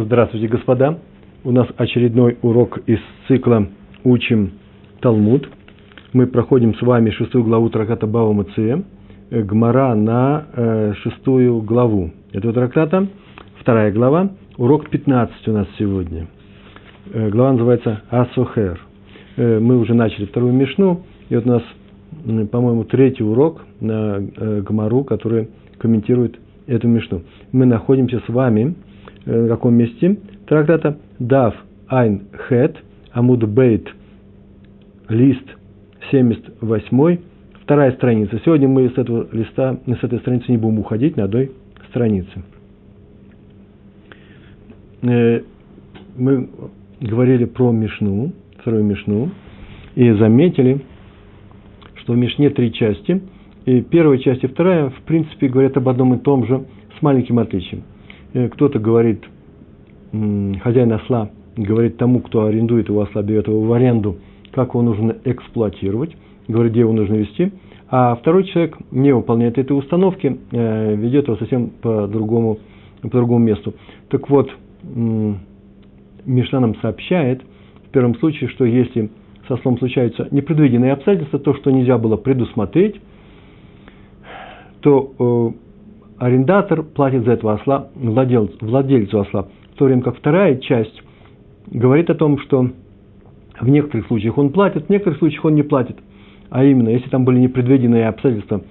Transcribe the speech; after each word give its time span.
Здравствуйте, 0.00 0.46
господа! 0.46 0.96
У 1.42 1.50
нас 1.50 1.66
очередной 1.76 2.38
урок 2.42 2.78
из 2.86 3.00
цикла 3.26 3.66
«Учим 4.04 4.52
Талмуд». 5.00 5.48
Мы 6.12 6.28
проходим 6.28 6.76
с 6.76 6.82
вами 6.82 7.10
шестую 7.10 7.42
главу 7.42 7.68
трактата 7.68 8.06
Бава 8.06 8.32
Мация, 8.32 8.84
э, 9.30 9.42
Гмара 9.42 9.96
на 9.96 10.46
э, 10.54 10.92
шестую 11.02 11.62
главу 11.62 12.12
этого 12.32 12.52
трактата. 12.52 13.08
Вторая 13.58 13.90
глава, 13.90 14.30
урок 14.56 14.88
15 14.88 15.48
у 15.48 15.52
нас 15.52 15.66
сегодня. 15.80 16.28
Э, 17.12 17.28
глава 17.30 17.54
называется 17.54 18.00
«Асохер». 18.08 18.78
Э, 19.36 19.58
мы 19.58 19.78
уже 19.78 19.94
начали 19.94 20.26
вторую 20.26 20.52
мишну, 20.52 21.02
и 21.28 21.34
вот 21.34 21.44
у 21.44 21.48
нас, 21.48 21.62
по-моему, 22.52 22.84
третий 22.84 23.24
урок 23.24 23.66
на 23.80 24.20
Гмару, 24.20 25.02
который 25.02 25.48
комментирует 25.78 26.38
эту 26.68 26.86
мишну. 26.86 27.22
Мы 27.50 27.66
находимся 27.66 28.22
с 28.24 28.28
вами 28.28 28.76
Э, 29.26 29.44
в 29.44 29.48
каком 29.48 29.74
месте 29.74 30.18
трактата 30.46 30.98
Дав 31.18 31.54
Айн 31.88 32.22
Хет 32.48 32.76
Амуд 33.12 33.44
Бейт 33.48 33.88
лист 35.08 35.44
78 36.10 37.18
вторая 37.62 37.92
страница. 37.92 38.40
Сегодня 38.44 38.68
мы 38.68 38.88
с 38.88 38.96
этого 38.96 39.28
листа, 39.32 39.78
с 39.86 40.04
этой 40.04 40.18
страницы 40.20 40.50
не 40.50 40.58
будем 40.58 40.78
уходить 40.78 41.16
на 41.16 41.24
одной 41.24 41.52
странице. 41.90 42.42
Э, 45.02 45.40
мы 46.16 46.48
говорили 47.00 47.44
про 47.44 47.70
Мишну, 47.72 48.32
вторую 48.60 48.84
Мишну, 48.84 49.30
и 49.94 50.10
заметили, 50.12 50.80
что 51.96 52.14
в 52.14 52.16
Мишне 52.16 52.50
три 52.50 52.72
части, 52.72 53.20
и 53.66 53.82
первая 53.82 54.18
часть 54.18 54.44
и 54.44 54.46
вторая, 54.46 54.90
в 54.90 55.02
принципе, 55.02 55.48
говорят 55.48 55.76
об 55.76 55.88
одном 55.88 56.14
и 56.14 56.18
том 56.18 56.46
же, 56.46 56.64
с 56.98 57.02
маленьким 57.02 57.38
отличием– 57.38 57.82
кто-то 58.32 58.78
говорит, 58.78 59.24
хозяин 60.12 60.92
осла 60.92 61.30
говорит 61.58 61.96
тому, 61.96 62.20
кто 62.20 62.44
арендует 62.44 62.88
его 62.88 63.02
осла, 63.02 63.22
берет 63.22 63.48
его 63.48 63.62
в 63.62 63.72
аренду, 63.72 64.18
как 64.52 64.70
его 64.70 64.82
нужно 64.82 65.16
эксплуатировать, 65.24 66.16
говорит, 66.46 66.72
где 66.72 66.80
его 66.80 66.92
нужно 66.92 67.14
вести, 67.14 67.52
а 67.90 68.14
второй 68.14 68.44
человек 68.44 68.76
не 68.90 69.12
выполняет 69.12 69.58
этой 69.58 69.76
установки, 69.76 70.38
э, 70.52 70.94
ведет 70.94 71.26
его 71.26 71.36
совсем 71.36 71.70
по 71.82 72.06
другому, 72.06 72.58
по 73.02 73.08
другому 73.08 73.44
месту. 73.44 73.74
Так 74.08 74.30
вот, 74.30 74.50
Мишна 76.24 76.60
нам 76.60 76.76
сообщает, 76.76 77.42
в 77.86 77.90
первом 77.90 78.14
случае, 78.16 78.48
что 78.50 78.64
если 78.64 79.10
со 79.48 79.56
слом 79.58 79.78
случаются 79.78 80.28
непредвиденные 80.30 80.92
обстоятельства, 80.92 81.38
то, 81.38 81.54
что 81.54 81.70
нельзя 81.70 81.98
было 81.98 82.16
предусмотреть, 82.16 83.00
то 84.80 85.12
э, 85.18 85.67
арендатор 86.18 86.82
платит 86.82 87.24
за 87.24 87.32
этого 87.32 87.54
осла 87.54 87.88
владельцу, 87.94 88.56
владельцу 88.60 89.20
осла, 89.20 89.48
в 89.74 89.78
то 89.78 89.84
время 89.84 90.02
как 90.02 90.16
вторая 90.16 90.56
часть 90.56 91.02
говорит 91.70 92.10
о 92.10 92.14
том, 92.14 92.38
что 92.38 92.70
в 93.60 93.68
некоторых 93.68 94.06
случаях 94.06 94.38
он 94.38 94.50
платит, 94.50 94.86
в 94.86 94.90
некоторых 94.90 95.18
случаях 95.18 95.44
он 95.44 95.54
не 95.54 95.62
платит. 95.62 95.96
А 96.50 96.64
именно, 96.64 96.88
если 96.88 97.08
там 97.10 97.24
были 97.24 97.38
непредвиденные 97.40 98.08
обстоятельства, 98.08 98.62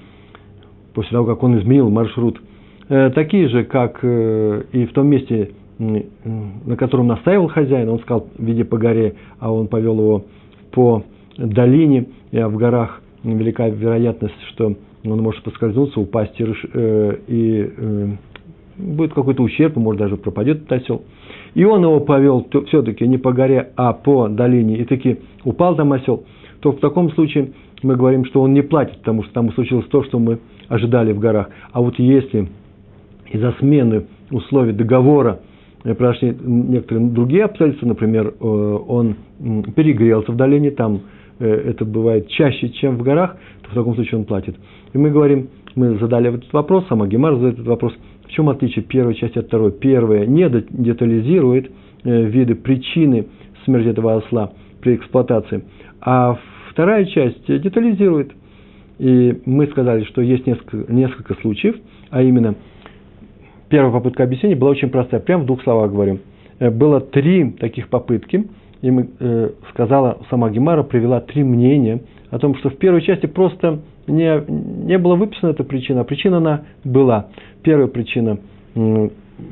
после 0.93 1.11
того, 1.11 1.25
как 1.25 1.43
он 1.43 1.59
изменил 1.59 1.89
маршрут, 1.89 2.41
э, 2.89 3.11
такие 3.11 3.47
же, 3.49 3.63
как 3.63 3.99
э, 4.01 4.63
и 4.71 4.85
в 4.85 4.93
том 4.93 5.07
месте, 5.07 5.51
э, 5.77 6.01
на 6.65 6.75
котором 6.75 7.07
настаивал 7.07 7.49
хозяин, 7.49 7.89
он 7.89 7.99
сказал, 7.99 8.27
виде 8.37 8.65
по 8.65 8.77
горе, 8.77 9.15
а 9.39 9.51
он 9.51 9.67
повел 9.67 9.99
его 9.99 10.25
по 10.71 11.03
долине, 11.37 12.07
а 12.33 12.47
в 12.47 12.57
горах. 12.57 13.01
Велика 13.23 13.67
вероятность, 13.67 14.41
что 14.53 14.75
он 15.11 15.21
может 15.21 15.43
поскользнуться, 15.43 15.99
упасть 15.99 16.39
и, 16.39 16.45
э, 16.73 17.15
и 17.27 17.71
э, 17.77 18.07
будет 18.77 19.13
какой-то 19.13 19.43
ущерб, 19.43 19.75
может 19.75 19.99
даже 19.99 20.17
пропадет 20.17 20.57
этот 20.57 20.71
осел. 20.71 21.03
И 21.53 21.63
он 21.63 21.83
его 21.83 21.99
повел 21.99 22.47
все-таки 22.67 23.07
не 23.07 23.17
по 23.17 23.33
горе, 23.33 23.71
а 23.75 23.93
по 23.93 24.27
долине, 24.27 24.77
и 24.77 24.85
таки 24.85 25.17
упал 25.43 25.75
там 25.75 25.93
осел, 25.93 26.23
то 26.59 26.71
в 26.71 26.79
таком 26.79 27.11
случае 27.11 27.51
мы 27.83 27.95
говорим, 27.95 28.25
что 28.25 28.41
он 28.41 28.53
не 28.53 28.61
платит, 28.61 28.97
потому 28.99 29.23
что 29.23 29.33
там 29.33 29.51
случилось 29.53 29.85
то, 29.87 30.03
что 30.03 30.19
мы 30.19 30.39
ожидали 30.67 31.13
в 31.13 31.19
горах. 31.19 31.49
А 31.71 31.81
вот 31.81 31.97
если 31.99 32.49
из-за 33.31 33.53
смены 33.59 34.05
условий 34.31 34.73
договора 34.73 35.39
э, 35.83 35.93
прошли 35.93 36.35
некоторые 36.43 37.09
другие 37.09 37.45
обстоятельства, 37.45 37.87
например, 37.87 38.33
э, 38.39 38.43
он 38.43 39.15
перегрелся 39.75 40.31
в 40.31 40.35
долине, 40.35 40.71
там 40.71 41.01
это 41.45 41.85
бывает 41.85 42.27
чаще, 42.29 42.69
чем 42.69 42.97
в 42.97 43.03
горах, 43.03 43.37
то 43.63 43.71
в 43.71 43.73
таком 43.73 43.95
случае 43.95 44.19
он 44.19 44.25
платит. 44.25 44.55
И 44.93 44.97
мы 44.97 45.11
говорим, 45.11 45.49
мы 45.75 45.97
задали 45.99 46.29
этот 46.33 46.51
вопрос, 46.53 46.85
сама 46.87 47.07
Гемар 47.07 47.35
задает 47.35 47.55
этот 47.55 47.67
вопрос, 47.67 47.93
в 48.25 48.31
чем 48.31 48.49
отличие 48.49 48.83
первой 48.83 49.15
части 49.15 49.37
от 49.37 49.47
второй? 49.47 49.71
Первая 49.71 50.25
не 50.25 50.49
детализирует 50.49 51.71
э, 52.03 52.23
виды 52.25 52.55
причины 52.55 53.27
смерти 53.63 53.89
этого 53.89 54.17
осла 54.17 54.51
при 54.81 54.95
эксплуатации, 54.95 55.63
а 56.01 56.37
вторая 56.71 57.05
часть 57.05 57.45
детализирует. 57.47 58.31
И 58.99 59.41
мы 59.45 59.67
сказали, 59.67 60.03
что 60.05 60.21
есть 60.21 60.47
несколько, 60.47 60.91
несколько 60.91 61.35
случаев, 61.35 61.75
а 62.09 62.23
именно 62.23 62.55
первая 63.69 63.91
попытка 63.91 64.23
объяснения 64.23 64.55
была 64.55 64.71
очень 64.71 64.89
простая, 64.89 65.19
прямо 65.19 65.43
в 65.43 65.45
двух 65.45 65.61
словах 65.63 65.91
говорим. 65.91 66.19
Э, 66.59 66.69
было 66.69 67.01
три 67.01 67.51
таких 67.51 67.89
попытки, 67.89 68.47
и 68.81 68.91
мы, 68.91 69.09
э, 69.19 69.49
сказала 69.69 70.19
сама 70.29 70.49
Гемара, 70.49 70.83
привела 70.83 71.19
три 71.21 71.43
мнения 71.43 72.01
о 72.29 72.39
том, 72.39 72.55
что 72.55 72.69
в 72.69 72.77
первой 72.77 73.01
части 73.01 73.25
просто 73.25 73.79
не, 74.07 74.43
не 74.85 74.97
была 74.97 75.15
выписана 75.15 75.51
эта 75.51 75.63
причина, 75.63 76.01
а 76.01 76.03
причина 76.03 76.37
она 76.37 76.65
была. 76.83 77.27
Первая 77.63 77.87
причина 77.87 78.39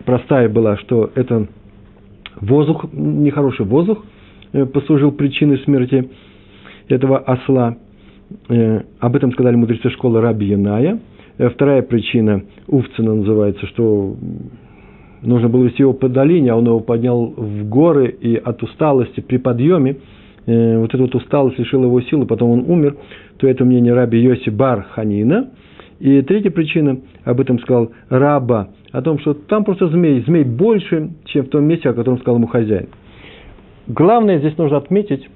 простая 0.05 0.49
была, 0.49 0.77
что 0.77 1.09
это 1.15 1.47
воздух, 2.41 2.85
нехороший 2.91 3.65
воздух 3.65 4.03
э, 4.53 4.65
послужил 4.65 5.11
причиной 5.11 5.59
смерти 5.59 6.09
этого 6.87 7.17
осла. 7.19 7.77
Об 8.99 9.15
этом 9.15 9.31
сказали 9.33 9.55
мудрецы 9.55 9.89
школы 9.91 10.19
Раби 10.19 10.47
Яная. 10.47 10.99
Вторая 11.37 11.83
причина, 11.83 12.43
Увцина 12.67 13.13
называется, 13.13 13.67
что 13.67 14.15
нужно 15.25 15.49
было 15.49 15.65
вести 15.65 15.81
его 15.81 15.93
по 15.93 16.09
долине, 16.09 16.51
а 16.51 16.55
он 16.55 16.65
его 16.65 16.79
поднял 16.79 17.33
в 17.35 17.67
горы, 17.67 18.07
и 18.07 18.35
от 18.35 18.61
усталости 18.63 19.21
при 19.21 19.37
подъеме 19.37 19.97
э, 20.45 20.77
вот 20.77 20.93
эта 20.93 21.01
вот 21.01 21.15
усталость 21.15 21.59
лишила 21.59 21.85
его 21.85 22.01
силы, 22.01 22.25
потом 22.25 22.51
он 22.51 22.65
умер, 22.67 22.97
то 23.37 23.47
это 23.47 23.65
мнение 23.65 23.93
раби 23.93 24.19
Йоси 24.19 24.49
Бар 24.49 24.83
Ханина. 24.91 25.51
И 25.99 26.21
третья 26.23 26.49
причина, 26.49 26.99
об 27.23 27.39
этом 27.39 27.57
сказал 27.59 27.91
Раба, 28.09 28.69
о 28.91 29.01
том, 29.01 29.17
что 29.19 29.33
там 29.33 29.63
просто 29.63 29.87
змей, 29.87 30.21
змей 30.21 30.43
больше, 30.43 31.11
чем 31.25 31.45
в 31.45 31.49
том 31.49 31.63
месте, 31.65 31.89
о 31.89 31.93
котором 31.93 32.19
сказал 32.19 32.37
ему 32.37 32.47
хозяин. 32.47 32.87
Главное 33.87 34.39
здесь 34.39 34.57
нужно 34.57 34.77
отметить 34.77 35.29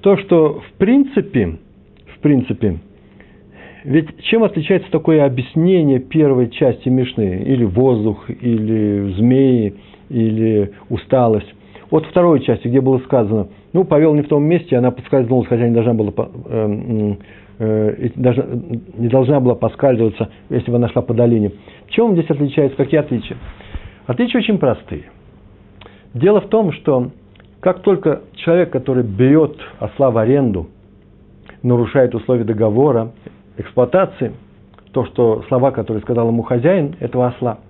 то, 0.00 0.16
что 0.16 0.60
в 0.60 0.78
принципе, 0.78 1.58
в 2.14 2.20
принципе, 2.20 2.78
ведь 3.84 4.22
чем 4.24 4.44
отличается 4.44 4.90
такое 4.90 5.24
объяснение 5.24 6.00
первой 6.00 6.50
части 6.50 6.88
Мишны? 6.88 7.42
Или 7.46 7.64
воздух, 7.64 8.28
или 8.28 9.12
змеи, 9.16 9.74
или 10.08 10.72
усталость 10.88 11.54
от 11.90 12.06
второй 12.06 12.40
части, 12.40 12.68
где 12.68 12.80
было 12.80 12.98
сказано, 12.98 13.48
ну, 13.72 13.84
повел 13.84 14.14
не 14.14 14.22
в 14.22 14.28
том 14.28 14.44
месте, 14.44 14.76
она 14.76 14.90
подскользнулась, 14.90 15.48
хотя 15.48 15.68
не 15.68 15.74
должна 15.74 15.94
была, 15.94 16.12
э, 16.46 17.14
э, 17.58 18.08
даже, 18.14 18.46
не 18.96 19.08
должна 19.08 19.40
была 19.40 19.54
поскальзываться, 19.54 20.30
если 20.50 20.70
бы 20.70 20.76
она 20.76 20.88
шла 20.88 21.02
по 21.02 21.14
долине. 21.14 21.52
В 21.86 21.90
чем 21.90 22.12
здесь 22.12 22.30
отличается, 22.30 22.76
какие 22.76 23.00
отличия? 23.00 23.36
Отличия 24.06 24.40
очень 24.40 24.58
простые. 24.58 25.04
Дело 26.14 26.40
в 26.40 26.48
том, 26.48 26.72
что 26.72 27.10
как 27.60 27.80
только 27.80 28.22
человек, 28.34 28.70
который 28.70 29.04
берет 29.04 29.56
осла 29.78 30.10
в 30.10 30.18
аренду, 30.18 30.68
нарушает 31.62 32.14
условия 32.14 32.44
договора, 32.44 33.12
эксплуатации, 33.60 34.32
то, 34.92 35.04
что 35.06 35.42
слова, 35.48 35.70
которые 35.70 36.02
сказал 36.02 36.28
ему 36.28 36.42
хозяин 36.42 36.96
этого 37.00 37.28
осла– 37.28 37.58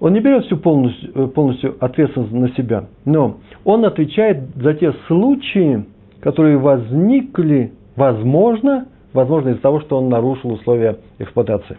он 0.00 0.12
не 0.12 0.20
берет 0.20 0.44
всю 0.44 0.56
полностью, 0.58 1.10
э, 1.14 1.26
полностью 1.28 1.76
ответственность 1.80 2.32
на 2.32 2.48
себя, 2.50 2.84
но 3.04 3.38
он 3.64 3.84
отвечает 3.84 4.54
за 4.56 4.74
те 4.74 4.92
случаи, 5.06 5.84
которые 6.20 6.58
возникли, 6.58 7.72
возможно, 7.96 8.88
возможно 9.12 9.50
из-за 9.50 9.62
того, 9.62 9.80
что 9.80 9.98
он 9.98 10.08
нарушил 10.08 10.52
условия 10.52 10.98
эксплуатации. 11.18 11.78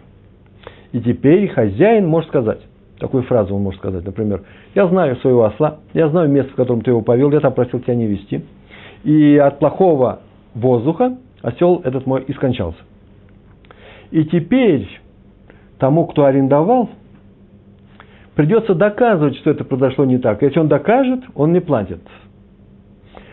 И 0.92 1.00
теперь 1.00 1.48
хозяин 1.48 2.08
может 2.08 2.28
сказать, 2.28 2.60
такую 2.98 3.22
фразу 3.24 3.54
он 3.54 3.62
может 3.62 3.78
сказать, 3.80 4.04
например, 4.04 4.42
я 4.74 4.88
знаю 4.88 5.16
своего 5.16 5.44
осла, 5.44 5.76
я 5.92 6.08
знаю 6.08 6.28
место, 6.28 6.52
в 6.52 6.56
котором 6.56 6.80
ты 6.80 6.90
его 6.90 7.02
повел, 7.02 7.30
я 7.30 7.40
там 7.40 7.52
просил 7.52 7.78
тебя 7.80 7.94
не 7.94 8.06
вести, 8.06 8.42
и 9.04 9.36
от 9.36 9.60
плохого 9.60 10.20
воздуха 10.54 11.18
осел 11.42 11.80
этот 11.84 12.06
мой 12.06 12.22
и 12.22 12.32
скончался. 12.32 12.78
И 14.10 14.24
теперь 14.24 14.88
тому, 15.78 16.06
кто 16.06 16.24
арендовал 16.24 16.90
придется 18.34 18.74
доказывать, 18.74 19.36
что 19.36 19.50
это 19.50 19.64
произошло 19.64 20.04
не 20.04 20.18
так. 20.18 20.42
Если 20.42 20.58
он 20.58 20.68
докажет, 20.68 21.20
он 21.34 21.52
не 21.52 21.60
платит. 21.60 22.00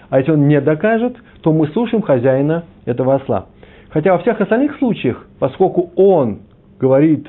А 0.09 0.19
если 0.19 0.31
он 0.31 0.47
не 0.47 0.59
докажет, 0.61 1.15
то 1.41 1.51
мы 1.51 1.67
слушаем 1.67 2.01
хозяина 2.01 2.65
этого 2.85 3.15
осла. 3.15 3.47
Хотя 3.89 4.13
во 4.13 4.19
всех 4.19 4.41
остальных 4.41 4.77
случаях, 4.77 5.25
поскольку 5.39 5.91
он 5.95 6.39
говорит 6.79 7.27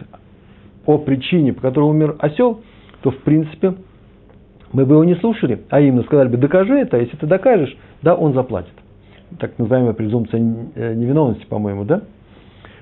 о 0.85 0.99
причине, 0.99 1.53
по 1.53 1.63
которой 1.63 1.91
умер 1.91 2.17
осел, 2.19 2.61
то 3.03 3.11
в 3.11 3.19
принципе 3.19 3.75
мы 4.73 4.85
бы 4.85 4.95
его 4.95 5.05
не 5.05 5.15
слушали, 5.17 5.63
а 5.71 5.81
именно 5.81 6.03
сказали 6.03 6.29
бы, 6.29 6.37
докажи 6.37 6.75
это, 6.75 6.99
если 6.99 7.17
ты 7.17 7.27
докажешь, 7.27 7.77
да, 8.03 8.15
он 8.15 8.35
заплатит. 8.35 8.73
Так 9.39 9.59
называемая 9.59 9.93
презумпция 9.93 10.41
э, 10.75 10.95
невиновности, 10.95 11.45
по-моему, 11.47 11.85
да? 11.85 12.03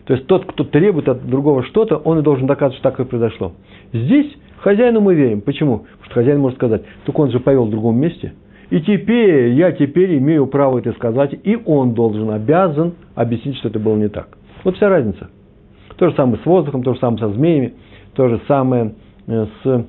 То 0.07 0.15
есть 0.15 0.27
тот, 0.27 0.45
кто 0.45 0.65
требует 0.65 1.09
от 1.09 1.27
другого 1.27 1.63
что-то, 1.65 1.97
он 1.97 2.19
и 2.19 2.23
должен 2.23 2.47
доказывать, 2.47 2.79
что 2.79 2.91
так 2.91 3.01
и 3.01 3.05
произошло. 3.05 3.53
Здесь 3.93 4.31
хозяину 4.59 5.01
мы 5.01 5.15
верим. 5.15 5.41
Почему? 5.41 5.79
Потому 5.79 6.05
что 6.05 6.15
хозяин 6.15 6.41
может 6.41 6.59
сказать, 6.59 6.83
только 7.05 7.21
он 7.21 7.31
же 7.31 7.41
повел 7.41 7.67
в 7.67 7.71
другом 7.71 7.99
месте. 7.99 8.35
И 8.71 8.81
теперь, 8.81 9.53
я 9.53 9.73
теперь 9.73 10.19
имею 10.19 10.47
право 10.47 10.79
это 10.79 10.93
сказать, 10.93 11.39
и 11.43 11.59
он 11.65 11.95
должен, 11.95 12.31
обязан 12.31 12.95
объяснить, 13.15 13.57
что 13.59 13.69
это 13.69 13.79
было 13.79 13.97
не 13.97 14.09
так. 14.09 14.37
Вот 14.65 14.77
вся 14.77 14.89
разница. 14.89 15.31
То 15.97 16.09
же 16.09 16.17
самое 16.17 16.39
с 16.43 16.47
воздухом, 16.47 16.83
то 16.83 16.95
же 16.95 17.01
самое 17.01 17.19
со 17.21 17.29
змеями, 17.31 17.75
то 18.15 18.29
же 18.29 18.41
самое 18.49 18.95
э, 19.27 19.47
с, 19.63 19.85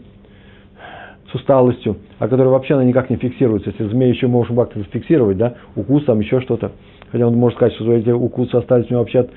усталостью, 1.35 1.97
а 2.19 2.27
которая 2.27 2.49
вообще 2.49 2.73
она 2.73 2.83
никак 2.83 3.09
не 3.09 3.17
фиксируется. 3.17 3.69
Если 3.69 3.87
змея 3.87 4.09
еще 4.09 4.27
можем 4.27 4.55
как-то 4.55 4.79
зафиксировать, 4.79 5.37
да, 5.37 5.55
укусом, 5.75 6.19
еще 6.19 6.41
что-то. 6.41 6.71
Хотя 7.11 7.27
он 7.27 7.35
может 7.35 7.57
сказать, 7.57 7.75
что 7.75 7.91
эти 7.93 8.09
укусы 8.09 8.55
остались 8.55 8.87
у 8.87 8.93
него 8.93 9.01
вообще 9.01 9.27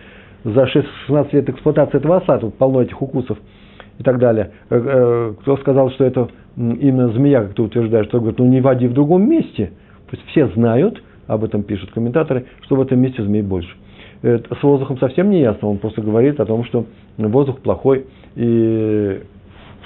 за 0.44 0.66
16 0.66 1.32
лет 1.32 1.48
эксплуатации 1.50 1.98
этого 1.98 2.16
осла, 2.16 2.38
тут 2.38 2.54
полно 2.54 2.82
этих 2.82 3.00
укусов 3.02 3.38
и 3.98 4.02
так 4.02 4.18
далее. 4.18 4.52
Э, 4.70 4.80
э, 4.82 5.34
кто 5.40 5.56
сказал, 5.58 5.90
что 5.90 6.04
это 6.04 6.28
именно 6.56 7.08
змея, 7.08 7.42
как 7.42 7.54
ты 7.54 7.62
утверждаешь, 7.62 8.06
что 8.06 8.20
говорит, 8.20 8.38
ну 8.38 8.46
не 8.46 8.60
води 8.60 8.86
в 8.86 8.94
другом 8.94 9.28
месте. 9.28 9.72
То 10.10 10.16
есть 10.16 10.26
все 10.28 10.48
знают, 10.48 11.02
об 11.26 11.44
этом 11.44 11.62
пишут 11.62 11.90
комментаторы, 11.90 12.46
что 12.62 12.76
в 12.76 12.80
этом 12.80 13.00
месте 13.00 13.22
змей 13.22 13.42
больше. 13.42 13.70
С 14.22 14.62
воздухом 14.62 14.98
совсем 14.98 15.30
не 15.30 15.40
ясно, 15.40 15.68
он 15.68 15.78
просто 15.78 16.02
говорит 16.02 16.40
о 16.40 16.46
том, 16.46 16.64
что 16.64 16.86
воздух 17.18 17.60
плохой, 17.60 18.06
и 18.34 19.20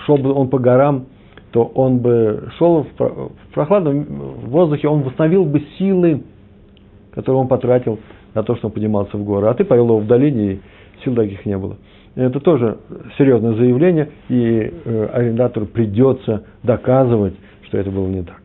шел 0.06 0.16
бы 0.16 0.32
он 0.32 0.48
по 0.48 0.58
горам, 0.58 1.06
то 1.52 1.64
он 1.74 1.98
бы 1.98 2.48
шел 2.56 2.86
в 2.98 3.52
прохладном 3.54 4.04
воздухе, 4.46 4.88
он 4.88 5.02
восстановил 5.02 5.44
бы 5.44 5.62
силы, 5.78 6.22
которые 7.12 7.42
он 7.42 7.48
потратил 7.48 7.98
на 8.34 8.42
то, 8.42 8.56
что 8.56 8.68
он 8.68 8.72
поднимался 8.72 9.16
в 9.18 9.24
горы. 9.24 9.48
А 9.48 9.54
ты 9.54 9.64
повел 9.64 9.86
его 9.86 9.98
в 9.98 10.06
долине, 10.06 10.52
и 10.52 10.60
сил 11.04 11.14
таких 11.14 11.44
не 11.44 11.56
было. 11.58 11.76
Это 12.14 12.40
тоже 12.40 12.78
серьезное 13.18 13.54
заявление, 13.54 14.08
и 14.28 14.72
э, 14.84 15.08
арендатору 15.12 15.66
придется 15.66 16.44
доказывать, 16.62 17.34
что 17.64 17.78
это 17.78 17.90
было 17.90 18.08
не 18.08 18.22
так. 18.22 18.40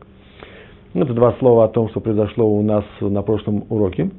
Это 0.92 1.14
два 1.14 1.32
слова 1.38 1.64
о 1.64 1.68
том, 1.68 1.88
что 1.90 2.00
произошло 2.00 2.46
у 2.46 2.62
нас 2.62 2.84
на 3.00 3.22
прошлом 3.22 3.64
уроке. 3.70 4.10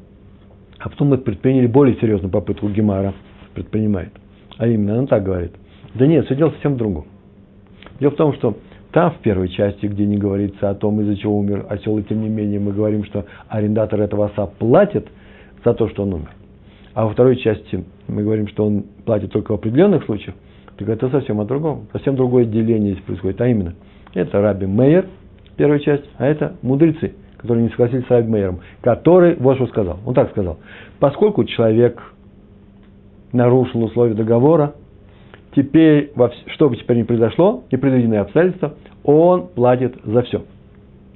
А 0.80 0.90
потом 0.90 1.10
мы 1.10 1.18
предприняли 1.18 1.68
более 1.68 1.96
серьезную 1.98 2.32
попытку 2.32 2.70
Гемара 2.70 3.14
предпринимает. 3.54 4.14
А 4.58 4.68
именно, 4.68 4.98
она 4.98 5.08
так 5.08 5.24
говорит. 5.24 5.52
Да 5.94 6.08
нет, 6.08 6.26
все 6.26 6.36
дело 6.36 6.52
совсем 6.52 6.76
в 6.76 6.78
другом. 6.78 7.06
Дело 8.00 8.12
в 8.12 8.16
том, 8.16 8.34
что 8.34 8.56
там, 8.92 9.12
в 9.12 9.18
первой 9.20 9.50
части, 9.50 9.86
где 9.86 10.06
не 10.06 10.18
говорится 10.18 10.70
о 10.70 10.76
том, 10.76 11.00
из-за 11.02 11.16
чего 11.16 11.38
умер 11.38 11.66
осел, 11.70 11.98
и 11.98 12.04
тем 12.04 12.22
не 12.22 12.30
менее 12.30 12.60
мы 12.60 12.74
говорим, 12.74 13.04
что 13.04 13.26
арендатор 13.48 14.02
этого 14.02 14.28
оса 14.28 14.48
платит 14.48 15.08
за 15.64 15.74
то, 15.74 15.88
что 15.90 16.04
он 16.04 16.14
умер. 16.14 16.30
А 16.94 17.06
во 17.06 17.12
второй 17.12 17.38
части 17.38 17.84
мы 18.08 18.24
говорим, 18.24 18.48
что 18.48 18.66
он 18.66 18.86
платит 19.06 19.32
только 19.32 19.52
в 19.52 19.56
определенных 19.56 20.06
случаях, 20.06 20.36
так 20.80 20.88
это 20.88 21.10
совсем 21.10 21.42
о 21.42 21.46
другом. 21.46 21.88
Совсем 21.92 22.16
другое 22.16 22.46
деление 22.46 22.94
здесь 22.94 23.04
происходит. 23.04 23.42
А 23.42 23.48
именно, 23.48 23.76
это 24.14 24.42
Раби 24.42 24.66
Мейер, 24.66 25.08
первая 25.58 25.80
часть, 25.80 26.06
а 26.18 26.26
это 26.26 26.56
мудрецы, 26.62 27.14
которые 27.38 27.64
не 27.64 27.70
согласились 27.70 28.06
с 28.06 28.10
Раби 28.10 28.32
Мейером, 28.32 28.62
который 28.82 29.36
вот 29.36 29.58
что 29.58 29.68
сказал. 29.68 30.00
Он 30.06 30.14
так 30.14 30.32
сказал. 30.32 30.58
Поскольку 31.00 31.44
человек 31.44 32.02
нарушил 33.34 33.84
условия 33.84 34.14
договора, 34.14 34.74
теперь, 35.56 36.12
что 36.54 36.69
бы 36.69 36.75
теперь 36.75 36.98
ни 36.98 37.04
произошло, 37.04 37.63
непредвиденные 37.72 38.22
обстоятельства, 38.22 38.75
он 39.04 39.48
платит 39.48 39.96
за 40.04 40.22
все. 40.24 40.44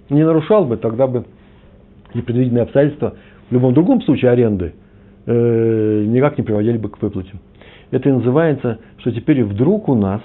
Не 0.09 0.23
нарушал 0.23 0.65
бы, 0.65 0.77
тогда 0.77 1.07
бы 1.07 1.25
непредвиденные 2.13 2.63
обстоятельства 2.63 3.15
в 3.49 3.53
любом 3.53 3.73
другом 3.73 4.01
случае 4.01 4.31
аренды 4.31 4.73
э, 5.25 6.05
никак 6.07 6.37
не 6.37 6.43
приводили 6.43 6.77
бы 6.77 6.89
к 6.89 7.01
выплате. 7.01 7.33
Это 7.91 8.09
и 8.09 8.11
называется, 8.11 8.79
что 8.97 9.11
теперь 9.11 9.43
вдруг 9.43 9.87
у 9.89 9.95
нас 9.95 10.21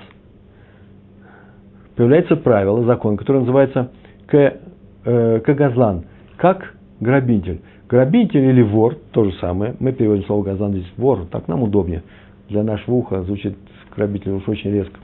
появляется 1.96 2.37
правило, 2.37 2.84
закон, 2.84 3.16
который 3.16 3.40
называется 3.40 3.90
к, 4.26 4.56
э, 5.04 5.40
кагазлан, 5.40 6.04
как 6.37 6.75
грабитель. 7.00 7.61
Грабитель 7.88 8.44
или 8.44 8.62
вор, 8.62 8.96
то 9.12 9.25
же 9.25 9.32
самое, 9.40 9.75
мы 9.81 9.93
переводим 9.93 10.25
слово 10.25 10.44
газлан 10.44 10.72
здесь 10.72 10.93
вор, 10.96 11.26
так 11.31 11.49
нам 11.49 11.62
удобнее. 11.62 12.02
Для 12.49 12.62
нашего 12.62 12.96
уха 12.96 13.22
звучит 13.22 13.56
грабитель 13.99 14.33
уж 14.33 14.49
очень 14.49 14.73
резко. 14.73 14.99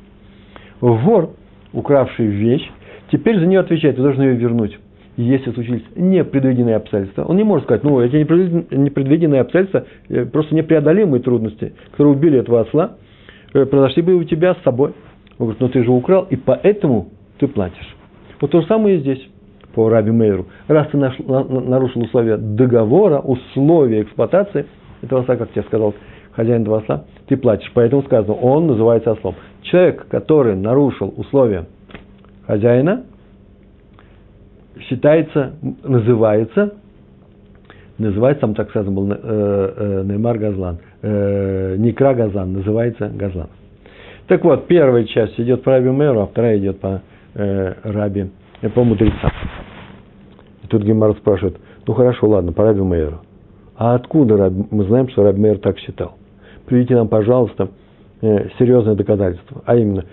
Вор, 0.80 1.30
укравший 1.72 2.26
вещь, 2.26 2.68
теперь 3.10 3.38
за 3.38 3.46
нее 3.46 3.60
отвечает, 3.60 3.96
ты 3.96 4.02
должен 4.02 4.22
ее 4.22 4.34
вернуть 4.34 4.78
если 5.16 5.52
случились 5.52 5.82
непредвиденные 5.94 6.76
обстоятельства, 6.76 7.24
он 7.24 7.36
не 7.36 7.44
может 7.44 7.66
сказать, 7.66 7.84
ну, 7.84 8.00
эти 8.00 8.16
непредвиденные 8.16 9.42
обстоятельства, 9.42 9.86
э, 10.08 10.24
просто 10.24 10.54
непреодолимые 10.54 11.22
трудности, 11.22 11.74
которые 11.92 12.14
убили 12.14 12.40
этого 12.40 12.62
осла, 12.62 12.96
э, 13.52 13.64
произошли 13.64 14.02
бы 14.02 14.14
у 14.14 14.24
тебя 14.24 14.54
с 14.54 14.62
собой. 14.62 14.92
Он 15.38 15.46
говорит, 15.46 15.60
ну 15.60 15.68
ты 15.68 15.84
же 15.84 15.90
украл, 15.90 16.26
и 16.30 16.36
поэтому 16.36 17.10
ты 17.38 17.46
платишь. 17.46 17.96
Вот 18.40 18.50
то 18.50 18.60
же 18.60 18.66
самое 18.66 18.96
и 18.96 19.00
здесь, 19.00 19.24
по 19.74 19.88
Раби 19.88 20.10
Мейру. 20.10 20.46
Раз 20.68 20.88
ты 20.88 20.98
нарушил 20.98 22.02
условия 22.02 22.36
договора, 22.36 23.18
условия 23.18 24.02
эксплуатации 24.02 24.66
этого 25.02 25.22
осла, 25.22 25.36
как 25.36 25.52
тебе 25.52 25.62
сказал 25.64 25.94
хозяин 26.34 26.62
этого 26.62 26.78
осла, 26.78 27.04
ты 27.26 27.36
платишь. 27.36 27.70
Поэтому 27.74 28.02
сказано, 28.02 28.34
он 28.34 28.66
называется 28.66 29.12
ослом. 29.12 29.34
Человек, 29.62 30.06
который 30.08 30.56
нарушил 30.56 31.12
условия 31.16 31.66
хозяина, 32.46 33.04
считается, 34.88 35.54
называется, 35.82 36.74
называется, 37.98 38.40
там 38.40 38.54
так 38.54 38.70
сказано 38.70 38.92
был, 38.92 39.12
э, 39.12 39.16
э, 39.22 40.02
Неймар 40.04 40.38
Газлан, 40.38 40.78
э, 41.02 41.76
Никра 41.78 42.14
Газлан, 42.14 42.52
называется 42.52 43.08
Газлан. 43.14 43.48
Так 44.26 44.42
вот, 44.44 44.66
первая 44.66 45.04
часть 45.04 45.38
идет 45.38 45.62
по 45.62 45.72
Раби 45.72 45.90
Мэру, 45.90 46.20
а 46.20 46.26
вторая 46.26 46.58
идет 46.58 46.80
по 46.80 47.02
э, 47.34 47.74
Раби, 47.84 48.30
э, 48.62 48.68
по 48.70 48.82
мудрецам. 48.82 49.30
И 50.62 50.66
тут 50.66 50.82
Гемар 50.82 51.14
спрашивает, 51.16 51.58
ну 51.86 51.94
хорошо, 51.94 52.28
ладно, 52.28 52.52
по 52.52 52.64
Раби 52.64 52.80
Мэру. 52.80 53.20
А 53.76 53.94
откуда 53.94 54.36
Раби, 54.36 54.64
мы 54.70 54.84
знаем, 54.84 55.08
что 55.08 55.22
Раби 55.22 55.40
Мэр 55.40 55.58
так 55.58 55.78
считал? 55.78 56.16
Приведите 56.66 56.94
нам, 56.94 57.08
пожалуйста, 57.08 57.68
э, 58.20 58.48
серьезное 58.58 58.94
доказательство, 58.94 59.62
а 59.66 59.76
именно 59.76 60.04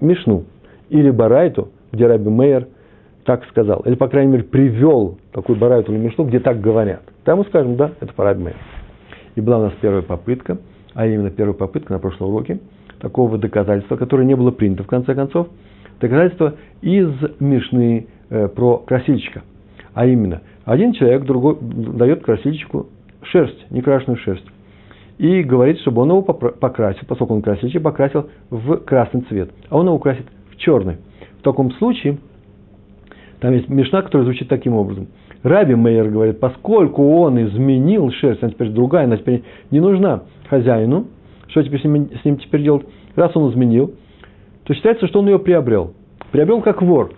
Мишну 0.00 0.44
или 0.88 1.10
Барайту, 1.10 1.68
где 1.92 2.06
Раби 2.06 2.28
Мейер– 2.28 2.66
так 3.24 3.46
сказал, 3.46 3.80
или, 3.84 3.94
по 3.94 4.08
крайней 4.08 4.32
мере, 4.32 4.44
привел 4.44 5.18
такую 5.32 5.58
барайту 5.58 5.92
или 5.92 6.00
мишну, 6.00 6.24
где 6.24 6.40
так 6.40 6.60
говорят. 6.60 7.02
Там 7.24 7.38
мы 7.38 7.44
скажем, 7.44 7.76
да, 7.76 7.92
это 8.00 8.12
парадмейр. 8.12 8.56
И 9.36 9.40
была 9.40 9.58
у 9.58 9.62
нас 9.62 9.72
первая 9.80 10.02
попытка, 10.02 10.58
а 10.94 11.06
именно 11.06 11.30
первая 11.30 11.54
попытка 11.54 11.92
на 11.92 11.98
прошлом 11.98 12.30
уроке, 12.30 12.58
такого 12.98 13.38
доказательства, 13.38 13.96
которое 13.96 14.24
не 14.24 14.34
было 14.34 14.50
принято 14.50 14.82
в 14.82 14.86
конце 14.86 15.14
концов, 15.14 15.48
доказательство 16.00 16.54
из 16.82 17.08
Мишны 17.38 18.08
э, 18.30 18.48
про 18.48 18.78
красильщика. 18.78 19.42
А 19.94 20.06
именно, 20.06 20.40
один 20.64 20.92
человек 20.92 21.24
другой, 21.24 21.58
дает 21.60 22.22
красильщику 22.22 22.88
шерсть, 23.22 23.70
некрашенную 23.70 24.18
шерсть. 24.18 24.46
И 25.20 25.42
говорит, 25.42 25.78
чтобы 25.80 26.00
он 26.00 26.08
его 26.08 26.22
покрасил, 26.22 27.02
поскольку 27.06 27.34
он 27.34 27.42
красильщик, 27.42 27.82
покрасил 27.82 28.30
в 28.48 28.78
красный 28.78 29.20
цвет. 29.28 29.50
А 29.68 29.76
он 29.76 29.84
его 29.86 29.98
красит 29.98 30.24
в 30.50 30.56
черный. 30.56 30.96
В 31.40 31.42
таком 31.42 31.72
случае 31.72 32.16
там 33.38 33.52
есть 33.52 33.68
Мишна, 33.68 34.00
который 34.00 34.22
звучит 34.22 34.48
таким 34.48 34.76
образом. 34.76 35.08
Раби 35.42 35.74
Мейер 35.74 36.08
говорит, 36.08 36.40
поскольку 36.40 37.06
он 37.18 37.38
изменил 37.38 38.10
шерсть, 38.12 38.42
она 38.42 38.50
теперь 38.50 38.70
другая, 38.70 39.04
она 39.04 39.18
теперь 39.18 39.42
не 39.70 39.80
нужна 39.80 40.22
хозяину, 40.48 41.08
что 41.48 41.62
теперь 41.62 41.82
с 41.82 41.84
ним, 41.84 42.08
с 42.18 42.24
ним 42.24 42.38
теперь 42.38 42.62
делать? 42.62 42.86
Раз 43.14 43.36
он 43.36 43.50
изменил, 43.50 43.92
то 44.64 44.72
считается, 44.72 45.06
что 45.06 45.18
он 45.18 45.26
ее 45.28 45.38
приобрел. 45.38 45.92
Приобрел 46.32 46.62
как 46.62 46.80
вор. 46.80 47.12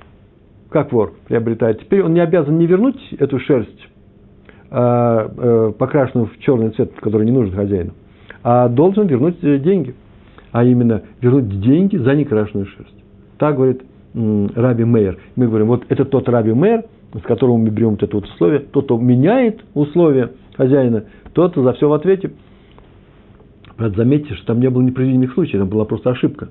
Как 0.70 0.92
вор 0.92 1.12
приобретает. 1.28 1.78
Теперь 1.78 2.02
он 2.02 2.14
не 2.14 2.20
обязан 2.20 2.58
не 2.58 2.66
вернуть 2.66 3.00
эту 3.20 3.38
шерсть, 3.38 3.88
покрашенную 4.72 6.28
в 6.28 6.38
черный 6.38 6.70
цвет, 6.70 6.92
который 7.00 7.26
не 7.26 7.32
нужен 7.32 7.54
хозяину, 7.54 7.92
а 8.42 8.68
должен 8.68 9.06
вернуть 9.06 9.36
э, 9.42 9.58
деньги. 9.58 9.94
А 10.50 10.64
именно 10.64 11.02
вернуть 11.20 11.60
деньги 11.60 11.96
за 11.96 12.14
некрашенную 12.14 12.66
шерсть. 12.66 12.94
Так 13.38 13.56
говорит 13.56 13.82
Раби 14.14 14.84
Мейер. 14.84 15.18
Мы 15.36 15.48
говорим, 15.48 15.68
вот 15.68 15.84
это 15.88 16.04
тот 16.04 16.28
Раби 16.28 16.52
Мейер, 16.52 16.84
с 17.14 17.22
которого 17.22 17.56
мы 17.56 17.70
берем 17.70 17.90
вот 17.90 18.02
это 18.02 18.16
вот 18.16 18.24
условие, 18.26 18.60
тот, 18.60 18.84
кто 18.84 18.98
меняет 18.98 19.62
условия 19.74 20.32
хозяина, 20.56 21.04
тот 21.32 21.54
за 21.54 21.72
все 21.72 21.88
в 21.88 21.92
ответе. 21.92 22.32
Правда, 23.76 23.96
заметьте, 23.96 24.34
что 24.34 24.46
там 24.46 24.60
не 24.60 24.68
было 24.68 24.82
непредвиденных 24.82 25.32
случаев, 25.32 25.60
там 25.60 25.68
была 25.68 25.84
просто 25.84 26.10
ошибка. 26.10 26.48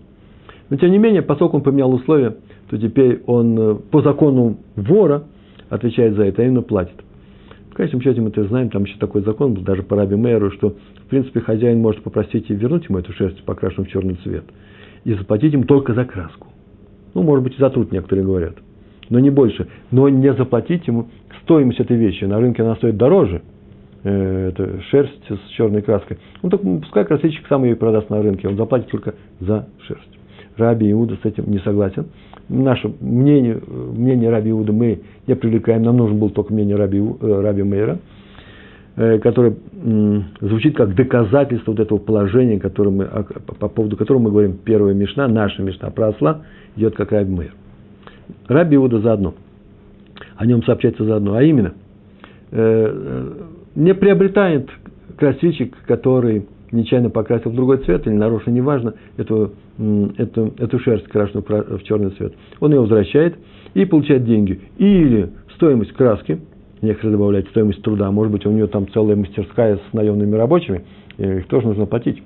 Но 0.69 0.77
тем 0.77 0.91
не 0.91 0.97
менее, 0.97 1.21
поскольку 1.21 1.57
он 1.57 1.63
поменял 1.63 1.93
условия, 1.93 2.35
то 2.69 2.77
теперь 2.77 3.21
он 3.27 3.59
э, 3.59 3.75
по 3.75 4.01
закону 4.01 4.57
вора 4.75 5.23
отвечает 5.69 6.15
за 6.15 6.23
это, 6.23 6.41
а 6.41 6.45
именно 6.45 6.61
платит. 6.61 6.95
В 7.71 7.73
конечном 7.73 8.01
счете 8.01 8.19
мы 8.19 8.29
это 8.29 8.43
знаем, 8.43 8.69
там 8.69 8.83
еще 8.83 8.97
такой 8.97 9.21
закон 9.21 9.53
был, 9.53 9.61
даже 9.61 9.81
по 9.81 9.95
Раби 9.95 10.15
Мейеру, 10.15 10.51
что 10.51 10.71
в 10.71 11.09
принципе 11.09 11.39
хозяин 11.39 11.79
может 11.79 12.03
попросить 12.03 12.49
и 12.49 12.53
вернуть 12.53 12.87
ему 12.89 12.99
эту 12.99 13.13
шерсть, 13.13 13.43
покрашенную 13.43 13.87
в 13.87 13.91
черный 13.91 14.15
цвет. 14.23 14.43
и 15.05 15.13
заплатить 15.13 15.53
им 15.53 15.63
только 15.63 15.93
за 15.93 16.05
краску. 16.05 16.47
Ну, 17.13 17.23
может 17.23 17.43
быть, 17.43 17.55
и 17.55 17.59
за 17.59 17.69
труд 17.69 17.91
некоторые 17.91 18.25
говорят. 18.25 18.55
Но 19.09 19.19
не 19.19 19.29
больше. 19.29 19.67
Но 19.89 20.09
не 20.09 20.33
заплатить 20.33 20.85
ему 20.85 21.07
стоимость 21.43 21.79
этой 21.79 21.97
вещи. 21.97 22.25
На 22.25 22.39
рынке 22.39 22.61
она 22.61 22.75
стоит 22.75 22.97
дороже. 22.97 23.41
Э, 24.03 24.49
это 24.49 24.81
шерсть 24.83 25.27
с 25.27 25.49
черной 25.51 25.81
краской. 25.81 26.17
Ну, 26.43 26.49
так 26.49 26.61
пускай 26.61 27.05
красильщик 27.05 27.47
сам 27.47 27.63
ее 27.63 27.75
продаст 27.75 28.09
на 28.09 28.21
рынке. 28.21 28.47
Он 28.47 28.57
заплатит 28.57 28.89
только 28.89 29.15
за 29.39 29.67
шерсть. 29.87 30.20
Раби 30.61 30.91
Иуда 30.91 31.17
с 31.21 31.25
этим 31.25 31.51
не 31.51 31.59
согласен. 31.59 32.05
Наше 32.49 32.91
мнение, 33.01 33.59
мнение 33.67 34.29
Раби 34.29 34.51
Иуда 34.51 34.71
мы 34.71 35.01
не 35.27 35.35
привлекаем. 35.35 35.83
Нам 35.83 35.97
нужен 35.97 36.17
был 36.17 36.29
только 36.29 36.53
мнение 36.53 36.75
Раби, 36.75 36.99
э, 36.99 37.41
Раби 37.41 37.63
Мейра– 37.63 37.99
Э, 38.97 39.19
который 39.19 39.55
звучит 40.41 40.75
как 40.75 40.93
доказательство 40.95 41.71
вот 41.71 41.79
этого 41.79 41.97
положения, 41.97 42.59
которое 42.59 42.89
мы, 42.89 43.05
по 43.05 43.69
поводу 43.69 43.95
которого 43.95 44.23
мы 44.23 44.31
говорим, 44.31 44.57
первая 44.65 44.93
мешна, 44.93 45.29
наша 45.29 45.63
мешна 45.63 45.89
про 45.91 46.09
осла, 46.09 46.41
идет 46.75 46.95
как 46.95 47.13
Раби 47.13 47.31
Мейр. 47.33 47.53
Раби 48.47 48.75
Иуда 48.75 48.99
заодно. 48.99 49.33
О 50.35 50.45
нем 50.45 50.61
сообщается 50.63 51.05
заодно. 51.05 51.35
А 51.35 51.41
именно, 51.41 51.73
э, 52.51 53.31
не 53.75 53.93
приобретает 53.93 54.69
красильщик, 55.17 55.73
который 55.87 56.47
нечаянно 56.71 57.09
покрасил 57.09 57.51
в 57.51 57.55
другой 57.55 57.77
цвет 57.79 58.07
или 58.07 58.13
нарочно, 58.13 58.51
неважно, 58.51 58.93
эту, 59.17 59.53
эту, 60.17 60.53
эту 60.57 60.79
шерсть 60.79 61.07
крашеную 61.07 61.45
в 61.77 61.83
черный 61.83 62.11
цвет. 62.11 62.33
Он 62.59 62.71
ее 62.71 62.79
возвращает 62.79 63.35
и 63.73 63.85
получает 63.85 64.25
деньги. 64.25 64.61
Или 64.77 65.29
стоимость 65.55 65.93
краски– 65.93 66.39
некоторые 66.81 67.13
добавляют 67.17 67.47
стоимость 67.49 67.81
труда, 67.81 68.11
может 68.11 68.31
быть, 68.31 68.45
у 68.45 68.51
нее 68.51 68.67
там 68.67 68.87
целая 68.89 69.15
мастерская 69.15 69.77
с 69.77 69.93
наемными 69.93 70.35
рабочими, 70.35 70.83
их 71.17 71.47
тоже 71.47 71.67
нужно 71.67 71.85
платить. 71.85 72.21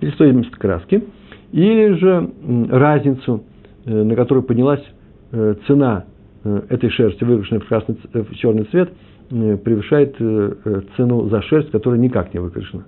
Или 0.00 0.10
стоимость 0.12 0.50
краски, 0.52 1.04
или 1.52 1.92
же 1.94 2.30
разницу, 2.70 3.44
э, 3.84 4.02
на 4.02 4.14
которую 4.14 4.44
поднялась 4.44 4.84
э, 5.32 5.54
цена 5.66 6.04
э, 6.44 6.62
этой 6.68 6.90
шерсти, 6.90 7.24
выкрашенной 7.24 7.60
в, 7.60 7.66
красный, 7.66 7.96
в 8.12 8.34
черный 8.36 8.64
цвет, 8.64 8.90
превышает 9.28 10.16
цену 10.96 11.28
за 11.28 11.42
шерсть, 11.42 11.70
которая 11.70 12.00
никак 12.00 12.32
не 12.32 12.40
выкрашена. 12.40 12.84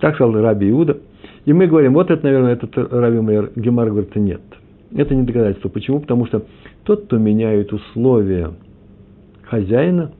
Так 0.00 0.14
сказал 0.14 0.34
Раби 0.40 0.70
Иуда. 0.70 0.98
И 1.44 1.52
мы 1.52 1.66
говорим, 1.66 1.94
вот 1.94 2.10
это, 2.10 2.24
наверное, 2.24 2.52
этот 2.54 2.76
Раби 2.76 3.20
Мейер. 3.20 3.52
Гемар 3.56 3.90
говорит, 3.90 4.14
нет. 4.16 4.42
Это 4.94 5.14
не 5.14 5.24
доказательство. 5.24 5.68
Почему? 5.68 6.00
Потому 6.00 6.26
что 6.26 6.44
тот, 6.84 7.06
кто 7.06 7.18
меняет 7.18 7.72
условия 7.72 8.52
хозяина, 9.42 10.12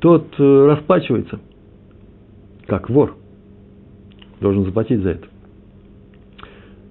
тот 0.00 0.26
э, 0.38 0.66
расплачивается, 0.66 1.40
как 2.66 2.88
вор, 2.88 3.16
должен 4.40 4.64
заплатить 4.64 5.00
за 5.00 5.10
это. 5.10 5.26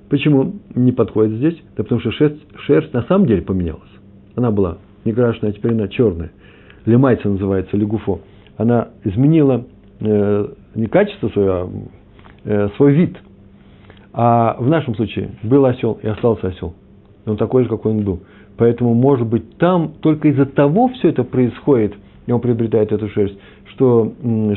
Почему 0.10 0.56
не 0.76 0.92
подходит 0.92 1.38
здесь? 1.38 1.58
Да 1.76 1.84
потому 1.84 2.00
что 2.02 2.12
шерсть, 2.12 2.42
шерсть 2.66 2.94
на 2.94 3.04
самом 3.04 3.28
деле 3.28 3.42
поменялась. 3.42 3.90
Она 4.36 4.52
была 4.52 4.78
не 5.06 5.14
крашеная, 5.14 5.52
а 5.52 5.54
теперь 5.54 5.74
она 5.74 5.88
черная. 5.88 6.32
Лемайца 6.86 7.28
называется, 7.28 7.76
лягуфо. 7.76 8.22
Она 8.56 8.90
изменила 9.04 9.66
э, 10.00 10.48
не 10.76 10.88
качество 10.88 11.30
свое, 11.30 11.52
а 11.52 11.70
э, 12.44 12.70
свой 12.78 12.94
вид. 12.94 13.18
А 14.14 14.56
в 14.60 14.68
нашем 14.68 14.96
случае 14.96 15.32
был 15.44 15.66
осел 15.66 16.00
и 16.02 16.08
остался 16.08 16.48
осел. 16.48 16.74
Он 17.26 17.38
такой 17.38 17.64
же, 17.64 17.70
какой 17.70 17.92
он 17.92 18.04
был. 18.04 18.22
Поэтому, 18.58 18.94
может 18.94 19.28
быть, 19.28 19.58
там 19.58 19.94
только 20.02 20.30
из-за 20.30 20.46
того 20.46 20.88
все 20.90 21.10
это 21.10 21.24
происходит, 21.24 21.94
и 22.26 22.32
он 22.32 22.42
приобретает 22.42 22.92
эту 22.92 23.08
шерсть, 23.10 23.38
что 23.74 24.14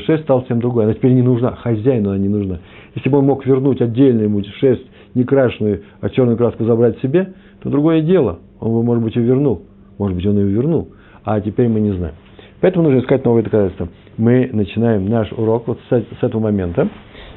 шерсть 0.07 0.25
стала 0.25 0.40
совсем 0.40 0.61
другой. 0.61 0.85
Она 0.85 0.95
теперь 0.95 1.12
не 1.12 1.23
нужна, 1.23 1.52
хозяину 1.57 2.11
она 2.11 2.19
не 2.19 2.29
нужна. 2.29 2.61
Если 2.95 3.09
бы 3.11 3.19
он 3.19 3.26
мог 3.26 3.45
вернуть 3.45 3.83
отдельную 3.83 4.25
ему 4.25 4.43
шерсть, 4.43 4.87
не 5.14 5.25
крашеную, 5.25 5.83
а 6.00 6.09
черную 6.09 6.37
краску 6.37 6.64
забрать 6.64 6.99
себе, 7.00 7.35
то 7.62 7.69
другое 7.69 8.00
дело. 8.00 8.38
Он 8.61 8.73
бы, 8.73 8.83
может 8.83 9.02
быть, 9.02 9.17
ее 9.17 9.25
вернул. 9.25 9.62
Может 9.99 10.17
быть, 10.17 10.26
он 10.26 10.38
ее 10.38 10.47
вернул. 10.47 10.88
А 11.25 11.40
теперь 11.40 11.69
мы 11.69 11.81
не 11.81 11.93
знаем. 11.93 12.14
Поэтому 12.61 12.85
нужно 12.85 13.00
искать 13.00 13.25
новые 13.25 13.43
доказательства. 13.43 13.88
Мы 14.17 14.50
начинаем 14.52 15.09
наш 15.09 15.33
урок 15.33 15.67
вот 15.67 15.79
с, 15.88 15.93
с 15.93 16.23
этого 16.23 16.43
момента. 16.43 16.88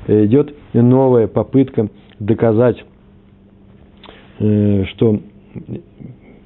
Э, 0.07 0.25
идет 0.25 0.53
новая 0.73 1.27
попытка 1.27 1.89
доказать, 2.19 2.83
э, 4.39 4.85
что 4.85 5.19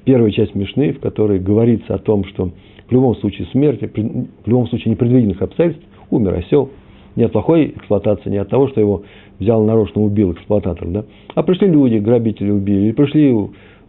первая 0.04 0.30
часть 0.30 0.54
Мишны, 0.54 0.92
в 0.92 1.00
которой 1.00 1.38
говорится 1.40 1.94
о 1.94 1.98
том, 1.98 2.24
что 2.24 2.50
в 2.88 2.92
любом 2.92 3.16
случае 3.16 3.48
смерти, 3.48 3.90
в 3.94 4.48
любом 4.48 4.68
случае 4.68 4.92
непредвиденных 4.92 5.42
обстоятельств, 5.42 5.86
умер 6.10 6.34
осел, 6.34 6.70
не 7.16 7.24
от 7.24 7.32
плохой 7.32 7.74
эксплуатации, 7.76 8.30
не 8.30 8.38
от 8.38 8.48
того, 8.48 8.68
что 8.68 8.80
его 8.80 9.02
взял 9.40 9.62
нарочно, 9.64 10.00
убил 10.00 10.32
эксплуататор, 10.32 10.88
да? 10.88 11.04
а 11.34 11.42
пришли 11.42 11.68
люди, 11.68 11.96
грабители 11.96 12.50
убили, 12.50 12.86
или 12.86 12.92
пришли, 12.92 13.34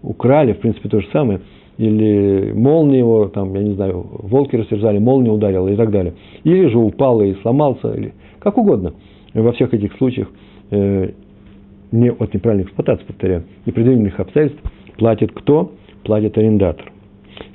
украли, 0.02 0.54
в 0.54 0.60
принципе, 0.60 0.90
то 0.90 1.00
же 1.00 1.08
самое, 1.14 1.42
или 1.80 2.52
молния 2.52 3.00
его, 3.00 3.30
там, 3.30 3.56
я 3.56 3.64
не 3.64 3.74
знаю, 3.74 4.06
волки 4.24 4.56
растерзали, 4.56 5.00
молния 5.00 5.32
ударила 5.32 5.68
и 5.68 5.76
так 5.76 5.90
далее. 5.90 6.14
Или 6.44 6.68
же 6.68 6.78
упал 6.78 7.22
и 7.22 7.34
сломался, 7.42 7.94
или 7.94 8.14
как 8.40 8.58
угодно. 8.58 8.94
Во 9.34 9.52
всех 9.54 9.74
этих 9.74 9.94
случаях 9.94 10.30
э, 10.72 11.12
не 11.92 12.12
от 12.12 12.34
неправильной 12.34 12.66
эксплуатации, 12.66 13.06
повторяю, 13.06 13.46
непредвиденных 13.66 14.20
обстоятельств 14.20 14.62
платит 14.98 15.32
кто? 15.32 15.72
платит 16.04 16.38
арендатор. 16.38 16.92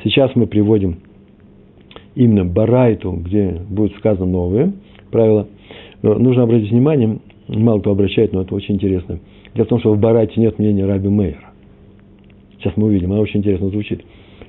Сейчас 0.03 0.35
мы 0.35 0.47
приводим 0.47 0.99
именно 2.15 2.45
Барайту, 2.45 3.13
где 3.13 3.61
будет 3.69 3.97
сказано 3.97 4.27
новое 4.27 4.73
правило. 5.11 5.47
Нужно 6.03 6.43
обратить 6.43 6.71
внимание, 6.71 7.19
мало 7.49 7.81
кто 7.81 7.93
обращает, 7.93 8.33
но 8.33 8.43
это 8.43 8.55
очень 8.55 8.75
интересно. 8.75 9.21
Дело 9.55 9.67
в 9.67 9.69
том, 9.69 9.81
что 9.81 9.93
в 9.93 9.99
Барайте 9.99 10.41
нет 10.41 10.59
мнения 10.59 10.85
Раби 10.85 11.09
Мейера. 11.09 11.53
Сейчас 12.59 12.77
мы 12.77 12.87
увидим, 12.87 13.13
она 13.13 13.21
очень 13.21 13.41
интересно 13.41 13.69
звучит. 13.69 14.05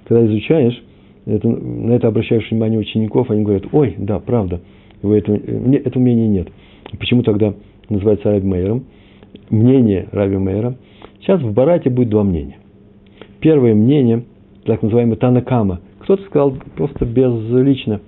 Когда 0.08 0.26
изучаешь, 0.26 0.82
это, 1.26 1.48
на 1.48 1.94
это 1.94 2.08
обращаешь 2.08 2.50
внимание 2.50 2.80
учеников, 2.80 3.32
они 3.32 3.44
говорят, 3.44 3.66
ой, 3.72 3.96
да, 3.98 4.20
правда, 4.20 4.62
вы 5.02 5.18
это, 5.18 5.32
мне, 5.32 5.78
этого 5.78 6.02
мнения 6.02 6.28
нет. 6.28 6.48
Почему 7.00 7.24
тогда 7.24 7.54
называется 7.90 8.32
Раби 8.32 8.48
Мейером? 8.48 8.86
Мнение 9.50 10.08
Раби 10.12 10.38
Мейера. 10.38 10.76
Сейчас 11.22 11.42
в 11.42 11.52
Барате 11.54 11.90
будет 11.90 12.10
два 12.10 12.24
мнения 12.24 12.58
первое 13.46 13.76
мнение, 13.76 14.24
так 14.66 14.82
называемый 14.82 15.18
Танакама, 15.18 15.80
кто-то 16.00 16.24
сказал 16.24 16.58
просто 16.76 17.06
безлично. 17.06 18.02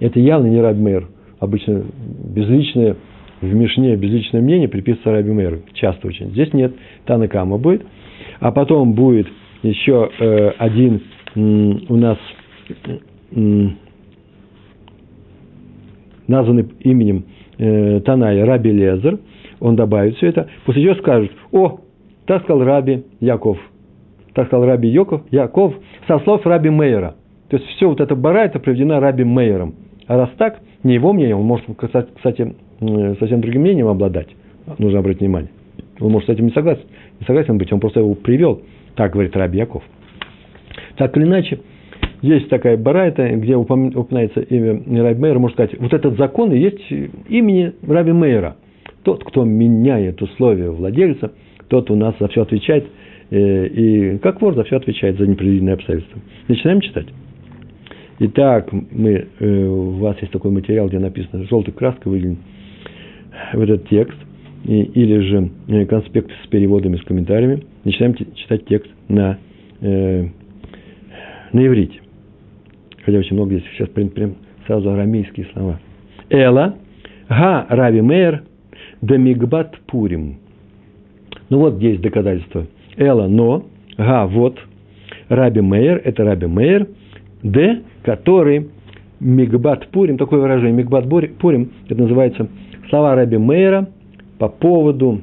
Это 0.00 0.18
явно 0.20 0.46
не 0.46 0.58
Раби 0.58 0.80
Мейер. 0.80 1.08
Обычно 1.38 1.84
безличное 2.34 2.96
в 3.42 3.54
Мишне 3.54 3.94
безличное 3.96 4.40
мнение 4.40 4.68
приписывается 4.68 5.12
Раби 5.12 5.32
Мейеру. 5.32 5.58
Часто 5.74 6.08
очень. 6.08 6.30
Здесь 6.30 6.54
нет. 6.54 6.72
Танакама 7.04 7.58
будет. 7.58 7.84
А 8.40 8.52
потом 8.52 8.94
будет 8.94 9.26
еще 9.68 10.10
э, 10.18 10.48
один 10.58 11.02
у 11.34 11.96
нас 11.96 12.18
м, 13.32 13.76
названный 16.26 16.66
именем 16.80 17.24
э, 17.58 18.00
Таная 18.00 18.44
Раби 18.44 18.72
Лезер. 18.72 19.18
Он 19.60 19.76
добавит 19.76 20.16
все 20.16 20.28
это. 20.28 20.48
После 20.64 20.82
чего 20.82 20.94
скажут, 20.96 21.30
о, 21.52 21.80
так 22.26 22.42
сказал 22.42 22.64
Раби 22.64 23.04
Яков. 23.20 23.58
Так 24.34 24.48
сказал 24.48 24.66
Раби 24.66 24.88
Яков, 24.88 25.22
Яков 25.30 25.74
со 26.06 26.18
слов 26.20 26.44
Раби 26.46 26.70
Мейера. 26.70 27.16
То 27.48 27.56
есть 27.56 27.68
все 27.70 27.88
вот 27.88 28.00
это 28.00 28.14
бара, 28.14 28.44
это 28.44 28.58
приведено 28.58 29.00
Раби 29.00 29.24
Мейером. 29.24 29.74
А 30.06 30.16
раз 30.16 30.30
так, 30.36 30.60
не 30.82 30.94
его 30.94 31.12
мнение, 31.12 31.36
он 31.36 31.44
может, 31.44 31.66
кстати, 31.76 32.54
совсем 33.18 33.40
другим 33.40 33.62
мнением 33.62 33.88
обладать. 33.88 34.28
Нужно 34.78 34.98
обратить 34.98 35.20
внимание. 35.20 35.50
Он 36.00 36.10
может 36.12 36.28
с 36.28 36.32
этим 36.32 36.46
не 36.46 36.52
согласен, 36.52 36.82
не 37.20 37.26
согласен 37.26 37.56
быть, 37.56 37.72
он 37.72 37.80
просто 37.80 38.00
его 38.00 38.14
привел. 38.14 38.60
Так 38.96 39.12
говорит 39.12 39.36
Раби 39.36 39.58
Яков. 39.58 39.84
Так 40.96 41.16
или 41.16 41.24
иначе, 41.24 41.60
есть 42.22 42.48
такая 42.48 42.76
барайта, 42.76 43.28
где 43.28 43.54
упоминается 43.54 44.40
имя 44.40 44.82
Раби 45.02 45.20
Мейера, 45.20 45.38
можно 45.38 45.54
сказать, 45.54 45.78
вот 45.78 45.92
этот 45.92 46.16
закон 46.16 46.52
и 46.52 46.58
есть 46.58 46.90
имени 47.28 47.74
Раби 47.86 48.12
Мейера. 48.12 48.56
Тот, 49.04 49.22
кто 49.22 49.44
меняет 49.44 50.20
условия 50.20 50.70
владельца– 50.70 51.32
тот 51.68 51.90
у 51.90 51.96
нас 51.96 52.14
за 52.18 52.28
все 52.28 52.42
отвечает, 52.42 52.86
э, 53.30 53.66
и 53.66 54.18
как 54.18 54.40
вор 54.40 54.54
за 54.54 54.64
все 54.64 54.76
отвечает 54.76 55.18
за 55.18 55.26
непредвиденные 55.26 55.74
обстоятельства. 55.74 56.20
Начинаем 56.48 56.80
читать. 56.80 57.06
Итак, 58.18 58.72
мы, 58.72 59.26
э, 59.38 59.64
у 59.66 59.90
вас 59.98 60.16
есть 60.20 60.32
такой 60.32 60.50
материал, 60.50 60.88
где 60.88 60.98
написано 60.98 61.44
желтой 61.44 61.74
краской 61.74 62.12
выделен 62.12 62.38
в 63.52 63.60
этот 63.60 63.88
текст, 63.88 64.18
или 64.66 65.18
же 65.20 65.50
э, 65.68 65.86
конспект 65.86 66.30
с 66.44 66.46
переводами, 66.48 66.96
с 66.96 67.02
комментариями. 67.02 67.64
Начинаем 67.84 68.14
читать 68.14 68.66
текст 68.66 68.90
на, 69.08 69.38
на 69.80 70.30
иврите. 71.52 72.00
Хотя 73.04 73.18
очень 73.18 73.36
много 73.36 73.54
здесь 73.54 73.68
сейчас 73.72 73.88
прям, 73.90 74.08
прям 74.08 74.34
сразу 74.66 74.90
арамейские 74.90 75.46
слова. 75.52 75.78
Эла, 76.30 76.74
га 77.28 77.66
рави 77.68 78.00
мейер, 78.00 78.42
дамигбат 79.02 79.78
пурим. 79.86 80.38
Ну 81.48 81.58
вот 81.58 81.76
здесь 81.76 82.00
доказательство. 82.00 82.66
Эла, 82.96 83.28
но, 83.28 83.66
га, 83.96 84.26
вот, 84.26 84.58
Раби 85.28 85.60
Мейер, 85.60 86.00
это 86.04 86.24
Раби 86.24 86.46
Мейер, 86.46 86.88
Д, 87.42 87.82
который 88.02 88.68
Мигбат 89.18 89.88
Пурим, 89.88 90.18
такое 90.18 90.40
выражение, 90.40 90.72
Мигбат 90.72 91.08
Пурим, 91.38 91.70
это 91.88 92.00
называется 92.00 92.48
слова 92.90 93.14
Раби 93.14 93.36
Мейера, 93.36 93.88
по 94.38 94.48
поводу, 94.48 95.20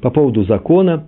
по 0.00 0.10
поводу 0.10 0.44
закона 0.44 1.04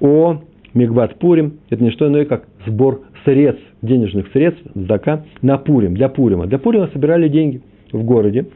о 0.00 0.38
Мигбат 0.74 1.18
Пурим. 1.18 1.58
Это 1.70 1.82
не 1.82 1.90
что 1.90 2.06
иное, 2.06 2.24
как 2.24 2.46
сбор 2.66 3.02
средств, 3.24 3.62
денежных 3.82 4.28
средств, 4.32 4.62
здака, 4.74 5.24
на 5.42 5.58
Пурим, 5.58 5.94
для 5.94 6.08
Пурима. 6.08 6.46
Для 6.46 6.58
Пурима 6.58 6.88
собирали 6.92 7.28
деньги 7.28 7.62
в 7.92 8.02
городе. 8.04 8.46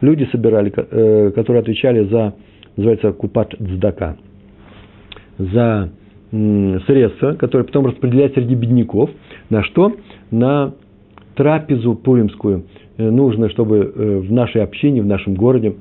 Люди 0.00 0.28
собирали, 0.32 0.72
э, 0.74 1.30
которые 1.34 1.60
отвечали 1.60 2.04
за, 2.04 2.34
называется, 2.76 3.12
купат 3.12 3.54
здака, 3.58 4.16
за 5.38 5.90
средства, 6.30 7.34
которые 7.34 7.66
потом 7.66 7.86
распределяют 7.86 8.34
среди 8.34 8.54
бедняков. 8.54 9.10
На 9.48 9.64
что? 9.64 9.96
На 10.30 10.74
трапезу 11.34 11.94
пуримскую. 11.94 12.64
Э, 12.96 13.10
нужно, 13.10 13.48
чтобы 13.50 13.78
э, 13.78 14.18
в 14.18 14.32
нашей 14.32 14.62
общине, 14.62 15.02
в 15.02 15.06
нашем 15.06 15.34
городе 15.34 15.74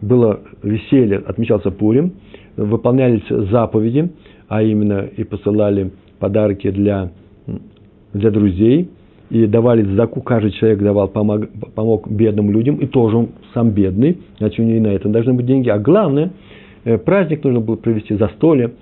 было 0.00 0.40
веселье, 0.62 1.18
отмечался 1.18 1.70
Пурим, 1.70 2.12
выполнялись 2.56 3.22
заповеди, 3.28 4.10
а 4.48 4.62
именно 4.62 5.08
и 5.16 5.24
посылали 5.24 5.92
подарки 6.18 6.70
для, 6.70 7.10
для 8.12 8.30
друзей, 8.30 8.90
и 9.30 9.46
давали 9.46 9.82
заку, 9.94 10.20
каждый 10.22 10.50
человек 10.52 10.80
давал, 10.80 11.08
помог, 11.08 11.48
помог 11.74 12.10
бедным 12.10 12.50
людям, 12.50 12.76
и 12.76 12.86
тоже 12.86 13.16
он 13.16 13.28
сам 13.54 13.70
бедный, 13.70 14.18
значит, 14.38 14.58
у 14.58 14.62
него 14.62 14.76
и 14.76 14.80
на 14.80 14.88
это 14.88 15.08
должны 15.08 15.34
быть 15.34 15.46
деньги. 15.46 15.68
А 15.68 15.78
главное, 15.78 16.32
э, 16.84 16.98
праздник 16.98 17.44
нужно 17.44 17.60
было 17.60 17.76
провести 17.76 18.14
застолье 18.16 18.72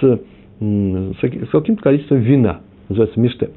с, 0.00 0.20
с 0.60 1.50
каким-то 1.50 1.82
количеством 1.82 2.18
вина, 2.18 2.60
называется 2.88 3.18
миште. 3.18 3.50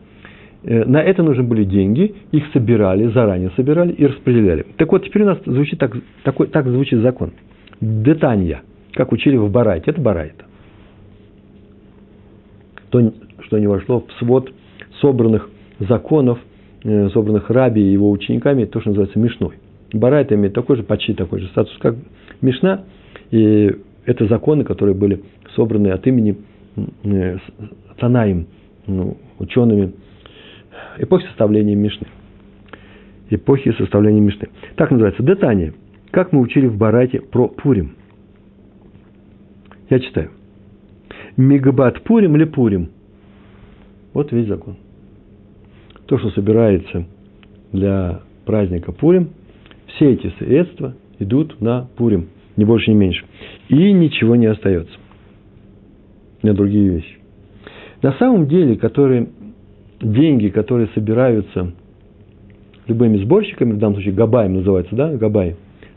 Э, 0.68 0.84
на 0.84 1.02
это 1.02 1.24
нужны 1.24 1.44
были 1.44 1.64
деньги, 1.64 2.14
их 2.32 2.44
собирали, 2.52 3.08
заранее 3.08 3.52
собирали 3.56 3.94
и 3.94 4.06
распределяли. 4.06 4.66
Так 4.76 4.92
вот, 4.92 5.06
теперь 5.06 5.24
у 5.24 5.28
нас 5.28 5.40
звучит 5.46 5.80
так, 5.80 5.96
такой, 6.24 6.48
так 6.48 6.68
звучит 6.68 7.00
закон. 7.00 7.32
Детанья, 7.80 8.62
как 8.94 9.14
учили 9.14 9.38
в 9.38 9.50
Барайте, 9.50 9.92
это 9.92 10.02
Барайта. 10.02 10.46
То, 12.90 13.14
что 13.46 13.60
не 13.60 13.68
вошло 13.68 14.02
в 14.02 14.12
свод 14.20 14.52
собранных 15.00 15.50
законов, 15.80 16.40
э, 16.84 17.10
собранных 17.10 17.50
Раби 17.50 17.82
и 17.82 17.92
его 17.94 18.12
учениками, 18.12 18.66
то, 18.66 18.82
что 18.82 18.90
называется 18.90 19.20
Мишной. 19.20 19.56
Барайта 19.94 20.36
имеет 20.36 20.54
такой 20.54 20.76
же, 20.76 20.84
почти 20.84 21.14
такой 21.14 21.40
же 21.40 21.48
статус, 21.48 21.74
как 21.80 21.96
Мишна, 22.42 22.84
и 23.32 23.74
это 24.06 24.28
законы, 24.28 24.66
которые 24.66 24.96
были 24.96 25.24
собраны 25.56 25.90
от 25.90 26.06
имени 26.08 26.36
э, 27.06 27.38
Танаим, 27.98 28.48
ну, 28.86 29.16
учеными 29.40 29.94
эпохи 31.00 31.26
составления 31.28 31.76
Мишны. 31.76 32.08
Эпохи 33.30 33.72
составления 33.74 34.22
Мишны. 34.22 34.50
Так 34.76 34.92
называется. 34.92 35.24
Детание. 35.24 35.74
Как 36.12 36.32
мы 36.32 36.42
учили 36.42 36.68
в 36.68 36.78
Барате 36.78 37.20
про 37.22 37.48
Пурим. 37.48 37.96
Я 39.90 40.00
читаю. 40.00 40.32
Мигбат 41.36 42.04
Пурим 42.04 42.36
или 42.36 42.46
Пурим? 42.46 42.90
Вот 44.14 44.32
весь 44.32 44.48
закон. 44.48 44.78
То, 46.08 46.18
что 46.18 46.32
собирается 46.32 47.06
для 47.72 48.22
праздника 48.46 48.92
Пурим, 48.92 49.30
все 49.88 50.14
эти 50.14 50.34
средства 50.40 50.96
идут 51.20 51.60
на 51.62 51.90
Пурим, 51.98 52.30
ни 52.56 52.64
больше, 52.64 52.92
ни 52.92 52.96
меньше. 52.96 53.26
И 53.70 53.92
ничего 53.92 54.36
не 54.36 54.48
остается 54.48 54.94
на 56.44 56.54
другие 56.54 56.90
вещи. 56.90 57.18
На 58.02 58.14
самом 58.14 58.48
деле, 58.48 58.76
которые 58.76 59.28
деньги, 60.02 60.50
которые 60.50 60.90
собираются 60.94 61.72
любыми 62.88 63.18
сборщиками, 63.18 63.74
в 63.74 63.78
данном 63.78 63.96
случае 63.96 64.14
Габаем 64.14 64.56
называется, 64.56 64.96
да, 64.96 65.14
Габай, 65.14 65.56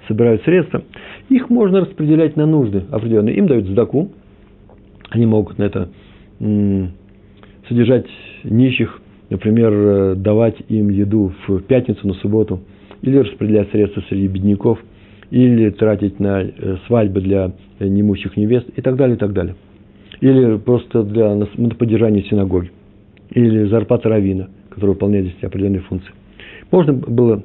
собирают 0.09 0.43
средства, 0.43 0.83
их 1.29 1.49
можно 1.51 1.81
распределять 1.81 2.37
на 2.37 2.47
нужды 2.47 2.85
определенные. 2.91 3.37
Им 3.37 3.47
дают 3.47 3.67
сдаку, 3.67 4.11
они 5.11 5.27
могут 5.27 5.59
на 5.59 5.65
это 5.65 5.89
содержать 7.69 8.07
нищих, 8.43 9.01
например, 9.29 9.73
э, 9.73 10.15
давать 10.17 10.57
им 10.69 10.89
еду 10.89 11.33
в 11.47 11.61
пятницу, 11.61 12.09
на 12.09 12.15
субботу, 12.15 12.61
или 13.03 13.19
распределять 13.19 13.71
средства 13.71 14.03
среди 14.09 14.27
бедняков, 14.27 14.79
или 15.31 15.71
тратить 15.71 16.19
на 16.19 16.43
э, 16.43 16.77
свадьбы 16.87 17.21
для 17.21 17.53
немущих 17.79 18.37
невест 18.37 18.67
и 18.75 18.81
так 18.81 18.97
далее, 18.97 19.17
и 19.17 19.19
так 19.19 19.33
далее. 19.33 19.55
Или 20.21 20.57
просто 20.57 21.03
для 21.05 21.47
поддержания 21.79 22.23
синагоги 22.23 22.71
или 23.31 23.67
зарплата 23.67 24.09
равина, 24.09 24.49
который 24.71 24.91
выполняет 24.91 25.27
здесь 25.27 25.45
определенные 25.45 25.83
функции. 25.83 26.13
Можно 26.71 26.93
было 26.93 27.43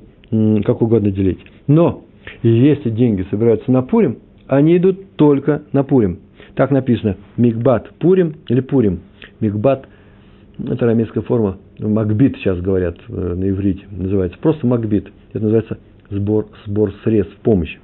как 0.63 0.81
угодно 0.81 1.11
делить. 1.11 1.39
Но 1.67 2.03
если 2.43 2.89
деньги 2.89 3.25
собираются 3.29 3.71
на 3.71 3.81
Пурим, 3.81 4.17
они 4.47 4.77
идут 4.77 5.15
только 5.15 5.63
на 5.71 5.83
Пурим. 5.83 6.19
Так 6.55 6.71
написано 6.71 7.17
Мигбат 7.37 7.89
Пурим 7.99 8.35
или 8.47 8.61
Пурим. 8.61 9.01
Мигбат– 9.39 9.87
это 10.59 10.85
арамейская 10.85 11.23
форма. 11.23 11.57
Макбит 11.79 12.37
сейчас 12.37 12.59
говорят 12.61 12.97
э, 13.07 13.13
на 13.13 13.49
иврите. 13.49 13.83
Называется 13.91 14.37
просто 14.39 14.65
Макбит. 14.65 15.09
Это 15.33 15.43
называется 15.43 15.77
сбор, 16.09 16.47
сбор 16.65 16.93
средств 17.03 17.35
помощи. 17.37 17.79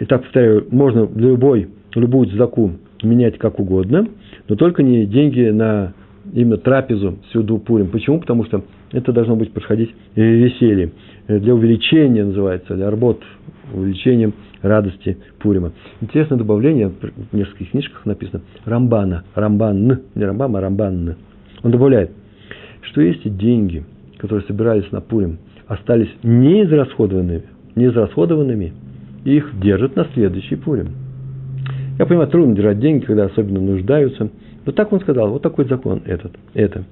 Итак, 0.00 0.22
повторяю, 0.22 0.66
можно 0.70 1.08
любой, 1.14 1.68
любую 1.94 2.28
заку 2.30 2.72
менять 3.02 3.38
как 3.38 3.58
угодно– 3.58 4.08
но 4.48 4.56
только 4.56 4.82
не 4.82 5.06
деньги 5.06 5.48
на 5.50 5.92
именно 6.32 6.56
трапезу 6.56 7.18
сюду 7.32 7.58
Пурим. 7.58 7.88
Почему? 7.88 8.20
Потому 8.20 8.44
что 8.44 8.62
это 8.92 9.12
должно 9.12 9.36
быть 9.36 9.52
происходить 9.52 9.94
веселье, 10.14 10.92
для 11.28 11.54
увеличения 11.54 12.24
называется, 12.24 12.74
для 12.74 12.90
работ, 12.90 13.22
увеличением 13.72 14.34
радости 14.62 15.18
Пурима. 15.38 15.72
Интересное 16.00 16.38
добавление, 16.38 16.90
в 16.90 17.36
нескольких 17.36 17.70
книжках 17.70 18.04
написано, 18.06 18.42
Рамбана, 18.64 19.24
Рамбан, 19.34 20.00
не 20.14 20.24
Рамбам, 20.24 20.56
а 20.56 20.60
Рамбан. 20.60 21.16
Он 21.62 21.70
добавляет, 21.70 22.10
что 22.82 23.00
если 23.00 23.28
деньги, 23.28 23.84
которые 24.18 24.46
собирались 24.46 24.90
на 24.92 25.00
Пурим, 25.00 25.38
остались 25.66 26.10
неизрасходованными, 26.22 27.42
неизрасходованными, 27.74 28.72
их 29.24 29.58
держат 29.60 29.96
на 29.96 30.06
следующий 30.14 30.56
Пурим– 30.56 30.88
я 31.98 32.06
понимаю, 32.06 32.28
трудно 32.28 32.54
держать 32.54 32.78
деньги, 32.78 33.04
когда 33.04 33.24
особенно 33.24 33.60
нуждаются. 33.60 34.30
Но 34.64 34.72
так 34.72 34.92
он 34.92 35.00
сказал, 35.00 35.30
вот 35.30 35.42
такой 35.42 35.66
закон 35.66 36.02
этот, 36.04 36.32
это. 36.54 36.84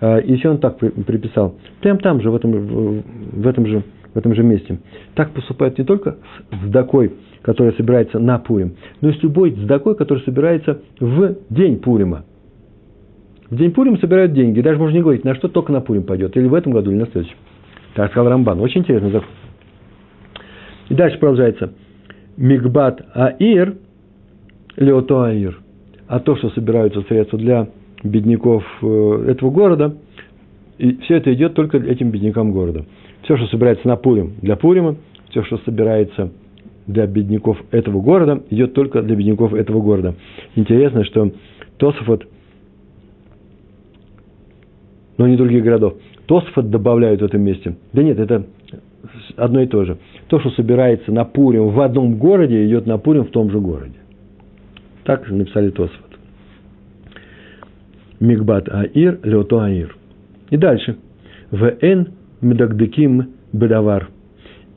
А, 0.00 0.18
еще 0.18 0.50
он 0.50 0.58
так 0.58 0.78
приписал, 0.78 1.54
прямо 1.80 1.98
там 2.00 2.20
же, 2.20 2.30
в 2.30 2.36
этом, 2.36 2.52
в 2.52 3.46
этом, 3.46 3.66
же, 3.66 3.82
в 4.12 4.18
этом 4.18 4.34
же 4.34 4.42
месте. 4.42 4.78
Так 5.14 5.30
поступает 5.30 5.78
не 5.78 5.84
только 5.84 6.16
с 6.50 6.66
сдакой, 6.66 7.12
которая 7.42 7.74
собирается 7.74 8.18
на 8.18 8.38
Пурим, 8.38 8.74
но 9.00 9.10
и 9.10 9.12
с 9.12 9.22
любой 9.22 9.52
сдакой, 9.52 9.94
которая 9.94 10.24
собирается 10.24 10.80
в 11.00 11.36
день 11.50 11.78
Пурима. 11.78 12.24
В 13.50 13.56
день 13.56 13.72
Пурим 13.72 13.98
собирают 13.98 14.32
деньги. 14.32 14.60
Даже 14.60 14.78
можно 14.78 14.96
не 14.96 15.02
говорить, 15.02 15.24
на 15.24 15.34
что 15.34 15.48
только 15.48 15.70
на 15.72 15.80
Пурим 15.80 16.04
пойдет. 16.04 16.36
Или 16.36 16.46
в 16.46 16.54
этом 16.54 16.72
году, 16.72 16.90
или 16.90 16.98
на 16.98 17.06
следующем. 17.06 17.36
Так 17.94 18.10
сказал 18.10 18.30
Рамбан. 18.30 18.60
Очень 18.60 18.80
интересный 18.80 19.10
закон. 19.10 19.28
И 20.88 20.94
дальше 20.94 21.18
продолжается. 21.18 21.72
Мигбат 22.36 23.06
Аир 23.12 23.76
Леотоаир. 24.76 25.60
А 26.06 26.20
то, 26.20 26.36
что 26.36 26.50
собираются 26.50 27.02
средства 27.02 27.38
для 27.38 27.68
бедняков 28.02 28.64
э, 28.82 29.24
этого 29.28 29.50
города, 29.50 29.96
и 30.78 30.96
все 31.02 31.16
это 31.16 31.32
идет 31.32 31.54
только 31.54 31.78
этим 31.78 32.10
беднякам 32.10 32.52
города. 32.52 32.84
Все, 33.22 33.36
что 33.36 33.46
собирается 33.46 33.88
на 33.88 33.96
Пурим, 33.96 34.34
для 34.42 34.56
Пурима, 34.56 34.96
все, 35.30 35.42
что 35.44 35.58
собирается 35.58 36.30
для 36.86 37.06
бедняков 37.06 37.58
этого 37.70 38.00
города, 38.02 38.42
идет 38.50 38.74
только 38.74 39.02
для 39.02 39.16
бедняков 39.16 39.54
этого 39.54 39.80
города. 39.80 40.14
Интересно, 40.54 41.04
что 41.04 41.32
Тософот, 41.78 42.26
но 45.16 45.26
не 45.26 45.36
других 45.36 45.64
городов, 45.64 45.94
Тософот 46.26 46.70
добавляют 46.70 47.22
в 47.22 47.24
этом 47.24 47.40
месте. 47.40 47.76
Да 47.92 48.02
нет, 48.02 48.18
это 48.18 48.44
одно 49.36 49.62
и 49.62 49.66
то 49.66 49.84
же. 49.84 49.96
То, 50.28 50.40
что 50.40 50.50
собирается 50.50 51.12
на 51.12 51.24
Пурим 51.24 51.68
в 51.68 51.80
одном 51.80 52.16
городе, 52.16 52.66
идет 52.66 52.86
на 52.86 52.98
Пурим 52.98 53.24
в 53.24 53.30
том 53.30 53.50
же 53.50 53.60
городе. 53.60 54.03
Так 55.04 55.30
написали 55.30 55.70
Тосфот. 55.70 56.18
Мигбат 58.20 58.68
Аир, 58.70 59.20
Леото 59.22 59.60
Аир. 59.60 59.96
И 60.50 60.56
дальше. 60.56 60.96
ВН 61.50 62.08
Медагдеким 62.40 63.34
Бедавар. 63.52 64.08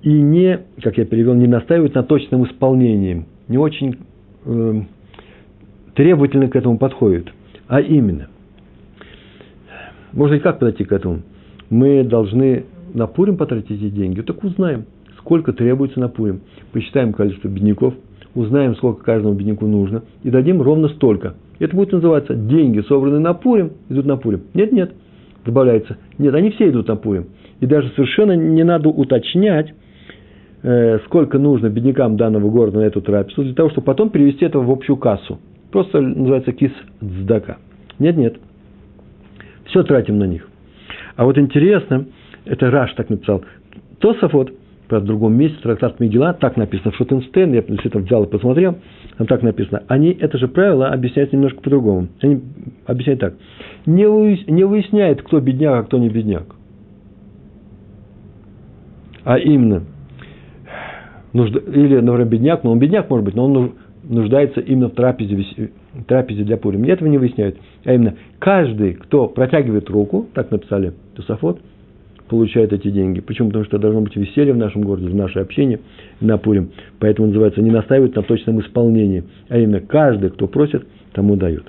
И 0.04 0.12
не, 0.12 0.60
как 0.82 0.98
я 0.98 1.06
перевел, 1.06 1.34
не 1.34 1.48
настаивают 1.48 1.96
на 1.96 2.04
точном 2.04 2.46
исполнении. 2.46 3.26
Не 3.48 3.58
очень 3.58 3.98
э, 4.46 4.82
требовательно 5.96 6.50
к 6.50 6.56
этому 6.56 6.78
подходят. 6.78 7.32
А 7.68 7.82
именно, 7.82 8.28
можно 10.14 10.36
и 10.36 10.40
как 10.40 10.60
подойти 10.60 10.84
к 10.84 10.92
этому? 10.92 11.22
Мы 11.70 12.04
должны 12.04 12.66
на 12.94 13.08
Пурим 13.08 13.38
потратить 13.38 13.72
эти 13.72 13.90
деньги. 13.90 14.22
Так 14.22 14.44
узнаем, 14.44 14.86
сколько 15.18 15.52
требуется 15.52 16.00
на 16.00 16.10
Пурим. 16.10 16.42
Посчитаем 16.72 17.14
количество 17.14 17.48
бедняков– 17.48 17.94
узнаем, 18.38 18.76
сколько 18.76 19.04
каждому 19.04 19.34
бедняку 19.34 19.66
нужно, 19.66 20.04
и 20.24 20.30
дадим 20.30 20.62
ровно 20.62 20.90
столько. 20.90 21.36
Это 21.60 21.76
будет 21.76 21.92
называться 21.92 22.36
деньги, 22.36 22.82
собранные 22.82 23.20
на 23.20 23.34
Пурим, 23.34 23.72
идут 23.90 24.06
на 24.06 24.18
Пурим. 24.18 24.42
Нет, 24.54 24.72
нет, 24.72 24.92
добавляется. 25.44 25.98
Нет, 26.20 26.34
они 26.36 26.52
все 26.52 26.70
идут 26.70 26.88
на 26.88 26.96
Пурим. 26.96 27.28
И 27.60 27.66
даже 27.66 27.90
совершенно 27.96 28.34
не 28.34 28.64
надо 28.64 28.90
уточнять, 28.90 29.74
э, 30.62 31.00
сколько 31.06 31.40
нужно 31.40 31.70
беднякам 31.70 32.16
данного 32.16 32.50
города 32.50 32.78
на 32.80 32.84
эту 32.84 33.02
трапезу, 33.02 33.44
для 33.44 33.56
того, 33.56 33.72
чтобы 33.72 33.86
потом 33.86 34.12
перевести 34.12 34.46
это 34.46 34.60
в 34.60 34.70
общую 34.70 34.98
кассу. 34.98 35.40
Просто 35.72 36.00
называется 36.00 36.52
кис 36.52 36.72
цдака. 37.00 37.58
Нет, 37.98 38.18
нет. 38.18 38.36
Все 39.66 39.82
тратим 39.84 40.20
на 40.20 40.26
них. 40.26 40.48
А 41.16 41.26
вот 41.26 41.38
интересно, 41.40 42.06
это 42.46 42.70
Раш 42.70 42.94
так 42.94 43.10
написал. 43.10 43.44
Тософот, 44.00 44.52
в 44.90 45.06
другом 45.06 45.34
месте, 45.36 45.58
трактат 45.62 46.00
Мигела, 46.00 46.34
так 46.34 46.58
написано 46.58 46.92
в 46.92 46.96
Шутенстейн, 46.96 47.54
я 47.54 47.60
это 47.60 48.00
взял 48.00 48.24
и 48.24 48.30
посмотрел, 48.30 48.78
там 49.18 49.28
так 49.28 49.44
написано. 49.44 49.84
Они 49.88 50.12
это 50.12 50.38
же 50.38 50.48
правило 50.48 50.90
объясняют 50.90 51.34
немножко 51.34 51.62
по-другому. 51.62 52.08
Они 52.22 52.42
объясняют 52.86 53.20
так. 53.22 53.34
Не, 53.86 54.06
не 54.50 54.64
выясняет, 54.64 55.22
кто 55.22 55.40
бедняк, 55.40 55.74
а 55.74 55.84
кто 55.84 55.98
не 55.98 56.10
бедняк. 56.10 56.56
А 59.24 59.38
именно, 59.38 59.84
нужда, 61.34 61.60
или, 61.60 62.00
например, 62.00 62.26
бедняк, 62.28 62.64
но 62.64 62.72
он 62.72 62.80
бедняк 62.80 63.10
может 63.10 63.26
быть, 63.26 63.36
но 63.36 63.46
он 63.46 63.74
нуждается 64.04 64.62
именно 64.62 64.88
в 64.88 64.94
трапезе, 64.94 65.70
трапезе 66.08 66.44
для 66.44 66.58
Пурим. 66.58 66.84
Этого 66.86 67.10
не 67.10 67.18
выясняют. 67.18 67.58
А 67.84 67.94
именно, 67.94 68.16
каждый, 68.40 68.94
кто 68.94 69.28
протягивает 69.28 69.90
руку, 69.90 70.28
так 70.34 70.52
написали 70.52 70.94
Тософот, 71.16 71.60
получает 72.28 72.74
эти 72.74 72.90
деньги. 72.90 73.20
Почему? 73.20 73.50
Потому 73.50 73.66
что 73.66 73.78
должно 73.78 74.02
быть 74.02 74.16
веселье 74.16 74.54
в 74.54 74.58
нашем 74.58 74.82
городе, 74.82 75.08
в 75.08 75.16
нашей 75.16 75.42
общине 75.42 75.80
на 76.20 76.38
Пурим. 76.38 76.72
Поэтому 77.00 77.28
называется 77.28 77.62
не 77.62 77.72
настаивают 77.72 78.16
на 78.16 78.24
точном 78.24 78.62
исполнении. 78.62 79.24
А 79.50 79.58
именно, 79.58 79.80
каждый, 79.82 80.30
кто 80.30 80.48
просит, 80.48 80.86
тому 81.14 81.36
дают. 81.36 81.66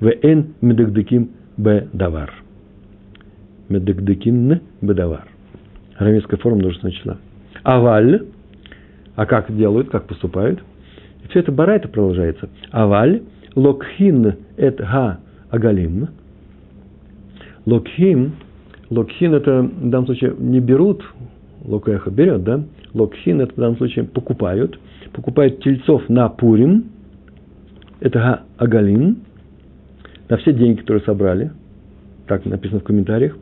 В 0.00 0.08
эн 0.08 0.54
медагдеким 0.60 1.30
б 1.56 1.88
давар. 1.92 2.32
Медагдекин 3.68 4.60
б 4.80 4.94
давар. 4.94 5.26
Арамейская 5.96 6.38
форма 6.38 6.58
множественного 6.58 6.96
числа. 6.96 7.18
Аваль. 7.62 8.26
А 9.16 9.26
как 9.26 9.54
делают, 9.56 9.90
как 9.90 10.06
поступают? 10.06 10.60
И 11.24 11.28
все 11.28 11.40
это 11.40 11.52
барайта 11.52 11.88
продолжается. 11.88 12.48
Аваль. 12.70 13.22
Локхин 13.54 14.34
эт 14.56 14.78
га 14.78 15.20
агалим. 15.50 16.08
Локхим 17.64 18.34
Локхин 18.94 19.34
это 19.34 19.62
в 19.62 19.90
данном 19.90 20.06
случае 20.06 20.34
не 20.38 20.60
берут, 20.60 21.04
локеха 21.64 22.10
берет, 22.10 22.44
да? 22.44 22.62
Локхин 22.92 23.40
это 23.40 23.52
в 23.52 23.56
данном 23.56 23.76
случае 23.76 24.04
покупают. 24.04 24.78
Покупают 25.12 25.60
тельцов 25.62 26.08
на 26.08 26.28
Пурим. 26.28 26.84
Это 28.00 28.42
Агалин. 28.56 29.18
На 30.28 30.36
все 30.36 30.52
деньги, 30.52 30.80
которые 30.80 31.02
собрали. 31.02 31.50
Так 32.28 32.44
написано 32.44 32.80
в 32.80 32.84
комментариях. 32.84 33.36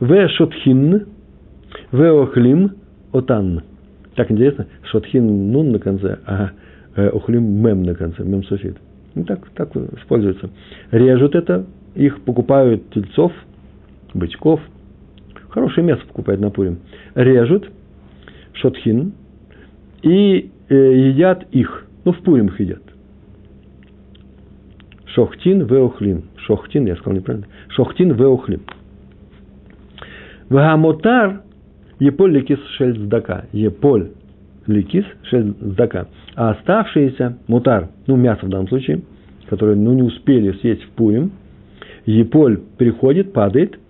В 0.00 0.28
Шотхин. 0.30 1.06
В 1.92 2.22
Охлим 2.22 2.72
Отан. 3.12 3.62
Так 4.16 4.30
интересно. 4.30 4.66
Шотхин 4.90 5.52
нун 5.52 5.70
на 5.70 5.78
конце, 5.78 6.18
а 6.26 6.50
э, 6.96 7.08
Охлим 7.08 7.44
мем 7.44 7.84
на 7.84 7.94
конце. 7.94 8.24
Мем 8.24 8.42
софит. 8.44 8.76
Ну, 9.14 9.24
так, 9.24 9.48
так 9.50 9.74
используется. 9.76 10.50
Режут 10.90 11.34
это, 11.36 11.64
их 11.94 12.22
покупают 12.22 12.90
тельцов, 12.90 13.32
бычков– 14.14 14.60
Хорошее 15.50 15.84
мясо 15.84 16.02
покупают 16.06 16.40
на 16.40 16.50
Пурим. 16.50 16.78
Режут 17.14 17.70
шотхин 18.54 19.12
и 20.02 20.50
э, 20.68 20.74
едят 20.74 21.46
их. 21.50 21.86
Ну, 22.04 22.12
в 22.12 22.18
Пурим 22.20 22.46
их 22.46 22.60
едят. 22.60 22.82
Шохтин 25.06 25.64
веохлим. 25.64 26.24
Шохтин, 26.36 26.86
я 26.86 26.94
сказал 26.96 27.18
неправильно. 27.18 27.48
Шохтин 27.68 28.12
веохлим. 28.12 28.60
Вагамотар 30.48 31.42
еполь 31.98 32.32
ликис 32.32 32.60
шель 32.76 32.96
здака. 32.96 33.46
Еполь 33.52 34.10
ликис 34.66 35.04
шель 35.24 35.52
здака. 35.60 36.06
А 36.36 36.50
оставшиеся, 36.50 37.38
мутар, 37.48 37.88
ну, 38.06 38.14
мясо 38.14 38.46
в 38.46 38.48
данном 38.48 38.68
случае, 38.68 39.02
которые 39.48 39.76
ну, 39.76 39.94
не 39.94 40.02
успели 40.02 40.52
съесть 40.60 40.84
в 40.84 40.90
Пурим, 40.90 41.32
еполь 42.06 42.60
приходит, 42.78 43.32
падает– 43.32 43.80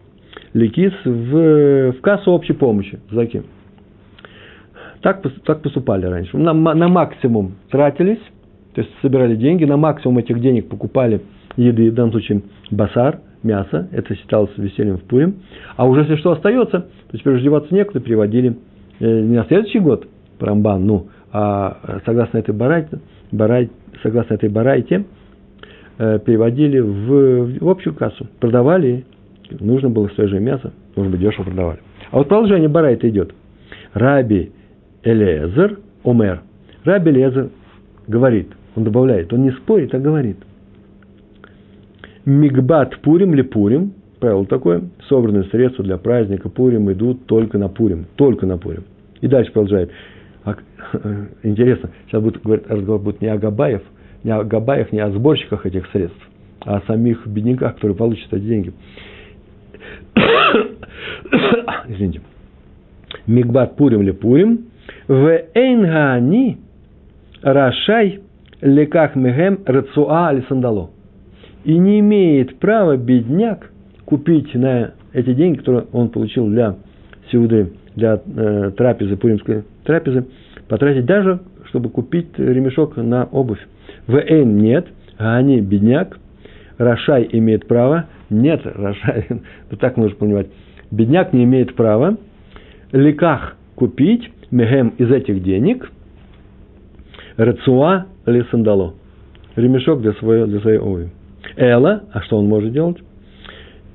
Лекис 0.53 0.93
в, 1.05 1.93
в 1.93 2.01
кассу 2.01 2.33
общей 2.33 2.53
помощи, 2.53 2.99
заки. 3.11 3.43
Так, 5.03 5.23
так 5.45 5.63
поступали 5.63 6.07
раньше. 6.07 6.37
На, 6.37 6.53
на 6.53 6.89
максимум 6.89 7.55
тратились, 7.71 8.21
то 8.75 8.83
есть 8.83 8.93
собирали 9.01 9.37
деньги, 9.37 9.65
на 9.65 9.77
максимум 9.77 10.19
этих 10.19 10.41
денег 10.41 10.69
покупали 10.69 11.23
еды, 11.57 11.91
в 11.91 11.95
данном 11.95 12.13
случае 12.13 12.43
басар, 12.71 13.21
мясо, 13.43 13.89
это 13.93 14.15
считалось 14.15 14.51
весельем 14.57 14.99
в 14.99 15.03
Пурим. 15.03 15.37
А 15.77 15.87
уже 15.87 16.03
если 16.03 16.17
что 16.17 16.33
остается, 16.33 16.87
то 17.11 17.19
теперь 17.19 17.35
уже 17.35 17.45
деваться 17.45 17.75
некуда, 17.75 18.01
переводили 18.01 18.57
э, 18.99 19.21
не 19.21 19.37
на 19.37 19.45
следующий 19.45 19.79
год, 19.79 20.07
Рамбан, 20.39 20.87
ну, 20.87 21.09
а 21.33 22.01
согласно 22.05 22.39
этой 22.39 22.55
барайте, 22.55 23.01
барай, 23.33 23.71
согласно 24.03 24.35
этой 24.35 24.49
барайте, 24.49 25.05
э, 25.99 26.19
переводили 26.19 26.81
в, 26.81 27.59
в 27.61 27.69
общую 27.69 27.95
кассу, 27.95 28.27
продавали 28.41 29.05
нужно 29.59 29.91
было 29.91 30.09
свежее 30.09 30.41
мясо, 30.41 30.73
может 30.97 31.13
быть, 31.13 31.21
дешево 31.21 31.45
продавали. 31.45 31.81
А 32.11 32.19
вот 32.19 32.29
продолжение 32.29 32.69
Барайта 32.69 33.09
идет. 33.09 33.33
Раби 33.93 34.53
Элезер 35.03 35.79
Омер. 36.05 36.43
Раби 36.85 37.11
Элезер 37.11 37.51
говорит, 38.07 38.49
он 38.77 38.85
добавляет, 38.85 39.33
он 39.33 39.43
не 39.43 39.51
спорит, 39.53 39.95
а 39.95 39.99
говорит. 39.99 40.37
Мигбат 42.25 42.99
Пурим 43.01 43.35
ли 43.35 43.43
Пурим, 43.43 43.93
правило 44.21 44.45
такое, 44.47 44.83
собранные 45.09 45.45
средства 45.45 45.85
для 45.85 45.97
праздника 45.97 46.49
Пурим 46.49 46.91
идут 46.93 47.27
только 47.27 47.59
на 47.59 47.69
Пурим, 47.69 48.07
только 48.17 48.47
на 48.47 48.59
Пурим. 48.59 48.85
И 49.21 49.27
дальше 49.27 49.53
продолжает. 49.53 49.91
А, 50.45 50.57
интересно, 51.43 51.91
сейчас 52.07 52.23
будет, 52.23 52.43
говорит, 52.43 52.67
разговор 52.69 53.01
будет 53.01 53.21
не 53.21 53.29
о 53.29 53.39
Габаев, 53.39 53.83
не 54.25 54.31
о 54.31 54.45
Габаях, 54.45 54.93
не 54.93 55.01
о 55.01 55.11
сборщиках 55.11 55.67
этих 55.67 55.87
средств, 55.93 56.21
а 56.61 56.77
о 56.77 56.83
самих 56.83 57.27
бедняках, 57.27 57.77
которые 57.77 57.97
получат 57.97 58.33
эти 58.33 58.45
деньги. 58.45 58.73
извините, 61.89 62.21
Мигбат 63.27 63.77
Пурим 63.77 64.03
ли 64.03 64.13
Пурим, 64.13 64.67
в 65.09 65.43
Эйнгани 65.55 66.59
Рашай 67.43 68.21
леках 68.61 69.17
мегем 69.17 69.61
рацуа 69.65 70.29
али 70.29 70.45
сандало. 70.49 70.91
И 71.65 71.77
не 71.77 72.01
имеет 72.01 72.59
права 72.59 72.97
бедняк 72.97 73.71
купить 74.05 74.55
на 74.55 74.93
эти 75.13 75.35
деньги, 75.35 75.59
которые 75.59 75.87
он 75.93 76.09
получил 76.09 76.49
для 76.49 76.77
сеуды, 77.31 77.73
для 77.97 78.21
э, 78.25 78.71
трапезы, 78.77 79.17
пуримской 79.17 79.65
трапезы, 79.85 80.27
потратить 80.69 81.05
даже, 81.05 81.41
чтобы 81.67 81.91
купить 81.91 82.39
ремешок 82.39 82.97
на 82.97 83.25
обувь. 83.25 83.61
В 84.07 84.17
Эйн 84.17 84.57
нет, 84.59 84.87
а 85.19 85.37
они 85.37 85.61
бедняк, 85.61 86.19
Рашай 86.79 87.29
имеет 87.33 87.67
право, 87.67 88.07
нет, 88.31 88.61
Рашай, 88.65 89.27
вот 89.71 89.81
так 89.81 89.97
нужно 89.97 90.17
понимать, 90.17 90.47
бедняк 90.91 91.33
не 91.33 91.45
имеет 91.45 91.75
права 91.75 92.17
леках 92.93 93.57
купить 93.75 94.31
мегем 94.51 94.89
из 94.99 95.11
этих 95.11 95.43
денег 95.43 95.91
рацуа 97.37 98.07
или 98.27 98.45
сандало. 98.51 98.95
Ремешок 99.57 100.01
для 100.01 100.13
своей, 100.15 100.47
для 100.47 100.61
своей 100.61 100.79
обуви. 100.79 101.11
Эла, 101.57 102.03
а 102.13 102.21
что 102.23 102.39
он 102.39 102.47
может 102.47 102.73
делать? 102.73 102.99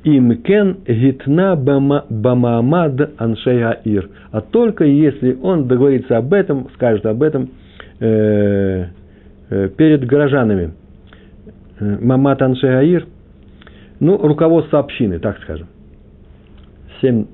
Имкен 0.03 0.77
гитна 0.87 1.55
бамамад 1.55 3.13
аншея 3.17 3.79
ир. 3.83 4.09
А 4.31 4.41
только 4.41 4.85
если 4.85 5.37
он 5.41 5.67
договорится 5.67 6.17
об 6.17 6.33
этом, 6.33 6.69
скажет 6.75 7.05
об 7.05 7.23
этом 7.23 7.49
э, 7.99 8.85
э, 9.49 9.69
перед 9.69 10.05
горожанами. 10.05 10.73
Э, 11.79 11.97
Мамат 12.01 12.41
аншея 12.41 12.81
ир. 12.81 13.05
Ну, 13.99 14.17
руководство 14.17 14.79
общины, 14.79 15.19
так 15.19 15.39
скажем 15.41 15.67
семь 17.05 17.25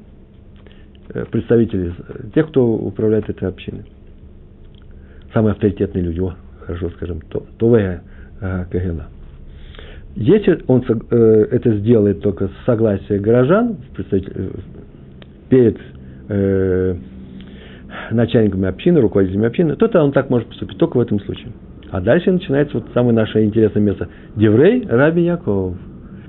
э, 1.14 1.26
представителей, 1.32 1.94
тех, 2.36 2.50
кто 2.50 2.74
управляет 2.74 3.30
этой 3.30 3.48
общиной. 3.48 3.86
Самые 5.34 5.54
авторитетные 5.54 6.04
люди, 6.04 6.20
о, 6.20 6.36
хорошо 6.60 6.90
скажем, 6.92 7.22
то, 7.22 7.46
Товея 7.58 8.04
э, 8.42 8.66
Кагела. 8.70 9.08
Если 10.16 10.62
он 10.68 10.84
э, 10.90 11.48
это 11.52 11.78
сделает 11.78 12.22
только 12.22 12.48
с 12.48 12.52
согласия 12.66 13.18
горожан 13.18 13.78
перед 15.50 15.78
э, 16.28 16.96
начальниками 18.12 18.68
общины, 18.68 19.00
руководителями 19.00 19.48
общины, 19.48 19.76
то 19.78 20.04
он 20.04 20.12
так 20.12 20.30
может 20.30 20.50
поступить, 20.50 20.78
только 20.78 20.98
в 20.98 21.00
этом 21.00 21.22
случае. 21.22 21.54
А 21.92 22.02
дальше 22.02 22.32
начинается 22.32 22.78
вот 22.78 22.88
самое 22.94 23.14
наше 23.14 23.44
интересное 23.44 23.82
место. 23.82 24.10
Деврей 24.36 24.86
Раби 24.88 25.24
Яков. 25.24 25.76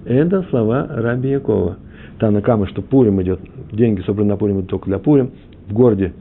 Это 0.05 0.45
слова 0.51 0.87
Раби 0.89 1.31
Якова. 1.31 1.77
Танакама, 2.23 2.69
что 2.69 2.83
Пурим 2.83 3.21
идет, 3.21 3.41
деньги 3.73 4.01
собраны 4.03 4.29
на 4.29 4.37
Пурим 4.37 4.61
идут 4.61 4.71
только 4.71 4.87
для 4.87 5.01
Пурим, 5.01 5.33
в 5.67 5.73
городе 5.73 6.13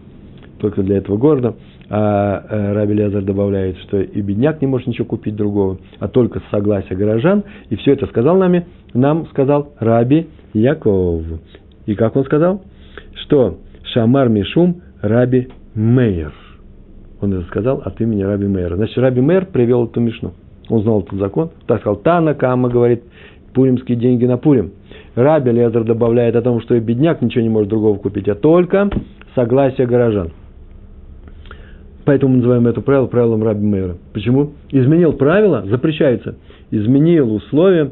только 0.58 0.82
для 0.82 0.98
этого 0.98 1.18
города. 1.18 1.54
А 1.92 2.44
э, 2.50 2.74
Раби 2.74 2.96
Лезар 2.96 3.22
добавляет, 3.22 3.78
что 3.82 4.02
и 4.02 4.22
бедняк 4.22 4.62
не 4.62 4.68
может 4.68 4.88
ничего 4.88 5.06
купить 5.06 5.36
другого, 5.36 5.78
а 6.00 6.08
только 6.08 6.40
с 6.40 6.44
согласия 6.50 6.96
горожан. 6.96 7.44
И 7.70 7.76
все 7.76 7.94
это 7.94 8.08
сказал 8.08 8.36
нами, 8.36 8.66
нам 8.96 9.28
сказал 9.28 9.74
Раби 9.78 10.26
Яков. 10.56 11.22
И 11.86 11.94
как 11.94 12.16
он 12.16 12.26
сказал? 12.26 12.64
Что 13.14 13.60
Шамар 13.94 14.28
Мишум 14.28 14.82
Раби 15.04 15.50
Мейер. 15.76 16.34
Он 17.22 17.32
это 17.32 17.46
сказал 17.46 17.84
от 17.86 18.02
имени 18.02 18.24
Раби 18.24 18.48
Мейра. 18.48 18.76
Значит, 18.76 18.98
Раби 18.98 19.22
Мейр 19.22 19.46
привел 19.46 19.86
эту 19.86 20.00
Мишну. 20.00 20.34
Он 20.68 20.82
знал 20.82 21.02
этот 21.02 21.20
закон. 21.20 21.52
Так 21.68 21.82
сказал, 21.82 21.98
Тана 21.98 22.34
Кама 22.34 22.70
говорит, 22.70 23.04
пуримские 23.54 24.00
деньги 24.00 24.26
на 24.26 24.38
Пурим. 24.38 24.72
Раби 25.16 25.52
Лезер 25.52 25.84
добавляет 25.84 26.36
о 26.36 26.42
том, 26.42 26.62
что 26.62 26.76
и 26.76 26.80
бедняк 26.80 27.22
ничего 27.22 27.44
не 27.44 27.50
может 27.50 27.70
другого 27.70 27.98
купить, 27.98 28.30
а 28.30 28.36
только 28.36 28.90
согласие 29.36 29.88
горожан. 29.88 30.32
Поэтому 32.06 32.34
мы 32.34 32.38
называем 32.38 32.68
это 32.68 32.82
правило 32.82 33.08
правилом 33.08 33.44
Раби 33.44 33.66
Мейра. 33.66 33.98
Почему? 34.14 34.54
Изменил 34.72 35.14
правило, 35.14 35.66
запрещается. 35.68 36.36
Изменил 36.72 37.34
условия, 37.34 37.92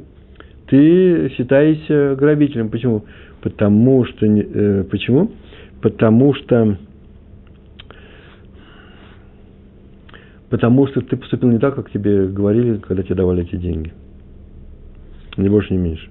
ты 0.67 1.29
считаешься 1.35 2.15
грабителем. 2.17 2.69
Почему? 2.69 3.05
Потому 3.41 4.05
что... 4.05 4.25
Э, 4.25 4.83
почему? 4.89 5.31
Потому 5.81 6.33
что... 6.33 6.77
Потому 10.49 10.87
что 10.87 11.01
ты 11.01 11.15
поступил 11.15 11.49
не 11.49 11.59
так, 11.59 11.75
как 11.75 11.91
тебе 11.91 12.27
говорили, 12.27 12.77
когда 12.77 13.03
тебе 13.03 13.15
давали 13.15 13.43
эти 13.43 13.55
деньги. 13.55 13.93
Ни 15.37 15.47
больше, 15.47 15.73
ни 15.73 15.77
меньше. 15.77 16.09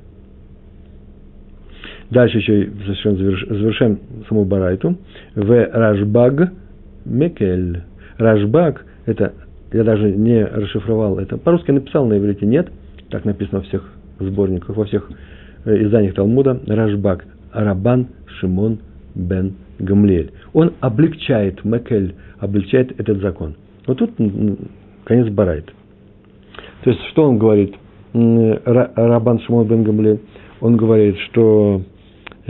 Дальше 2.10 2.38
еще 2.38 2.70
совершенно 2.86 3.16
завершаем 3.16 3.98
саму 4.28 4.44
Барайту. 4.44 4.96
В 5.34 5.66
Рашбаг 5.72 6.52
Мекель. 7.04 7.82
Рашбаг, 8.16 8.84
это, 9.04 9.34
я 9.72 9.84
даже 9.84 10.10
не 10.10 10.44
расшифровал 10.44 11.18
это. 11.18 11.36
По-русски 11.36 11.70
написал, 11.70 12.06
на 12.06 12.16
иврите 12.16 12.46
нет. 12.46 12.68
Так 13.10 13.24
написано 13.24 13.58
во 13.58 13.64
всех 13.64 13.92
сборниках, 14.20 14.76
во 14.76 14.84
всех 14.86 15.10
э, 15.64 15.82
изданиях 15.84 16.14
Талмуда. 16.14 16.60
Рашбаг. 16.66 17.26
Рабан 17.52 18.08
Шимон 18.38 18.78
бен 19.14 19.54
Гамлиэль. 19.78 20.30
Он 20.54 20.72
облегчает, 20.80 21.64
Мекель 21.64 22.14
облегчает 22.38 22.98
этот 22.98 23.20
закон. 23.20 23.54
Вот 23.86 23.98
тут 23.98 24.12
конец 25.04 25.28
Барайт. 25.28 25.66
То 26.84 26.90
есть, 26.90 27.02
что 27.10 27.24
он 27.28 27.38
говорит? 27.38 27.74
Рабан 28.14 29.40
Шимон 29.40 29.66
бен 29.66 29.84
Гамлиэль. 29.84 30.20
Он 30.60 30.76
говорит, 30.76 31.16
что 31.30 31.82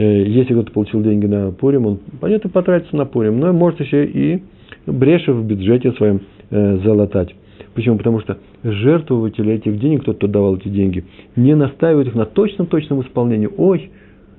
если 0.03 0.53
кто-то 0.53 0.71
получил 0.71 1.01
деньги 1.01 1.25
на 1.25 1.51
Пурим, 1.51 1.85
он, 1.85 1.99
понятно, 2.21 2.49
потратится 2.49 2.95
на 2.95 3.05
Пурим, 3.05 3.39
но 3.39 3.51
может 3.51 3.81
еще 3.81 4.05
и 4.05 4.41
бреши 4.87 5.33
в 5.33 5.45
бюджете 5.45 5.91
своем 5.93 6.21
э, 6.49 6.77
залатать. 6.77 7.35
Почему? 7.75 7.97
Потому 7.97 8.21
что 8.21 8.37
жертвователи 8.63 9.53
этих 9.53 9.77
денег, 9.79 10.05
тот, 10.05 10.17
кто 10.17 10.27
давал 10.27 10.55
эти 10.55 10.69
деньги, 10.69 11.03
не 11.35 11.53
настаивают 11.53 12.07
их 12.07 12.15
на 12.15 12.25
точном-точном 12.25 13.01
исполнении. 13.01 13.49
Ой, 13.57 13.91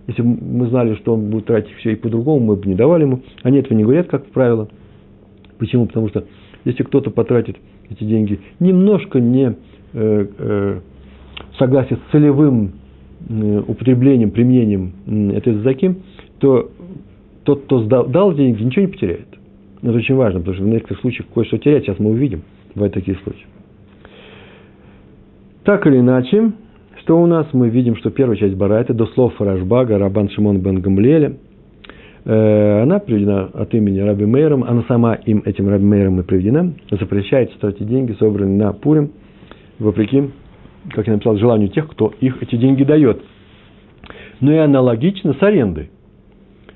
если 0.06 0.22
бы 0.22 0.28
мы 0.28 0.66
знали, 0.68 0.94
что 0.94 1.14
он 1.14 1.30
будет 1.30 1.44
тратить 1.44 1.72
все 1.76 1.92
и 1.92 1.96
по-другому, 1.96 2.40
мы 2.40 2.56
бы 2.56 2.66
не 2.66 2.74
давали 2.74 3.02
ему. 3.02 3.20
Они 3.42 3.58
этого 3.58 3.76
не 3.76 3.84
говорят, 3.84 4.08
как 4.08 4.26
правило. 4.26 4.68
Почему? 5.58 5.86
Потому 5.86 6.08
что 6.08 6.24
если 6.64 6.82
кто-то 6.82 7.10
потратит 7.10 7.56
эти 7.90 8.04
деньги 8.04 8.40
немножко 8.60 9.20
не 9.20 9.56
э, 9.92 10.26
э, 10.38 10.80
согласие 11.58 11.98
с 11.98 12.12
целевым 12.12 12.72
Э, 12.72 12.79
употреблением, 13.66 14.30
применением 14.30 14.92
этой 15.32 15.54
заки, 15.54 15.94
то 16.38 16.70
тот, 17.44 17.64
кто 17.64 17.82
дал 17.84 18.34
деньги, 18.34 18.62
ничего 18.62 18.86
не 18.86 18.92
потеряет. 18.92 19.28
Это 19.82 19.92
очень 19.92 20.14
важно, 20.14 20.40
потому 20.40 20.56
что 20.56 20.64
в 20.64 20.68
некоторых 20.68 21.00
случаях 21.00 21.26
кое-что 21.32 21.58
терять, 21.58 21.84
сейчас 21.84 21.98
мы 21.98 22.10
увидим, 22.10 22.42
бывают 22.74 22.94
такие 22.94 23.16
случаи. 23.22 23.46
Так 25.64 25.86
или 25.86 25.98
иначе, 25.98 26.52
что 27.02 27.20
у 27.20 27.26
нас? 27.26 27.46
Мы 27.52 27.68
видим, 27.68 27.96
что 27.96 28.10
первая 28.10 28.36
часть 28.36 28.54
Барайта, 28.54 28.94
до 28.94 29.06
слов 29.06 29.40
Рашбага, 29.40 29.98
Рабан 29.98 30.28
Шимон 30.30 30.60
бен 30.60 30.80
Гамлеля, 30.80 31.36
э, 32.24 32.82
она 32.82 32.98
приведена 32.98 33.44
от 33.44 33.72
имени 33.74 34.00
Раби 34.00 34.26
Мейром, 34.26 34.64
она 34.64 34.84
сама 34.88 35.14
им, 35.14 35.42
этим 35.44 35.68
Раби 35.68 35.84
Мейром 35.84 36.20
и 36.20 36.22
приведена, 36.22 36.74
запрещается 36.90 37.58
тратить 37.58 37.86
деньги, 37.86 38.12
собранные 38.18 38.58
на 38.58 38.72
Пурим, 38.72 39.12
вопреки 39.78 40.30
как 40.90 41.06
я 41.06 41.14
написал, 41.14 41.36
желанию 41.36 41.68
тех, 41.68 41.88
кто 41.88 42.12
их 42.20 42.42
эти 42.42 42.56
деньги 42.56 42.84
дает. 42.84 43.22
Но 44.40 44.52
и 44.52 44.56
аналогично 44.56 45.34
с 45.34 45.42
арендой. 45.42 45.90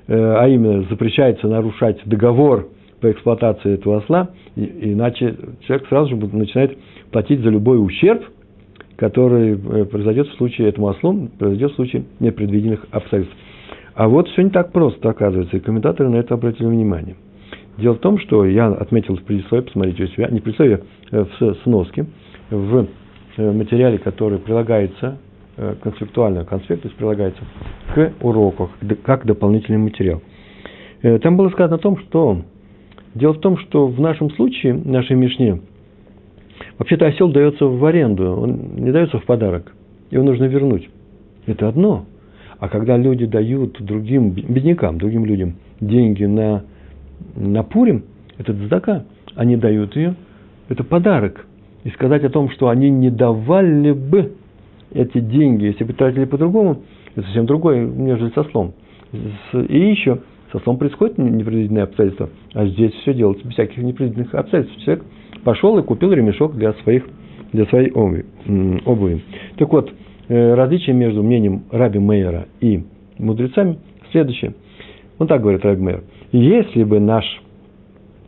Э, 0.07 0.35
а 0.39 0.47
именно, 0.47 0.83
запрещается 0.89 1.47
нарушать 1.47 1.99
договор 2.05 2.69
по 3.01 3.11
эксплуатации 3.11 3.73
этого 3.73 3.97
осла, 3.97 4.29
иначе 4.55 5.35
человек 5.67 5.87
сразу 5.87 6.09
же 6.09 6.15
начинает 6.15 6.77
платить 7.11 7.41
за 7.41 7.49
любой 7.49 7.83
ущерб, 7.83 8.23
который 8.97 9.53
э, 9.53 9.85
произойдет 9.85 10.27
в 10.27 10.35
случае 10.35 10.69
этому 10.69 10.87
ослу, 10.87 11.29
произойдет 11.37 11.71
в 11.71 11.75
случае 11.75 12.05
непредвиденных 12.19 12.85
обстоятельств. 12.91 13.35
А 13.95 14.07
вот 14.07 14.27
все 14.29 14.43
не 14.43 14.49
так 14.49 14.71
просто, 14.71 15.09
оказывается, 15.09 15.57
и 15.57 15.59
комментаторы 15.59 16.09
на 16.09 16.17
это 16.17 16.33
обратили 16.33 16.67
внимание. 16.67 17.15
Дело 17.77 17.95
в 17.95 17.99
том, 17.99 18.19
что 18.19 18.45
я 18.45 18.67
отметил 18.67 19.15
в 19.17 19.23
предисловии, 19.23 19.63
посмотрите 19.63 20.03
у 20.03 20.07
себя, 20.07 20.27
не 20.29 20.39
в 20.39 20.43
предисловии, 20.43 20.79
а 21.11 21.25
в 21.25 21.55
сноске, 21.63 22.05
в 22.49 22.87
Э, 23.37 23.51
материале, 23.51 23.97
который 23.97 24.39
прилагается, 24.39 25.17
э, 25.57 25.75
концептуально 25.83 26.45
конспект, 26.45 26.83
то 26.83 26.87
есть 26.87 26.97
прилагается 26.97 27.41
к 27.93 28.13
уроку, 28.21 28.69
как 29.03 29.25
дополнительный 29.25 29.77
материал. 29.77 30.21
Э, 31.01 31.19
там 31.19 31.35
было 31.35 31.49
сказано 31.49 31.75
о 31.75 31.79
том, 31.79 31.97
что 31.97 32.43
дело 33.13 33.33
в 33.33 33.41
том, 33.41 33.57
что 33.57 33.87
в 33.87 33.99
нашем 33.99 34.29
случае, 34.31 34.73
в 34.75 34.87
нашей 34.87 35.17
Мишне, 35.17 35.59
вообще-то 36.77 37.07
осел 37.07 37.29
дается 37.29 37.65
в 37.65 37.83
аренду, 37.83 38.37
он 38.37 38.75
не 38.77 38.91
дается 38.91 39.19
в 39.19 39.25
подарок, 39.25 39.73
его 40.11 40.23
нужно 40.23 40.45
вернуть. 40.45 40.89
Это 41.45 41.67
одно. 41.67 42.05
А 42.59 42.69
когда 42.69 42.95
люди 42.95 43.25
дают 43.25 43.81
другим 43.81 44.31
беднякам, 44.31 44.97
другим 44.97 45.25
людям 45.25 45.55
деньги 45.81 46.23
на, 46.23 46.63
на 47.35 47.63
Пурим, 47.63 48.05
это 48.37 48.53
дздака, 48.53 49.03
они 49.35 49.57
дают 49.57 49.97
ее, 49.97 50.15
это 50.69 50.85
подарок– 50.85 51.45
и 51.85 51.89
сказать 51.91 52.23
о 52.23 52.29
том, 52.29 52.49
что 52.49 52.67
они 52.67 52.89
не 52.89 53.09
давали 53.09 53.93
бы 53.93 54.33
эти 54.91 55.19
деньги, 55.19 55.65
если 55.65 55.83
бы 55.83 55.93
тратили 55.93 56.25
по-другому, 56.25 56.81
это 57.15 57.25
совсем 57.27 57.45
другое, 57.45 57.85
нежели 57.85 58.31
со 58.31 58.43
слом. 58.45 58.73
И 59.13 59.79
еще, 59.79 60.19
со 60.51 60.59
слом 60.59 60.77
происходит 60.77 61.17
непредвиденные 61.19 61.83
обстоятельства, 61.83 62.29
а 62.53 62.65
здесь 62.65 62.91
все 63.01 63.13
делается 63.13 63.45
без 63.45 63.53
всяких 63.53 63.77
непредвиденных 63.77 64.33
обстоятельств. 64.33 64.83
Человек 64.83 65.05
пошел 65.43 65.77
и 65.77 65.83
купил 65.83 66.11
ремешок 66.11 66.55
для, 66.55 66.73
своих, 66.73 67.07
для 67.53 67.65
своей 67.67 67.91
обуви. 67.91 69.21
Так 69.57 69.71
вот, 69.71 69.93
э, 70.27 70.53
различие 70.55 70.95
между 70.95 71.21
мнением 71.21 71.65
Раби 71.71 71.99
Мейера 71.99 72.47
и 72.61 72.83
мудрецами 73.19 73.77
следующее. 74.11 74.55
Он 75.19 75.27
так 75.27 75.39
говорит 75.39 75.63
Раби 75.63 75.81
Мейер. 75.81 76.03
Если 76.31 76.83
бы 76.83 76.99
наш 76.99 77.25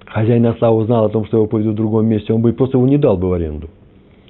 хозяин 0.08 0.46
осла 0.46 0.72
узнал 0.72 1.06
о 1.06 1.10
том, 1.10 1.26
что 1.26 1.38
его 1.38 1.48
поведут 1.48 1.74
в 1.74 1.78
другом 1.78 2.08
месте, 2.08 2.34
он 2.34 2.41
бы 2.41 2.54
просто 2.54 2.78
его 2.78 2.88
не 2.88 2.98
дал 2.98 3.17
бы 3.17 3.30
в 3.30 3.34
аренду. 3.34 3.70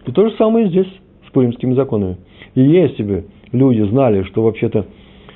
И 0.06 0.12
то 0.12 0.28
же 0.28 0.36
самое 0.36 0.68
здесь 0.70 0.88
с 1.28 1.32
пуримскими 1.32 1.74
законами. 1.74 2.18
И 2.56 2.62
если 2.62 3.04
бы 3.04 3.26
люди 3.52 3.82
знали, 3.82 4.24
что 4.24 4.44
вообще-то 4.44 4.86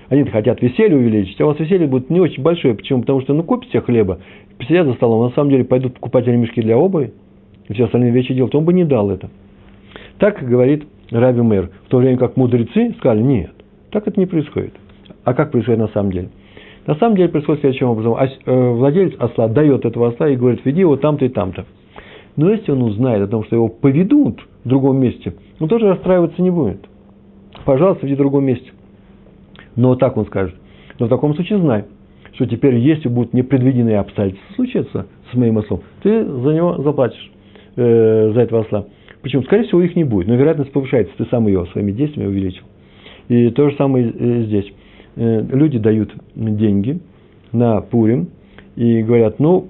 они 0.10 0.26
хотят 0.26 0.62
веселье 0.62 0.98
увеличить, 0.98 1.40
а 1.40 1.46
у 1.46 1.48
вас 1.48 1.60
веселье 1.60 1.88
будет 1.88 2.10
не 2.10 2.20
очень 2.20 2.44
большое. 2.44 2.76
Почему? 2.76 3.02
Потому 3.02 3.22
что 3.22 3.34
ну 3.34 3.44
купите 3.44 3.80
хлеба, 3.80 4.20
посидят 4.58 4.86
за 4.86 4.94
столом, 4.94 5.22
а 5.22 5.30
на 5.30 5.36
самом 5.36 5.52
деле 5.52 5.64
пойдут 5.64 5.94
покупать 5.94 6.28
ремешки 6.28 6.62
для 6.62 6.78
обуви, 6.78 7.14
и 7.70 7.74
все 7.74 7.86
остальные 7.86 8.12
вещи 8.12 8.34
делать, 8.34 8.54
он 8.54 8.66
бы 8.66 8.74
не 8.74 8.84
дал 8.84 9.10
это. 9.10 9.30
Так 10.18 10.44
говорит 10.44 10.84
Раби 11.12 11.42
Мэр, 11.42 11.70
в 11.86 11.90
то 11.90 11.98
время 11.98 12.18
как 12.18 12.36
мудрецы 12.36 12.94
сказали, 12.98 13.22
нет, 13.22 13.52
так 13.90 14.06
это 14.06 14.20
не 14.20 14.26
происходит. 14.26 14.74
А 15.24 15.34
как 15.34 15.52
происходит 15.52 15.80
на 15.80 15.88
самом 15.88 16.12
деле? 16.12 16.30
На 16.88 16.96
самом 16.96 17.16
деле 17.16 17.30
происходит 17.30 17.62
следующим 17.62 17.90
образом. 17.90 18.16
Э, 18.16 18.70
владелец 18.72 19.14
осла 19.20 19.48
дает 19.48 19.86
этого 19.86 20.10
осла 20.10 20.30
и 20.30 20.36
говорит, 20.36 20.62
веди 20.66 20.80
его 20.80 20.96
там-то 20.96 21.26
и 21.26 21.30
там-то. 21.30 21.66
Но 22.36 22.50
если 22.50 22.72
он 22.72 22.82
узнает 22.84 23.22
о 23.24 23.28
том, 23.28 23.44
что 23.44 23.56
его 23.56 23.68
поведут 23.68 24.40
в 24.64 24.70
другом 24.70 24.98
месте, 24.98 25.34
он 25.60 25.68
тоже 25.68 25.88
расстраиваться 25.90 26.42
не 26.42 26.50
будет. 26.50 26.80
Пожалуйста, 27.66 28.06
веди 28.06 28.16
в 28.16 28.20
другом 28.20 28.46
месте. 28.46 28.72
Но 29.76 29.96
так 29.96 30.18
он 30.18 30.26
скажет. 30.26 30.56
Но 31.00 31.06
в 31.06 31.10
таком 31.10 31.36
случае 31.36 31.60
знай, 31.60 31.86
что 32.34 32.46
теперь, 32.46 32.76
если 32.76 33.10
будут 33.10 33.34
непредвиденные 33.34 34.00
обстоятельства 34.00 34.56
случаться 34.56 35.08
с 35.32 35.36
моим 35.36 35.58
ослом, 35.58 35.82
ты 36.02 36.26
за 36.26 36.54
него 36.54 36.82
заплатишь, 36.82 37.32
э, 37.76 38.32
за 38.34 38.42
этого 38.42 38.62
осла. 38.62 38.86
Почему? 39.22 39.44
Скорее 39.44 39.64
всего, 39.64 39.82
их 39.82 39.96
не 39.96 40.04
будет, 40.04 40.28
но 40.28 40.36
вероятность 40.36 40.72
повышается, 40.72 41.14
ты 41.18 41.26
сам 41.26 41.48
ее 41.48 41.66
своими 41.68 41.92
действиями 41.92 42.30
увеличил. 42.30 42.64
И 43.28 43.50
то 43.50 43.70
же 43.70 43.76
самое 43.76 44.12
э, 44.12 44.44
здесь. 44.44 44.72
Э, 45.16 45.46
люди 45.52 45.78
дают 45.78 46.14
деньги 46.36 47.00
на 47.52 47.82
Пурим 47.82 48.30
и 48.76 49.04
говорят, 49.04 49.40
ну, 49.40 49.68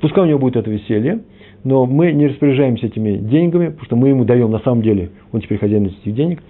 пускай 0.00 0.24
у 0.24 0.26
него 0.26 0.38
будет 0.38 0.56
это 0.56 0.70
веселье, 0.70 1.20
но 1.64 1.86
мы 1.86 2.12
не 2.12 2.28
распоряжаемся 2.28 2.86
этими 2.86 3.16
деньгами, 3.16 3.66
потому 3.66 3.84
что 3.84 3.96
мы 3.96 4.08
ему 4.08 4.24
даем 4.24 4.50
на 4.50 4.60
самом 4.60 4.82
деле, 4.82 5.10
он 5.32 5.40
теперь 5.40 5.58
хозяин 5.58 5.86
этих 5.86 6.14
денег, 6.14 6.42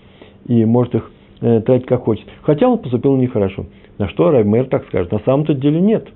и 0.46 0.64
может 0.64 0.94
их 0.94 1.10
э, 1.40 1.60
тратить 1.60 1.86
как 1.86 2.02
хочет. 2.02 2.26
Хотя 2.42 2.68
он 2.68 2.78
поступил 2.78 3.16
нехорошо. 3.16 3.66
На 3.98 4.08
что 4.08 4.30
Раймер 4.30 4.66
так 4.66 4.86
скажет? 4.86 5.10
На 5.12 5.20
самом-то 5.20 5.54
деле 5.54 5.80
нет. 5.80 6.08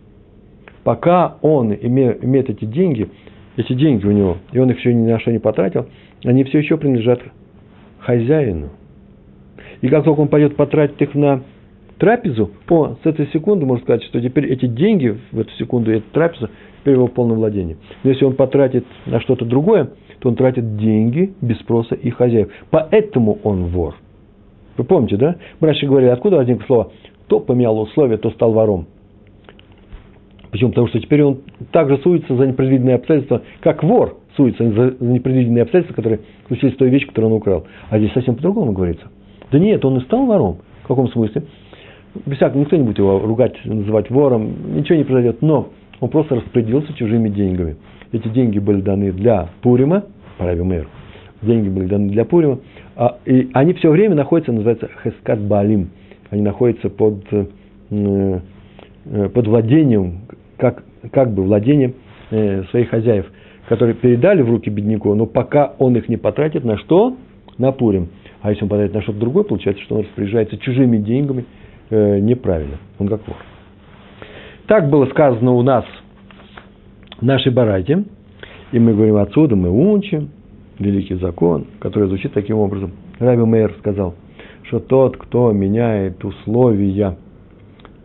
Пока 0.85 1.37
он 1.43 1.75
имеет, 1.75 2.49
эти 2.51 2.65
деньги, 2.65 3.09
эти 3.57 3.73
деньги 3.73 4.07
у 4.07 4.13
него, 4.13 4.37
и 4.53 4.59
он 4.59 4.71
их 4.71 4.79
еще 4.79 4.95
ни 4.95 5.07
на 5.07 5.19
что 5.19 5.33
не 5.33 5.39
потратил, 5.39 5.87
они 6.25 6.45
все 6.45 6.59
еще 6.59 6.77
принадлежат 6.77 7.21
хозяину. 7.99 8.71
И 9.81 9.89
как 9.89 10.05
только 10.05 10.21
он 10.21 10.29
пойдет 10.29 10.57
потратить 10.57 11.01
их 11.01 11.15
на 11.15 11.43
трапезу, 11.99 12.51
о, 12.69 12.97
с 13.03 13.07
этой 13.07 13.27
секунды 13.29 13.67
можно 13.67 13.83
сказать, 13.85 14.05
что 14.05 14.21
теперь 14.21 14.47
эти 14.47 14.67
деньги 14.67 15.19
в 15.33 15.39
эту 15.39 15.51
секунду, 15.53 15.93
эта 15.93 16.07
трапеза, 16.13 16.51
теперь 16.81 16.95
его 16.95 17.07
в 17.07 17.13
полном. 17.13 17.41
Но 17.41 17.77
если 18.11 18.25
он 18.25 18.35
потратит 18.35 18.85
на 19.07 19.21
что-то 19.21 19.45
другое, 19.45 19.91
то 20.21 20.29
он 20.29 20.37
тратит 20.37 20.77
деньги 20.77 21.35
без 21.41 21.59
спроса 21.59 21.95
и 21.95 22.11
хозяев. 22.11 22.49
Поэтому 22.71 23.39
он 23.43 23.67
вор. 23.67 23.95
Вы 24.77 24.85
помните, 24.85 25.17
да? 25.17 25.37
Раньше 25.61 25.87
говорили, 25.87 26.11
откуда 26.11 26.37
возникло 26.37 26.65
слово 26.67 26.93
«кто 27.27 27.41
поменял 27.41 27.79
условия, 27.79 28.17
то 28.17 28.31
стал 28.31 28.53
вором». 28.53 28.87
Почему? 30.51 30.71
Потому 30.71 30.89
что 30.89 31.01
теперь 31.01 31.23
он 31.23 31.41
также 31.73 31.99
суется 31.99 32.35
за 32.35 32.47
непредвиденные 32.47 32.95
обстоятельства, 32.95 33.43
как 33.61 33.83
вор 33.83 34.19
суется 34.37 34.65
за 34.65 34.97
непредвиденные 35.05 35.63
обстоятельства, 35.63 35.97
которые 35.97 36.21
случились 36.47 36.75
с 36.75 36.79
той 36.79 36.89
вещью, 36.89 37.09
которую 37.09 37.33
он 37.33 37.39
украл. 37.39 37.67
А 37.91 37.99
здесь 37.99 38.13
совсем 38.13 38.37
по-другому 38.37 38.73
говорится. 38.73 39.09
Да 39.51 39.59
нет, 39.59 39.85
он 39.85 39.99
и 39.99 40.01
стал 40.05 40.25
вором. 40.27 40.59
В 40.85 40.89
каком 40.89 41.09
смысле? 41.09 41.43
Без 42.27 42.37
всякого, 42.37 42.61
никто 42.61 42.77
не 42.77 42.83
будет 42.83 42.99
его 42.99 43.19
ругать, 43.19 43.55
называть 43.65 44.11
вором, 44.11 44.75
ничего 44.75 44.97
не 44.97 45.05
произойдет. 45.05 45.43
Но 45.43 45.69
он 46.01 46.09
просто 46.09 46.37
распорядился 46.37 46.93
чужими 46.95 47.29
деньгами. 47.29 47.77
Эти 48.13 48.29
деньги 48.29 48.59
были 48.59 48.81
даны 48.81 49.13
для 49.13 49.49
Пурима, 49.63 50.05
Параби 50.39 50.63
Мэр, 50.63 50.89
деньги 51.43 51.69
были 51.69 51.87
даны 51.87 52.09
для 52.09 52.25
Пурима, 52.25 52.61
а, 52.97 53.19
и 53.27 53.51
они 53.53 53.75
все 53.75 53.91
время 53.91 54.15
находятся, 54.15 54.53
называется 54.53 54.89
Хескат 55.05 55.41
Балим, 55.41 55.91
они 56.31 56.43
находятся 56.43 56.89
под, 56.89 57.25
э, 57.91 58.41
под 59.35 59.47
владением, 59.47 60.21
как, 60.57 60.85
как 61.13 61.33
бы 61.33 61.43
владением 61.43 61.95
э, 62.31 62.65
своих 62.71 62.91
хозяев, 62.91 63.27
которые 63.69 63.95
передали 63.95 64.43
в 64.43 64.51
руки 64.51 64.71
бедняку, 64.71 65.15
но 65.15 65.27
пока 65.27 65.75
он 65.79 65.97
их 65.97 66.09
не 66.09 66.17
потратит 66.17 66.65
на 66.65 66.79
что? 66.79 67.17
На 67.59 67.73
Пурим. 67.73 68.09
А 68.41 68.51
если 68.51 68.63
он 68.63 68.69
потратит 68.69 68.95
на 68.95 69.03
что-то 69.03 69.19
другое, 69.19 69.45
получается, 69.45 69.83
что 69.83 69.97
он 69.97 70.03
распоряжается 70.03 70.57
чужими 70.59 70.99
деньгами 70.99 71.45
э, 71.91 72.19
неправильно. 72.19 72.79
Он 72.99 73.09
как 73.09 73.27
вор. 73.27 73.37
Так 74.67 74.91
было 74.91 75.07
сказано 75.07 75.53
у 75.53 75.63
нас 75.63 75.85
в 77.21 77.25
нашей 77.25 77.53
барате. 77.53 78.05
И 78.71 78.79
мы 78.79 78.93
говорим 78.93 79.17
отсюда, 79.17 79.57
мы 79.57 79.71
учим 79.71 80.31
великий 80.79 81.15
закон, 81.15 81.67
который 81.81 82.09
звучит 82.09 82.35
таким 82.35 82.59
образом. 82.59 82.93
Раби 83.19 83.43
Мейер 83.43 83.75
сказал, 83.79 84.15
что 84.65 84.79
тот, 84.79 85.17
кто 85.17 85.53
меняет 85.53 86.23
условия, 86.25 87.17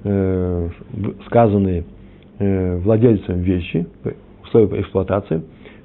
э, 0.03 0.69
сказанные 1.25 1.83
э, 2.39 2.77
владельцем 2.77 3.41
вещи, 3.41 3.85
условия 4.43 4.81
эксплуатации, 4.81 5.43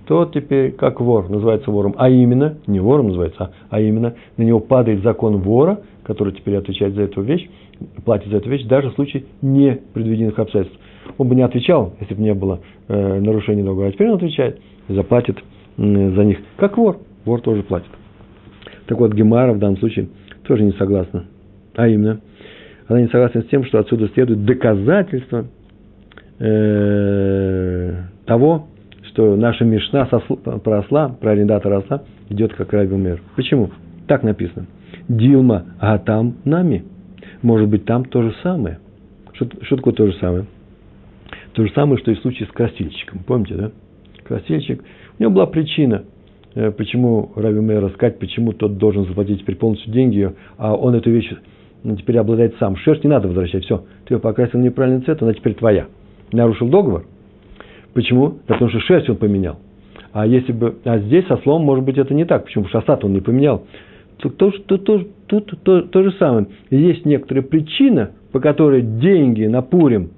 тот 0.09 0.33
теперь 0.33 0.73
как 0.73 1.01
вор, 1.01 1.29
называется 1.29 1.71
вором, 1.71 1.95
а 1.99 2.09
именно, 2.09 2.57
не 2.67 2.81
вором 2.81 3.09
называется, 3.09 3.53
а 3.69 3.79
именно 3.79 4.15
на 4.39 4.43
него 4.43 4.59
падает 4.59 5.03
закон 5.03 5.37
вора, 5.37 5.83
который 6.03 6.33
теперь 6.33 6.57
отвечает 6.57 6.95
за 6.95 7.03
эту 7.03 7.21
вещь, 7.21 7.47
платит 8.07 8.31
за 8.31 8.39
эту 8.39 8.49
вещь, 8.49 8.65
даже 8.65 8.89
в 8.89 8.95
случае 8.95 9.25
непредвиденных 9.43 10.39
обстоятельств. 10.39 10.81
Он 11.19 11.29
бы 11.29 11.35
не 11.35 11.43
отвечал, 11.43 11.93
если 12.01 12.15
бы 12.15 12.23
не 12.23 12.33
было 12.33 12.61
э, 12.89 13.21
нарушения 13.21 13.63
договора, 13.63 13.89
а 13.89 13.93
теперь 13.93 14.09
он 14.09 14.17
отвечает, 14.17 14.59
заплатит 14.89 15.37
э, 15.37 15.83
за 15.83 16.25
них, 16.25 16.39
как 16.57 16.79
вор, 16.79 17.01
вор 17.27 17.43
тоже 17.43 17.63
платит. 17.63 17.91
Так 18.87 18.99
вот, 18.99 19.13
Гемара 19.13 19.53
в 19.53 19.59
данном 19.59 19.77
случае 19.77 20.09
тоже 20.45 20.63
не 20.63 20.73
согласна, 20.73 21.27
а 21.77 21.87
именно, 21.87 22.21
она 22.87 23.03
не 23.03 23.09
согласна 23.09 23.43
с 23.43 23.47
тем, 23.49 23.63
что 23.65 23.79
отсюда 23.79 24.09
следует 24.15 24.47
доказательство 24.47 25.45
э, 26.39 27.95
того, 28.25 28.69
что 29.19 29.35
наша 29.35 29.65
Мишна 29.65 30.05
про 30.05 30.79
осла, 30.79 31.09
про 31.09 31.33
арендатора 31.33 31.79
осла, 31.79 32.05
идет 32.29 32.55
как 32.55 32.73
Раби 32.73 32.95
Мер. 32.95 33.21
Почему? 33.35 33.71
Так 34.07 34.23
написано. 34.23 34.67
Дилма 35.09 35.65
а 35.81 35.99
там 35.99 36.37
нами. 36.45 36.85
Может 37.43 37.69
быть, 37.69 37.85
там 37.85 38.05
то 38.05 38.23
же 38.23 38.33
самое. 38.45 38.79
Что, 39.33 39.49
что 39.63 39.75
такое 39.75 39.93
то 39.95 40.07
же 40.07 40.13
самое? 40.21 40.45
То 41.53 41.67
же 41.67 41.73
самое, 41.73 41.99
что 41.99 42.13
и 42.13 42.15
в 42.15 42.21
случае 42.21 42.47
с 42.47 42.53
красильщиком. 42.53 43.25
Помните, 43.27 43.55
да? 43.57 43.71
Красильщик. 44.23 44.85
У 45.19 45.23
него 45.23 45.33
была 45.33 45.47
причина, 45.47 46.05
э, 46.55 46.71
почему 46.71 47.33
Раби 47.35 47.59
Мейер 47.59 47.91
сказать, 47.95 48.21
почему 48.21 48.53
тот 48.53 48.79
должен 48.79 49.05
заплатить 49.05 49.41
теперь 49.41 49.57
полностью 49.57 49.93
деньги, 49.93 50.33
а 50.59 50.77
он 50.77 50.95
эту 50.95 51.11
вещь 51.11 51.33
ну, 51.83 51.97
теперь 51.97 52.19
обладает 52.19 52.55
сам. 52.61 52.77
Шерсть 52.77 53.03
не 53.03 53.11
надо 53.11 53.27
возвращать. 53.27 53.65
Все, 53.65 53.85
ты 54.07 54.15
ее 54.15 54.21
покрасил 54.21 54.61
неправильный 54.61 55.03
цвет, 55.03 55.21
она 55.23 55.35
теперь 55.35 55.55
твоя. 55.55 55.89
Нарушил 56.31 56.69
договор– 56.69 57.05
Почему? 57.95 58.39
Потому 58.47 58.71
что 58.71 58.81
шерсть 58.81 59.09
он 59.09 59.17
поменял. 59.17 59.59
А 60.13 60.27
если 60.27 60.53
бы, 60.53 60.77
а 60.85 60.99
здесь 60.99 61.27
со 61.27 61.37
словом, 61.39 61.63
может 61.63 61.85
быть, 61.85 61.99
это 61.99 62.15
не 62.15 62.25
так. 62.25 62.45
Почему? 62.45 62.65
Потому 62.65 62.83
что 62.83 63.07
он 63.07 63.13
не 63.13 63.21
поменял. 63.21 63.65
Тут 64.19 64.37
то, 64.37 64.51
то, 64.51 64.79
то, 64.79 65.05
то, 65.27 65.41
то, 65.41 65.83
то 65.83 66.03
же 66.03 66.13
самое. 66.13 66.47
Есть 66.71 67.05
некоторая 67.05 67.45
причина, 67.45 68.11
по 68.33 68.41
которой 68.41 68.83
деньги 68.83 69.45
на 69.45 69.63
Пурим, 69.63 70.11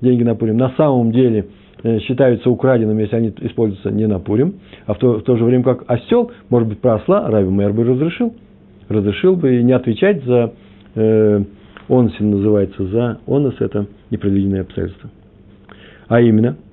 деньги 0.00 0.22
на 0.22 0.34
Пурим 0.34 0.58
на 0.58 0.70
самом 0.76 1.12
деле 1.12 1.46
э, 1.82 2.00
считаются 2.00 2.50
украденными, 2.50 3.02
если 3.02 3.16
они 3.16 3.32
используются 3.40 3.90
не 3.90 4.06
на 4.06 4.18
Пурим, 4.18 4.56
а 4.86 4.94
в 4.94 4.98
то, 4.98 5.14
в 5.20 5.22
то 5.22 5.36
же 5.36 5.44
время 5.44 5.64
как 5.64 5.84
осел, 5.86 6.32
может 6.50 6.68
быть, 6.68 6.80
про 6.80 6.96
осла 6.96 7.30
Рави 7.30 7.48
Мэр 7.48 7.72
бы 7.72 7.84
разрешил. 7.84 8.34
Разрешил 8.88 9.36
бы 9.36 9.58
и 9.58 9.62
не 9.62 9.72
отвечать 9.72 10.22
за 10.24 10.52
э, 10.96 11.42
онсин 11.88 12.30
называется, 12.30 12.84
за 12.84 13.20
онос 13.26 13.54
это 13.60 13.86
непредвиденное 14.10 14.62
обстоятельство. 14.62 15.08
А 16.08 16.20
именно– 16.20 16.56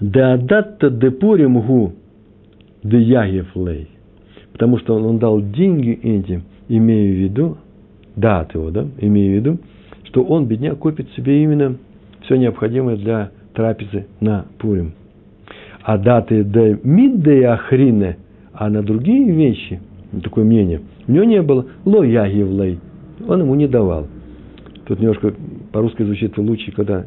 да 0.00 0.36
датта 0.36 0.90
депурим 0.90 1.60
гу 1.60 1.92
де 2.82 2.98
ягев 3.00 3.54
лей. 3.54 3.88
Потому 4.52 4.78
что 4.78 4.96
он, 4.96 5.18
дал 5.18 5.40
деньги 5.40 5.98
эти, 6.02 6.42
имея 6.68 7.12
в 7.12 7.16
виду, 7.16 7.58
дат 8.16 8.54
его, 8.54 8.70
да, 8.70 8.86
имея 8.98 9.30
в 9.30 9.34
виду, 9.34 9.58
что 10.04 10.22
он, 10.22 10.46
бедняк, 10.46 10.78
купит 10.78 11.08
себе 11.12 11.42
именно 11.42 11.76
все 12.22 12.36
необходимое 12.36 12.96
для 12.96 13.30
трапезы 13.54 14.06
на 14.20 14.46
Пурим. 14.58 14.92
А 15.82 15.98
даты 15.98 16.44
де 16.44 16.78
мидде 16.82 17.46
ахрине, 17.46 18.16
а 18.52 18.68
на 18.68 18.82
другие 18.82 19.30
вещи, 19.30 19.80
такое 20.22 20.44
мнение, 20.44 20.80
у 21.06 21.12
него 21.12 21.24
не 21.24 21.42
было 21.42 21.66
ло 21.84 22.02
ягевлей, 22.02 22.80
он 23.26 23.40
ему 23.40 23.54
не 23.54 23.66
давал. 23.66 24.08
Тут 24.86 24.98
немножко 25.00 25.32
по-русски 25.72 26.02
звучит 26.02 26.36
лучше, 26.36 26.72
когда 26.72 27.04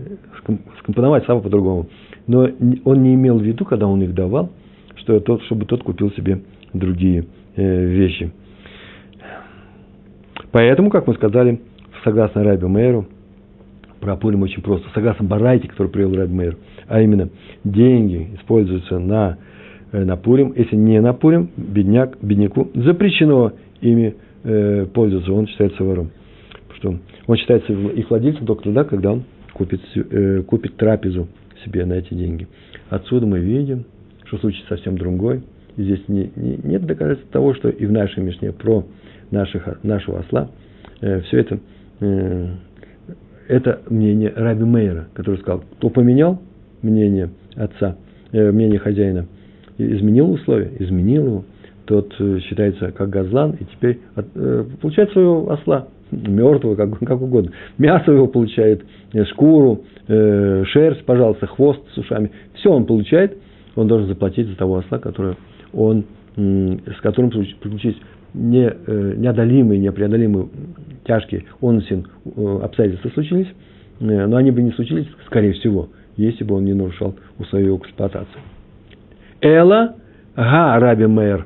скомпоновать 0.80 1.26
слова 1.26 1.42
по-другому 1.42 1.88
но 2.28 2.50
он 2.86 3.04
не 3.04 3.16
имел 3.16 3.38
в 3.38 3.44
виду, 3.44 3.66
когда 3.66 3.88
он 3.88 4.02
их 4.02 4.14
давал, 4.14 4.50
что 4.96 5.20
тот, 5.20 5.44
чтобы 5.44 5.66
тот 5.66 5.84
купил 5.84 6.12
себе 6.12 6.42
другие 6.74 7.26
э, 7.56 7.86
вещи. 7.86 8.32
Поэтому, 10.52 10.90
как 10.90 11.08
мы 11.08 11.16
сказали, 11.16 11.62
согласно 12.04 12.44
Раби 12.44 12.68
Мейру, 12.68 13.08
про 14.00 14.16
Пурим 14.16 14.44
очень 14.44 14.62
просто, 14.62 14.88
согласно 14.94 15.26
Барайте, 15.26 15.68
который 15.68 15.88
привел 15.88 16.16
Раби 16.16 16.34
Мейр, 16.34 16.58
а 16.88 17.02
именно 17.02 17.30
деньги 17.64 18.36
используются 18.36 19.00
на, 19.00 19.38
э, 19.92 20.04
на 20.04 20.16
Пурим, 20.16 20.54
если 20.56 20.76
не 20.76 21.00
на 21.02 21.14
Пурим, 21.14 21.50
бедняк, 21.58 22.18
бедняку 22.22 22.70
запрещено 22.74 23.54
ими 23.82 24.16
э, 24.44 24.86
пользоваться, 24.94 25.34
он 25.34 25.48
считается 25.48 25.84
вором. 25.84 26.12
Что 26.76 26.96
он 27.28 27.38
считается 27.38 27.72
их 27.74 28.10
владельцем 28.10 28.46
только 28.46 28.64
тогда, 28.64 28.84
когда 28.84 29.14
он 29.14 29.24
купит, 29.54 29.82
э, 29.96 30.44
купит 30.44 30.76
трапезу 30.78 31.28
себе 31.64 31.86
на 31.86 31.94
эти 31.94 32.14
деньги. 32.14 32.48
Отсюда 32.90 33.26
мы 33.26 33.40
видим, 33.40 33.86
что 34.26 34.38
случай 34.38 34.64
совсем 34.68 34.98
другой. 34.98 35.44
И 35.78 35.84
здесь 35.84 36.08
не, 36.08 36.32
не, 36.36 36.60
нет 36.64 36.86
доказательств 36.86 37.32
того, 37.32 37.54
что 37.56 37.70
и 37.70 37.86
в 37.86 37.92
нашей 37.92 38.24
Мишне 38.24 38.52
про 38.52 38.86
наших, 39.32 39.84
нашего 39.84 40.20
осла 40.20 40.50
э, 41.02 41.22
все 41.22 41.40
это, 41.40 41.60
э, 42.00 42.48
это 43.48 43.82
мнение 43.90 44.32
Раби 44.36 44.64
Мейера, 44.64 45.08
который 45.14 45.40
сказал, 45.40 45.64
кто 45.78 45.90
поменял 45.90 46.40
мнение 46.82 47.30
отца, 47.56 47.96
э, 48.32 48.52
мнение 48.52 48.80
хозяина, 48.80 49.26
изменил 49.78 50.32
условия, 50.32 50.72
изменил 50.80 51.26
его, 51.26 51.46
тот 51.86 52.14
э, 52.20 52.40
считается 52.40 52.92
как 52.92 53.10
газлан, 53.10 53.58
и 53.60 53.66
теперь 53.66 54.00
от, 54.16 54.28
э, 54.36 54.66
получает 54.82 55.12
своего 55.12 55.52
осла 55.52 55.88
мертвого, 56.28 56.76
как, 56.76 56.98
как 57.00 57.22
угодно. 57.22 57.52
Мясо 57.78 58.12
его 58.12 58.28
получает, 58.28 58.84
э, 59.14 59.26
шкуру, 59.26 59.82
э, 60.08 60.64
шерсть, 60.68 61.06
пожалуйста, 61.06 61.48
хвост 61.48 61.82
с 61.94 61.98
ушами. 61.98 62.32
Все 62.56 62.72
он 62.72 62.86
получает, 62.86 63.38
он 63.76 63.88
должен 63.88 64.08
заплатить 64.08 64.48
за 64.48 64.56
того 64.56 64.78
осла, 64.78 65.00
который 65.00 65.36
он, 65.74 66.06
с 66.36 67.02
которым 67.02 67.32
приключились 67.32 67.98
не, 68.34 68.66
э, 68.66 69.14
неодолимые, 69.16 69.80
непреодолимые, 69.80 70.48
тяжкие 71.06 71.46
онсин 71.62 72.08
э, 72.26 72.60
обстоятельства 72.64 73.10
случились, 73.10 73.48
э, 74.00 74.26
но 74.26 74.38
они 74.38 74.52
бы 74.52 74.62
не 74.62 74.72
случились, 74.72 75.08
скорее 75.26 75.54
всего, 75.54 75.90
если 76.18 76.44
бы 76.44 76.56
он 76.56 76.66
не 76.66 76.74
нарушал 76.74 77.16
условия 77.38 77.76
эксплуатации. 77.76 78.40
Эла 79.42 79.96
га 80.36 80.80
раби 80.80 81.06
мэр 81.06 81.46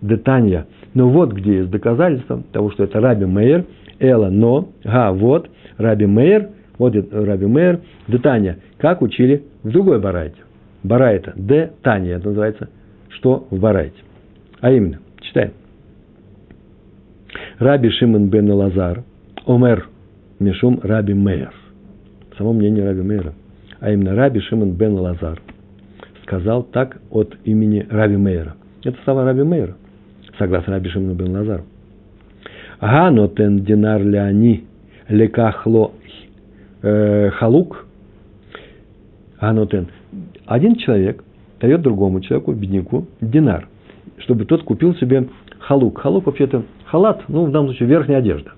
детанья. 0.00 0.66
Но 0.94 1.08
вот 1.08 1.32
где 1.32 1.58
есть 1.58 1.70
доказательство 1.70 2.42
того, 2.52 2.70
что 2.70 2.84
это 2.84 3.00
раби 3.00 3.24
мэр– 3.26 3.64
Эла, 4.00 4.28
но, 4.28 4.68
га, 4.84 5.12
вот, 5.12 5.50
Раби 5.76 6.06
Мейер, 6.06 6.48
вот 6.78 6.94
Раби 7.12 7.46
Мейер, 7.46 7.80
де 8.06 8.18
Таня, 8.18 8.58
как 8.78 9.02
учили 9.02 9.44
в 9.62 9.70
другой 9.70 10.00
барайте. 10.00 10.36
Барайта, 10.82 11.32
де 11.36 11.72
Таня, 11.82 12.16
это 12.16 12.28
называется, 12.28 12.68
что 13.10 13.46
в 13.50 13.58
барайте. 13.58 13.96
А 14.60 14.70
именно, 14.70 14.98
читаем. 15.20 15.52
Раби 17.58 17.90
Шимон 17.90 18.28
бен 18.28 18.50
Лазар, 18.50 19.02
Омер, 19.46 19.88
Мишум 20.38 20.80
Раби 20.82 21.14
Мейер. 21.14 21.52
Само 22.36 22.52
мнение 22.52 22.84
Раби 22.84 23.02
Мейера. 23.02 23.34
А 23.80 23.90
именно 23.90 24.14
Раби 24.14 24.40
Шимон 24.40 24.72
бен 24.72 24.94
Лазар 24.94 25.40
сказал 26.28 26.62
так 26.62 27.00
от 27.10 27.36
имени 27.44 27.86
Раби 27.90 28.16
Мейера. 28.16 28.54
Это 28.84 28.96
слова 29.04 29.24
Раби 29.24 29.42
Мейера, 29.42 29.76
согласно 30.38 30.74
Раби 30.74 30.90
Шимону 30.90 31.14
бен 31.14 31.34
Лазару. 31.34 31.64
Ганотен 32.80 33.64
динар 33.64 34.02
ляни 34.02 34.64
лекахло 35.08 35.92
э, 36.82 37.30
халук. 37.30 37.86
Ганотен. 39.40 39.88
Один 40.46 40.76
человек 40.76 41.24
дает 41.60 41.82
другому 41.82 42.20
человеку, 42.20 42.52
бедняку, 42.52 43.06
динар, 43.20 43.68
чтобы 44.18 44.44
тот 44.44 44.62
купил 44.62 44.94
себе 44.96 45.28
халук. 45.58 46.00
Халук 46.00 46.26
вообще-то 46.26 46.62
халат, 46.86 47.24
ну, 47.28 47.44
в 47.44 47.50
данном 47.50 47.68
случае 47.68 47.88
верхняя 47.88 48.18
одежда. 48.18 48.52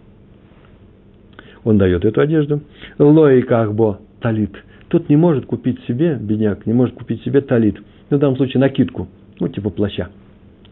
Он 1.64 1.78
дает 1.78 2.04
эту 2.04 2.20
одежду. 2.20 2.60
Лои 2.98 3.40
кахбо 3.42 4.00
талит. 4.20 4.52
Тот 4.88 5.08
не 5.08 5.16
может 5.16 5.46
купить 5.46 5.80
себе, 5.84 6.14
бедняк, 6.14 6.66
не 6.66 6.72
может 6.72 6.94
купить 6.94 7.22
себе 7.22 7.40
талит. 7.40 7.80
Ну, 8.10 8.16
в 8.16 8.20
данном 8.20 8.36
случае 8.36 8.60
накидку, 8.60 9.08
ну, 9.38 9.48
типа 9.48 9.70
плаща. 9.70 10.08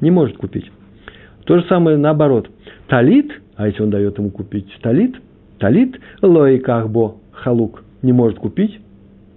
Не 0.01 0.11
может 0.11 0.36
купить. 0.36 0.70
То 1.49 1.59
же 1.59 1.64
самое 1.66 1.96
наоборот. 1.96 2.51
Талит, 2.88 3.32
а 3.57 3.68
если 3.68 3.82
он 3.82 3.88
дает 3.88 4.18
ему 4.18 4.30
купить 4.30 4.66
талит, 4.82 5.16
талит, 5.59 5.99
лои 6.20 6.59
кахбо 6.59 7.16
халук, 7.32 7.84
не 8.03 8.12
может 8.12 8.38
купить, 8.38 8.78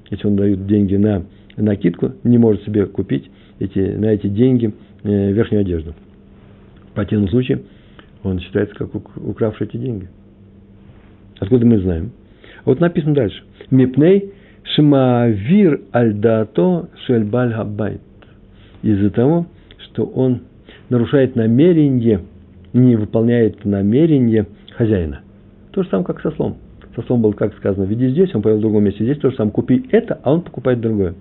если 0.10 0.28
он 0.28 0.36
дает 0.36 0.68
деньги 0.68 0.98
на 0.98 1.24
накидку, 1.56 2.12
не 2.26 2.38
может 2.38 2.66
себе 2.66 2.86
купить 2.86 3.32
эти, 3.60 3.80
на 3.80 4.08
эти 4.08 4.28
деньги 4.28 4.74
э, 5.04 5.32
верхнюю 5.32 5.62
одежду. 5.62 5.94
В 6.90 6.96
противном 6.96 7.30
случае 7.30 7.62
он 8.24 8.42
считается 8.42 8.76
как 8.76 8.94
укравший 8.94 9.68
эти 9.68 9.78
деньги. 9.78 10.10
Откуда 11.40 11.66
мы 11.66 11.80
знаем? 11.80 12.12
Вот 12.66 12.82
написано 12.82 13.16
дальше. 13.16 13.42
Мипней 13.70 14.34
шмавир 14.76 15.80
альдато 15.94 16.90
шельбаль 17.06 17.54
хабайт. 17.54 18.02
Из-за 18.82 19.12
того, 19.12 19.46
что 19.78 20.04
он 20.04 20.42
нарушает 20.92 21.38
намерение, 21.38 22.20
не 22.74 22.98
выполняет 22.98 23.64
намерение 23.64 24.46
хозяина. 24.76 25.22
То 25.72 25.84
же 25.84 25.90
самое, 25.90 26.06
как 26.06 26.22
со 26.22 26.32
слом. 26.32 26.58
Со 26.96 27.02
слом 27.04 27.22
было, 27.22 27.32
как 27.32 27.56
сказано, 27.56 27.86
веди 27.86 28.10
здесь, 28.10 28.36
он 28.36 28.42
повел 28.42 28.58
в 28.58 28.62
другом 28.62 28.84
месте. 28.84 29.06
Здесь 29.06 29.18
то 29.18 29.32
же 29.32 29.38
самое. 29.38 29.54
Купи 29.54 29.86
это, 29.92 30.20
а 30.22 30.34
он 30.34 30.42
покупает 30.42 30.82
другое. 30.82 31.16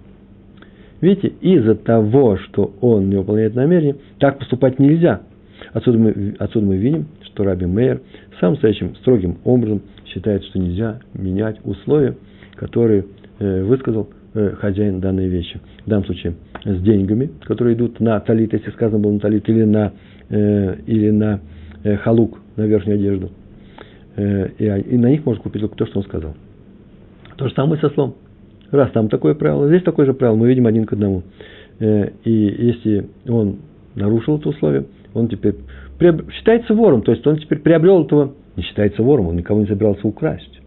Видите, 1.00 1.28
из-за 1.40 1.76
того, 1.76 2.36
что 2.36 2.74
он 2.80 3.08
не 3.08 3.16
выполняет 3.16 3.54
намерение, 3.54 3.96
так 4.18 4.38
поступать 4.38 4.80
нельзя. 4.80 5.20
Отсюда 5.72 5.98
мы, 5.98 6.34
отсюда 6.40 6.66
мы 6.66 6.76
видим, 6.76 7.06
что 7.22 7.44
Раби 7.44 7.66
Мейер 7.66 8.00
самым 8.40 8.56
стоящим 8.56 8.96
строгим 8.96 9.38
образом 9.44 9.82
считает, 10.06 10.42
что 10.44 10.58
нельзя 10.58 10.98
менять 11.14 11.58
условия, 11.64 12.16
которые 12.56 13.04
э, 13.38 13.62
высказал 13.62 14.08
хозяин 14.32 15.00
данной 15.00 15.28
вещи. 15.28 15.60
В 15.84 15.88
данном 15.88 16.04
случае 16.06 16.34
с 16.64 16.80
деньгами, 16.82 17.30
которые 17.42 17.74
идут 17.74 18.00
на 18.00 18.20
талит, 18.20 18.52
если 18.52 18.70
сказано 18.70 18.98
было 18.98 19.12
на 19.12 19.20
талит, 19.20 19.48
или 19.48 19.64
на, 19.64 19.92
э, 20.28 20.76
или 20.86 21.10
на 21.10 21.40
халук, 22.02 22.38
на 22.56 22.62
верхнюю 22.62 22.98
одежду. 22.98 23.30
И, 24.16 24.64
и 24.64 24.98
на 24.98 25.10
них 25.10 25.24
можно 25.24 25.42
купить 25.42 25.62
только 25.62 25.76
то, 25.76 25.86
что 25.86 26.00
он 26.00 26.04
сказал. 26.04 26.34
То 27.36 27.48
же 27.48 27.54
самое 27.54 27.80
со 27.80 27.88
слом. 27.90 28.16
Раз 28.70 28.90
там 28.92 29.08
такое 29.08 29.34
правило, 29.34 29.66
здесь 29.68 29.82
такое 29.82 30.06
же 30.06 30.12
правило, 30.12 30.36
мы 30.36 30.48
видим 30.48 30.66
один 30.66 30.84
к 30.84 30.92
одному. 30.92 31.22
И 31.80 32.16
если 32.24 33.08
он 33.26 33.60
нарушил 33.94 34.36
это 34.38 34.50
условие, 34.50 34.84
он 35.14 35.28
теперь 35.28 35.54
считается 36.32 36.74
вором, 36.74 37.02
то 37.02 37.12
есть 37.12 37.26
он 37.26 37.38
теперь 37.38 37.58
приобрел 37.58 38.04
этого, 38.04 38.34
не 38.56 38.62
считается 38.62 39.02
вором, 39.02 39.28
он 39.28 39.36
никого 39.36 39.60
не 39.60 39.66
собирался 39.66 40.06
украсть. 40.06 40.59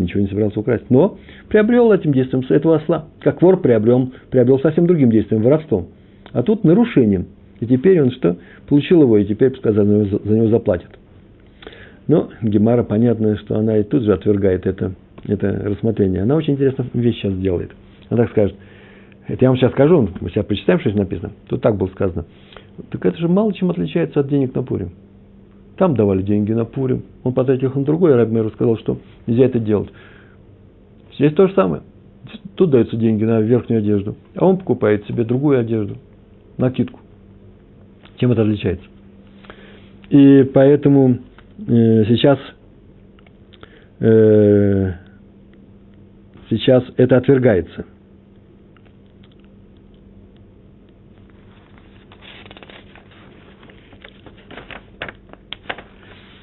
Ничего 0.00 0.20
не 0.20 0.28
собирался 0.28 0.60
украсть, 0.60 0.90
но 0.90 1.18
приобрел 1.48 1.92
этим 1.92 2.12
действием 2.12 2.44
этого 2.48 2.76
осла. 2.76 3.06
Как 3.20 3.42
вор 3.42 3.60
приобрел, 3.60 4.12
приобрел 4.30 4.58
совсем 4.60 4.86
другим 4.86 5.10
действием, 5.10 5.42
воровством. 5.42 5.88
А 6.32 6.42
тут 6.42 6.64
нарушением. 6.64 7.26
И 7.60 7.66
теперь 7.66 8.00
он 8.00 8.10
что? 8.12 8.36
Получил 8.68 9.02
его, 9.02 9.18
и 9.18 9.24
теперь 9.24 9.50
пускай 9.50 9.72
за 9.72 9.84
него, 9.84 10.20
за 10.24 10.34
него 10.34 10.48
заплатит. 10.48 10.88
Но 12.08 12.30
Гемара, 12.42 12.82
понятно, 12.82 13.36
что 13.36 13.56
она 13.58 13.78
и 13.78 13.82
тут 13.82 14.02
же 14.02 14.12
отвергает 14.12 14.66
это, 14.66 14.94
это 15.26 15.48
рассмотрение. 15.64 16.22
Она 16.22 16.34
очень 16.36 16.54
интересную 16.54 16.88
вещь 16.94 17.16
сейчас 17.16 17.34
делает. 17.36 17.70
Она 18.08 18.22
так 18.22 18.30
скажет, 18.30 18.56
это 19.28 19.44
я 19.44 19.50
вам 19.50 19.58
сейчас 19.58 19.72
скажу, 19.72 20.08
мы 20.20 20.30
сейчас 20.30 20.44
почитаем, 20.46 20.80
что 20.80 20.90
здесь 20.90 21.00
написано. 21.00 21.32
Тут 21.48 21.60
так 21.60 21.76
было 21.76 21.88
сказано. 21.88 22.24
Так 22.90 23.04
это 23.04 23.18
же 23.18 23.28
мало 23.28 23.52
чем 23.52 23.70
отличается 23.70 24.20
от 24.20 24.28
денег 24.28 24.54
на 24.54 24.62
Пурим. 24.62 24.90
Там 25.80 25.94
давали 25.94 26.20
деньги 26.20 26.52
на 26.52 26.66
Пурим. 26.66 27.04
Он 27.24 27.32
потратил 27.32 27.68
их 27.68 27.74
на 27.74 27.84
другой, 27.84 28.14
Рабмер 28.14 28.50
сказал, 28.50 28.76
что 28.76 28.98
нельзя 29.26 29.46
это 29.46 29.58
делать. 29.58 29.88
Здесь 31.14 31.32
то 31.32 31.46
же 31.48 31.54
самое. 31.54 31.80
Тут 32.54 32.68
даются 32.68 32.98
деньги 32.98 33.24
на 33.24 33.40
верхнюю 33.40 33.78
одежду, 33.78 34.14
а 34.34 34.44
он 34.44 34.58
покупает 34.58 35.06
себе 35.06 35.24
другую 35.24 35.58
одежду, 35.58 35.96
накидку. 36.58 37.00
Чем 38.18 38.30
это 38.32 38.42
отличается? 38.42 38.84
И 40.10 40.42
поэтому 40.52 41.20
э, 41.66 42.04
сейчас, 42.08 42.38
э, 44.00 44.92
сейчас 46.50 46.84
это 46.98 47.16
отвергается– 47.16 47.86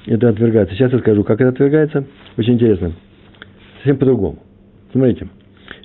это 0.08 0.28
отвергается. 0.28 0.74
Сейчас 0.74 0.92
я 0.92 0.98
скажу, 0.98 1.24
как 1.24 1.40
это 1.40 1.50
отвергается. 1.50 2.04
Очень 2.36 2.54
интересно. 2.54 2.92
Совсем 3.76 3.98
по-другому. 3.98 4.38
Смотрите. 4.92 5.28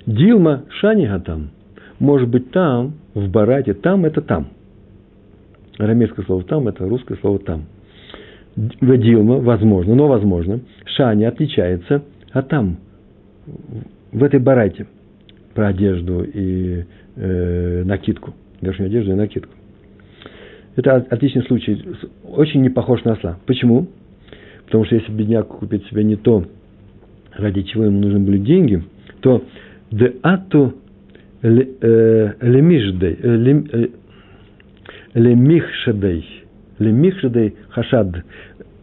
Дилма 0.06 0.64
Шанигатам. 0.80 1.50
Может 1.98 2.28
быть 2.28 2.50
там, 2.50 2.94
в 3.14 3.28
Барате, 3.30 3.74
там 3.74 4.04
это 4.04 4.20
там. 4.20 4.48
Арамейское 5.78 6.24
слово 6.24 6.42
там, 6.44 6.68
это 6.68 6.86
русское 6.88 7.16
слово 7.16 7.38
там. 7.38 7.64
Дилма, 8.56 9.38
возможно, 9.38 9.94
но 9.94 10.06
возможно, 10.06 10.60
Шани 10.84 11.24
отличается 11.24 12.02
от 12.32 12.48
там, 12.48 12.76
в 14.12 14.22
этой 14.22 14.38
барате, 14.38 14.86
про 15.54 15.68
одежду 15.68 16.22
и 16.22 16.84
э, 17.16 17.82
накидку, 17.84 18.34
верхнюю 18.60 18.88
одежду 18.88 19.12
и 19.12 19.14
накидку. 19.14 19.52
Это 20.76 20.96
отличный 20.96 21.42
случай, 21.44 21.84
очень 22.24 22.62
не 22.62 22.70
похож 22.70 23.04
на 23.04 23.12
осла. 23.12 23.38
Почему? 23.46 23.88
Потому 24.74 24.86
что 24.86 24.96
если 24.96 25.12
бедняк 25.12 25.46
купит 25.46 25.86
себе 25.86 26.02
не 26.02 26.16
то, 26.16 26.44
ради 27.34 27.62
чего 27.62 27.84
ему 27.84 28.00
нужны 28.00 28.18
были 28.18 28.38
деньги, 28.38 28.82
то 29.20 29.44
де 29.92 30.16
ату 30.20 30.74
лемишдей, 31.42 33.16
лемихшадей, 35.14 36.26
лемихшадей 36.80 37.54
хашад. 37.68 38.24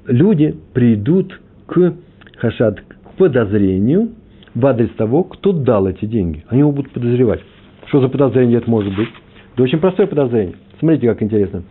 Люди 0.07 0.55
придут 0.73 1.37
к 1.65 1.93
хашад, 2.37 2.79
к 2.79 3.17
подозрению 3.17 4.11
в 4.55 4.65
адрес 4.65 4.91
того, 4.91 5.25
кто 5.25 5.51
дал 5.51 5.87
эти 5.87 6.05
деньги. 6.05 6.45
Они 6.47 6.61
его 6.61 6.71
будут 6.71 6.93
подозревать. 6.93 7.41
Что 7.87 7.99
за 7.99 8.07
подозрение 8.07 8.59
это 8.59 8.69
может 8.69 8.95
быть? 8.95 9.09
Да 9.57 9.63
очень 9.63 9.79
простое 9.79 10.07
подозрение. 10.07 10.55
Смотрите, 10.79 11.07
как 11.07 11.21
интересно. 11.21 11.63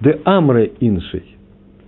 Де 0.00 0.18
амре 0.24 0.72
иншей. 0.80 1.37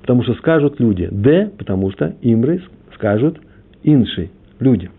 Потому 0.01 0.23
что 0.23 0.35
скажут 0.35 0.81
люди. 0.81 1.09
Д, 1.11 1.51
потому 1.57 1.91
что 1.93 2.15
имры 2.23 2.63
скажут 2.95 3.39
инши, 3.83 4.31
люди. 4.59 4.91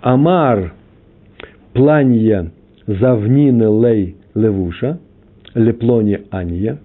Амар 0.00 0.72
планья 1.72 2.50
завнины 2.86 3.64
лей 3.84 4.16
левуша, 4.34 4.98
леплони 5.54 6.20
анья. 6.30 6.78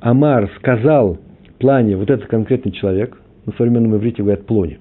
Амар 0.00 0.50
сказал 0.58 1.18
плане, 1.58 1.96
вот 1.96 2.10
этот 2.10 2.26
конкретный 2.26 2.72
человек, 2.72 3.16
на 3.46 3.52
современном 3.52 3.96
иврите 3.96 4.22
говорят 4.22 4.46
плони, 4.46 4.78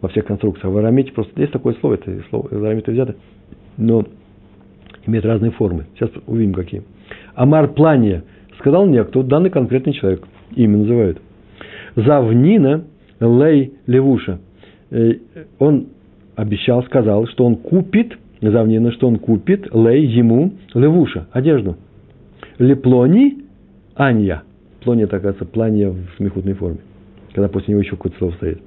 во 0.00 0.08
всех 0.08 0.26
конструкциях. 0.26 0.72
В 0.72 0.76
арамите 0.76 1.12
просто 1.12 1.40
есть 1.40 1.52
такое 1.52 1.74
слово, 1.74 1.94
это 1.94 2.22
слово 2.28 2.48
из 2.48 2.62
арамита 2.62 2.90
взято, 2.90 3.14
но 3.76 4.04
имеет 5.06 5.24
разные 5.24 5.52
формы. 5.52 5.86
Сейчас 5.94 6.10
увидим, 6.26 6.54
какие. 6.54 6.82
Амар 7.34 7.68
плане 7.68 8.24
сказал 8.58 8.86
некто, 8.86 9.22
данный 9.22 9.50
конкретный 9.50 9.92
человек– 9.92 10.26
имя 10.54 10.78
называют. 10.78 11.20
Завнина 11.96 12.84
лей 13.20 13.72
левуша. 13.86 14.38
Э, 14.90 15.14
он 15.58 15.88
обещал, 16.34 16.82
сказал, 16.84 17.26
что 17.26 17.44
он 17.44 17.56
купит, 17.56 18.18
Завнина, 18.40 18.92
что 18.92 19.08
он 19.08 19.18
купит 19.18 19.74
лей 19.74 20.06
ему 20.06 20.52
левуша, 20.74 21.26
одежду. 21.32 21.76
Леплони 22.58 23.44
анья. 23.94 24.42
Плони, 24.84 25.02
это, 25.02 25.16
оказывается, 25.16 25.44
плания 25.46 25.88
в 25.88 26.16
смехутной 26.16 26.54
форме. 26.54 26.78
Когда 27.32 27.48
после 27.48 27.72
него 27.72 27.80
еще 27.80 27.92
какое-то 27.92 28.18
слово 28.18 28.32
стоит. 28.32 28.60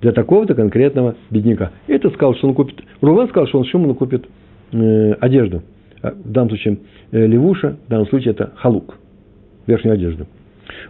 Для 0.00 0.12
такого-то 0.12 0.54
конкретного 0.54 1.16
бедняка. 1.30 1.72
Это 1.88 2.10
сказал, 2.10 2.34
что 2.36 2.48
он 2.48 2.54
купит. 2.54 2.82
Рувен 3.00 3.28
сказал, 3.28 3.48
что 3.48 3.58
он 3.58 3.64
Шимону 3.64 3.94
купит 3.94 4.26
э, 4.72 5.12
одежду. 5.14 5.62
А 6.02 6.10
в 6.10 6.30
данном 6.30 6.50
случае 6.50 6.78
э, 7.10 7.26
левуша, 7.26 7.76
в 7.86 7.90
данном 7.90 8.06
случае 8.08 8.32
это 8.32 8.52
халук. 8.56 8.98
Верхнюю 9.66 9.94
одежду. 9.94 10.26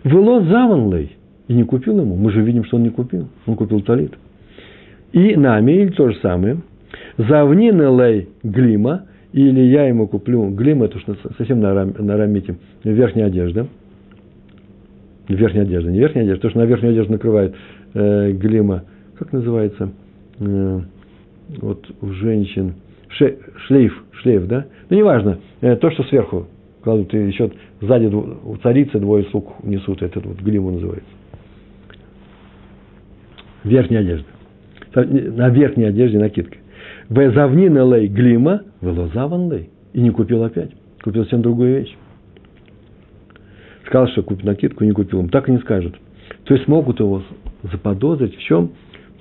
Вело 0.04 0.42
заванлей. 0.42 1.16
И 1.48 1.54
не 1.54 1.64
купил 1.64 1.98
ему. 1.98 2.16
Мы 2.16 2.30
же 2.30 2.42
видим, 2.42 2.64
что 2.64 2.76
он 2.76 2.84
не 2.84 2.90
купил. 2.90 3.28
Он 3.46 3.56
купил 3.56 3.80
талит. 3.80 4.12
И 5.12 5.36
нами, 5.36 5.72
или 5.72 5.90
то 5.90 6.10
же 6.10 6.18
самое, 6.20 6.58
завнины 7.18 7.82
лей 8.00 8.28
глима, 8.42 9.06
или 9.32 9.60
я 9.60 9.86
ему 9.86 10.06
куплю. 10.06 10.50
Глим, 10.50 10.82
это 10.82 10.96
уж 10.96 11.04
совсем 11.38 11.60
на, 11.60 11.74
рам, 11.74 11.94
на 11.98 12.16
рамите, 12.16 12.56
верхняя 12.82 13.26
одежда, 13.26 13.66
верхняя 15.28 15.64
одежда, 15.64 15.90
не 15.90 15.98
верхняя 15.98 16.24
одежда, 16.24 16.40
потому 16.40 16.50
что 16.50 16.60
на 16.60 16.64
верхнюю 16.64 16.92
одежду 16.92 17.12
накрывает 17.12 17.54
э, 17.94 18.32
глима, 18.32 18.84
как 19.18 19.32
называется, 19.32 19.90
э, 20.38 20.80
вот 21.60 21.84
у 22.00 22.08
женщин, 22.08 22.74
шлейф, 23.08 24.04
шлейф, 24.22 24.46
да? 24.46 24.66
Ну, 24.90 24.96
неважно, 24.96 25.38
э, 25.60 25.76
то, 25.76 25.90
что 25.90 26.02
сверху 26.04 26.46
кладут, 26.84 27.12
и 27.14 27.18
еще 27.18 27.50
сзади 27.80 28.06
у 28.06 28.56
царицы 28.58 29.00
двое 29.00 29.24
слуг 29.24 29.54
несут, 29.64 30.02
этот 30.02 30.24
вот 30.24 30.38
глиму 30.38 30.70
называется. 30.70 31.10
Верхняя 33.64 34.02
одежда. 34.02 34.26
На 34.94 35.48
верхней 35.48 35.84
одежде 35.84 36.18
накидка. 36.18 36.58
Везавнина 37.08 37.94
лей 37.94 38.06
глима, 38.06 38.62
велозаван 38.80 39.50
лей. 39.50 39.70
И 39.94 40.00
не 40.00 40.10
купил 40.10 40.44
опять. 40.44 40.70
Купил 41.02 41.22
совсем 41.22 41.42
другую 41.42 41.80
вещь. 41.80 41.96
Сказал, 43.86 44.08
что 44.08 44.22
купит 44.22 44.44
накидку, 44.44 44.84
не 44.84 44.92
купил. 44.92 45.26
Так 45.28 45.48
и 45.48 45.52
не 45.52 45.58
скажет. 45.58 45.94
То 46.44 46.54
есть 46.54 46.68
могут 46.68 47.00
его 47.00 47.22
заподозрить 47.62 48.36
в 48.36 48.42
чем? 48.42 48.72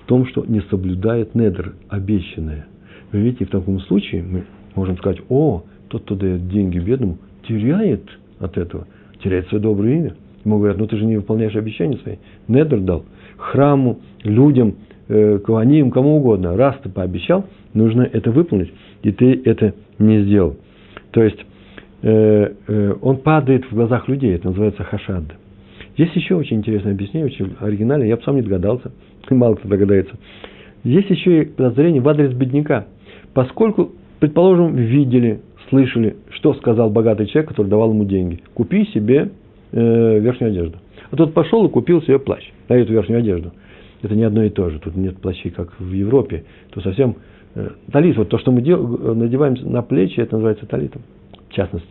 В 0.03 0.05
том, 0.05 0.25
что 0.27 0.43
не 0.45 0.61
соблюдает 0.69 1.33
недр, 1.33 1.75
обещанное. 1.87 2.67
Вы 3.11 3.19
видите, 3.19 3.45
в 3.45 3.49
таком 3.49 3.79
случае 3.81 4.23
мы 4.23 4.43
можем 4.75 4.97
сказать, 4.97 5.21
о, 5.29 5.63
тот, 5.87 6.03
кто 6.03 6.15
дает 6.15 6.49
деньги 6.49 6.79
бедному, 6.79 7.17
теряет 7.47 8.03
от 8.39 8.57
этого, 8.57 8.87
теряет 9.23 9.47
свое 9.47 9.61
доброе 9.61 9.95
имя. 9.97 10.13
Ему 10.45 10.57
говорят, 10.57 10.77
ну 10.77 10.87
ты 10.87 10.97
же 10.97 11.05
не 11.05 11.17
выполняешь 11.17 11.55
обещания 11.55 11.97
свои. 11.97 12.15
Недр 12.47 12.79
дал 12.79 13.05
храму, 13.37 13.99
людям, 14.23 14.75
э, 15.07 15.39
каваним, 15.39 15.91
кому 15.91 16.17
угодно. 16.17 16.57
Раз 16.57 16.75
ты 16.83 16.89
пообещал, 16.89 17.45
нужно 17.73 18.01
это 18.01 18.31
выполнить, 18.31 18.73
и 19.03 19.11
ты 19.11 19.41
это 19.45 19.73
не 19.99 20.23
сделал. 20.23 20.57
То 21.11 21.23
есть 21.23 21.39
э, 22.01 22.53
э, 22.67 22.95
он 23.01 23.17
падает 23.17 23.65
в 23.65 23.75
глазах 23.75 24.07
людей, 24.07 24.35
это 24.35 24.47
называется 24.47 24.83
хашад. 24.83 25.23
Есть 25.95 26.15
еще 26.15 26.35
очень 26.35 26.57
интересное 26.57 26.93
объяснение, 26.93 27.27
очень 27.27 27.55
оригинальное, 27.59 28.07
я 28.07 28.17
бы 28.17 28.23
сам 28.23 28.35
не 28.35 28.41
догадался, 28.41 28.91
мало 29.29 29.55
кто 29.55 29.67
догадается. 29.67 30.15
Есть 30.83 31.09
еще 31.09 31.43
и 31.43 31.45
подозрение 31.45 32.01
в 32.01 32.09
адрес 32.09 32.33
бедняка. 32.33 32.87
Поскольку, 33.33 33.93
предположим, 34.19 34.75
видели, 34.75 35.41
слышали, 35.73 36.15
что 36.29 36.53
сказал 36.53 36.89
богатый 36.89 37.25
человек, 37.25 37.49
который 37.49 37.67
давал 37.67 37.89
ему 37.91 38.05
деньги. 38.05 38.41
Купи 38.53 38.85
себе 38.93 39.31
э, 39.71 40.19
верхнюю 40.19 40.51
одежду. 40.51 40.77
А 41.09 41.15
тот 41.15 41.33
пошел 41.33 41.65
и 41.65 41.69
купил 41.69 42.01
себе 42.03 42.19
плащ, 42.19 42.43
на 42.69 42.75
эту 42.75 42.93
верхнюю 42.93 43.19
одежду. 43.19 43.51
Это 44.01 44.15
не 44.15 44.23
одно 44.23 44.43
и 44.43 44.49
то 44.49 44.69
же. 44.69 44.79
Тут 44.79 44.95
нет 44.95 45.17
плащей, 45.17 45.49
как 45.49 45.73
в 45.79 45.91
Европе. 45.91 46.43
То 46.71 46.81
совсем 46.81 47.15
Э, 47.55 47.69
талит, 47.91 48.17
вот 48.17 48.29
то, 48.29 48.39
что 48.39 48.51
мы 48.51 48.61
дел, 48.61 48.85
надеваем 49.13 49.55
на 49.71 49.83
плечи, 49.83 50.19
это 50.19 50.35
называется 50.35 50.65
талитом, 50.65 51.03
в 51.49 51.53
частности. 51.53 51.87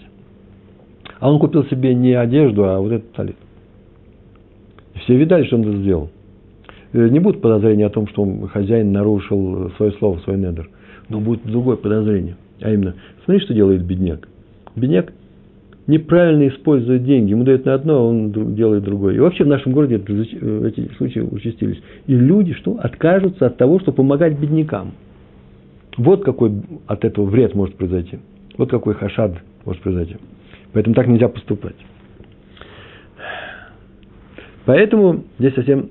А 1.21 1.31
он 1.31 1.39
купил 1.39 1.65
себе 1.67 1.95
не 1.95 2.15
одежду, 2.15 2.65
а 2.65 2.81
вот 2.81 2.91
этот 2.91 3.13
талит. 3.13 3.37
Все 5.05 5.17
видали, 5.17 5.45
что 5.45 5.57
он 5.57 5.63
это 5.63 5.79
сделал. 5.79 6.11
Э, 6.93 7.09
не 7.09 7.21
будет 7.21 7.41
подозрения 7.41 7.87
о 7.87 7.91
том, 7.91 8.09
что 8.09 8.27
хозяин 8.53 8.93
нарушил 8.93 9.71
свое 9.77 9.93
слово, 9.93 10.19
свой 10.19 10.37
недр. 10.37 10.69
Но 11.09 11.21
будет 11.21 11.45
другое 11.45 11.77
подозрение. 11.77 12.37
А 12.63 12.71
именно, 12.71 12.95
смотри, 13.25 13.43
что 13.45 13.55
делает 13.55 13.85
бедняк. 13.85 14.29
Бедняк 14.77 15.13
неправильно 15.87 16.49
использует 16.49 17.05
деньги. 17.05 17.31
Ему 17.31 17.45
дают 17.45 17.65
на 17.65 17.75
одно, 17.75 17.99
а 17.99 18.03
он 18.03 18.55
делает 18.55 18.85
другое. 18.85 19.15
И 19.15 19.19
вообще 19.19 19.45
в 19.45 19.49
нашем 19.49 19.73
городе 19.73 20.01
э, 20.07 20.69
эти 20.69 20.93
случаи 20.97 21.21
участились. 21.21 21.83
И 22.07 22.15
люди 22.15 22.55
что? 22.55 22.79
Откажутся 22.81 23.47
от 23.47 23.57
того, 23.57 23.81
чтобы 23.81 23.97
помогать 23.97 24.39
беднякам. 24.39 24.93
Вот 25.97 26.25
какой 26.25 26.53
от 26.87 27.05
этого 27.05 27.27
вред 27.27 27.55
может 27.55 27.77
произойти. 27.77 28.19
Вот 28.57 28.71
какой 28.71 28.95
хашад 28.95 29.35
может 29.65 29.83
произойти. 29.83 30.17
Поэтому 30.73 30.95
так 30.95 31.07
нельзя 31.07 31.29
поступать. 31.29 31.77
Поэтому 34.65 35.25
здесь 35.39 35.55
совсем 35.55 35.91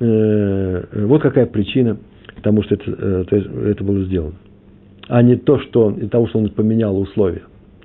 э, 0.00 1.04
вот 1.06 1.22
какая 1.22 1.46
причина 1.46 1.98
тому, 2.42 2.62
что 2.62 2.74
это, 2.74 2.90
э, 3.30 3.70
это 3.70 3.84
было 3.84 4.04
сделано. 4.04 4.34
А 5.08 5.22
не 5.22 5.36
то, 5.36 5.58
что 5.58 5.90
и 5.90 6.06
того, 6.06 6.28
что 6.28 6.38
он 6.38 6.48
поменял 6.50 6.98
условия. 6.98 7.42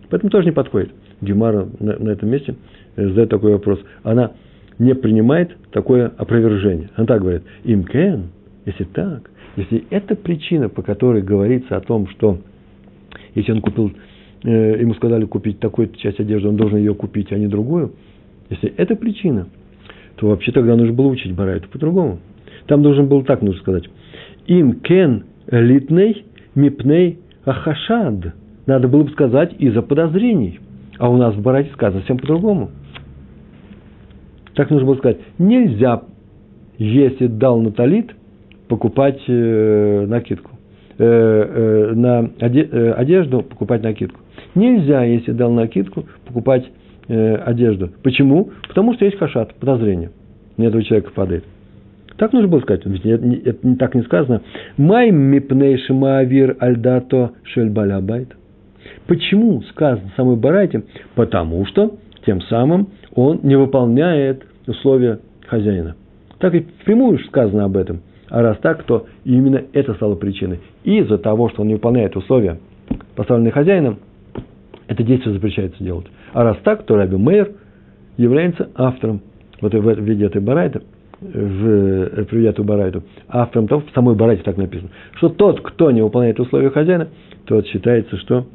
Поэтому 0.09 0.29
тоже 0.29 0.45
не 0.45 0.51
подходит. 0.51 0.91
Гемара 1.21 1.67
на, 1.79 1.97
на 1.97 2.09
этом 2.09 2.29
месте 2.29 2.55
э, 2.95 3.07
задает 3.07 3.29
такой 3.29 3.53
вопрос. 3.53 3.79
Она 4.03 4.33
не 4.77 4.93
принимает 4.93 5.55
такое 5.71 6.11
опровержение. 6.17 6.89
Она 6.95 7.07
так 7.07 7.21
говорит. 7.21 7.43
Им 7.63 7.83
кен, 7.85 8.29
если 8.65 8.83
так, 8.83 9.29
если 9.55 9.85
это 9.89 10.15
причина, 10.15 10.69
по 10.69 10.81
которой 10.81 11.21
говорится 11.21 11.77
о 11.77 11.81
том, 11.81 12.07
что 12.07 12.39
если 13.35 13.51
он 13.51 13.61
купил, 13.61 13.91
э, 14.43 14.79
ему 14.81 14.93
сказали 14.95 15.25
купить 15.25 15.59
такую 15.59 15.89
часть 15.93 16.19
одежды, 16.19 16.49
он 16.49 16.57
должен 16.57 16.77
ее 16.77 16.93
купить, 16.93 17.31
а 17.31 17.37
не 17.37 17.47
другую, 17.47 17.93
если 18.49 18.73
это 18.75 18.95
причина, 18.95 19.47
то 20.17 20.27
вообще 20.27 20.51
тогда 20.51 20.75
нужно 20.75 20.93
было 20.93 21.07
учить 21.07 21.33
Барайту 21.33 21.69
по-другому. 21.69 22.19
Там 22.67 22.83
должен 22.83 23.07
был 23.07 23.23
так 23.23 23.41
нужно 23.41 23.61
сказать. 23.61 23.89
Им 24.47 24.79
кен 24.81 25.23
литней 25.49 26.25
мипней 26.55 27.19
ахашад. 27.45 28.33
Надо 28.65 28.87
было 28.87 29.03
бы 29.03 29.11
сказать 29.11 29.53
из-за 29.59 29.81
подозрений. 29.81 30.59
А 30.97 31.09
у 31.09 31.17
нас 31.17 31.35
в 31.35 31.41
Барате 31.41 31.71
сказано 31.73 31.99
совсем 32.01 32.17
по-другому. 32.17 32.71
Так 34.55 34.69
нужно 34.69 34.87
было 34.87 34.95
сказать. 34.95 35.17
Нельзя, 35.37 36.03
если 36.77 37.27
дал 37.27 37.59
наталит– 37.59 38.11
покупать 38.73 39.21
э, 39.27 40.05
накидку. 40.07 40.51
Э, 40.97 41.05
э, 41.05 41.93
на 41.93 42.31
одежду 42.39 43.43
покупать 43.43 43.83
накидку. 43.83 44.19
Нельзя, 44.55 45.03
если 45.03 45.31
дал 45.31 45.51
накидку, 45.51 46.05
покупать 46.25 46.65
одежду. 47.07 47.91
Почему? 48.01 48.51
Потому 48.67 48.93
что 48.93 49.03
есть 49.03 49.17
хашат, 49.17 49.53
подозрение. 49.55 50.11
На 50.55 50.63
этого 50.63 50.81
человека 50.83 51.11
падает. 51.13 51.43
Так 52.17 52.33
нужно 52.33 52.47
было 52.47 52.59
сказать, 52.61 52.85
ведь 52.85 53.05
это, 53.05 53.67
не 53.67 53.75
так 53.75 53.95
не 53.95 54.03
сказано. 54.03 54.41
Май 54.77 55.11
мипней 55.11 55.77
шимаавир 55.77 56.55
альдато 56.59 57.31
шельбалябайт. 57.43 58.29
Почему 59.07 59.61
сказано 59.63 60.09
в 60.11 60.15
самой 60.15 60.35
Барайте? 60.35 60.83
Потому 61.15 61.65
что 61.65 61.95
тем 62.25 62.41
самым 62.41 62.89
он 63.15 63.39
не 63.43 63.55
выполняет 63.55 64.43
условия 64.67 65.19
хозяина. 65.47 65.95
Так 66.39 66.53
и 66.55 66.61
впрямую 66.81 67.19
сказано 67.19 67.65
об 67.65 67.77
этом– 67.77 68.01
а 68.33 68.41
раз 68.41 68.57
так, 68.63 68.81
то 68.85 69.05
именно 69.25 69.61
это 69.73 69.93
стало 69.93 70.15
причиной. 70.15 70.59
Из-за 70.83 71.19
того, 71.19 71.49
что 71.49 71.61
он 71.61 71.67
не 71.67 71.75
выполняет 71.75 72.15
условия, 72.15 72.57
поставленные 73.15 73.51
хозяином, 73.51 73.99
это 74.87 75.03
действие 75.03 75.35
запрещается 75.35 75.83
делать. 75.83 76.07
А 76.33 76.43
раз 76.43 76.57
так, 76.63 76.83
то 76.87 76.95
Раби 76.95 77.15
Мейер 77.15 77.51
является 78.17 78.71
автором, 78.73 79.21
вот 79.61 79.75
в 79.75 79.99
виде 80.01 80.25
этой 80.25 80.41
барайты, 80.41 80.81
в, 81.23 81.67
э, 81.67 82.25
приведя 82.25 82.49
эту 82.49 82.63
барайту, 82.63 83.03
автором 83.27 83.67
того, 83.67 83.81
в 83.81 83.93
самой 83.93 84.15
барайте 84.15 84.43
так 84.43 84.57
написано, 84.57 84.89
что 85.15 85.29
тот, 85.29 85.61
кто 85.61 85.91
не 85.91 86.01
выполняет 86.01 86.39
условия 86.39 86.69
хозяина, 86.69 87.09
тот 87.45 87.65
считается, 87.67 88.17
что 88.17 88.47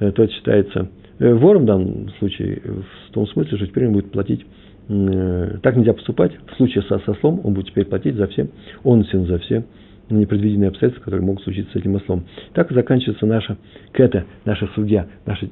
э, 0.00 0.12
тот 0.12 0.30
считается 0.30 0.88
э, 1.18 1.34
вором 1.34 1.62
в 1.62 1.66
данном 1.66 2.10
случае, 2.18 2.62
в 3.08 3.12
том 3.12 3.26
смысле, 3.28 3.56
что 3.56 3.66
теперь 3.66 3.86
он 3.86 3.92
будет 3.92 4.10
платить 4.10 4.46
так 4.88 5.76
нельзя 5.76 5.92
поступать. 5.92 6.32
В 6.50 6.56
случае 6.56 6.82
со 6.84 6.94
ослом 6.94 7.42
он 7.44 7.52
будет 7.52 7.66
теперь 7.66 7.84
платить 7.84 8.14
за 8.14 8.26
все, 8.26 8.48
он 8.84 9.04
син 9.04 9.26
за 9.26 9.38
все 9.38 9.62
непредвиденные 10.08 10.68
обстоятельства, 10.68 11.04
которые 11.04 11.26
могут 11.26 11.42
случиться 11.42 11.70
с 11.72 11.76
этим 11.76 11.96
ослом. 11.96 12.24
Так 12.54 12.72
заканчивается 12.72 13.26
наша 13.26 13.58
кета, 13.92 14.24
наша 14.46 14.66
судья, 14.74 15.06
наш, 15.26 15.44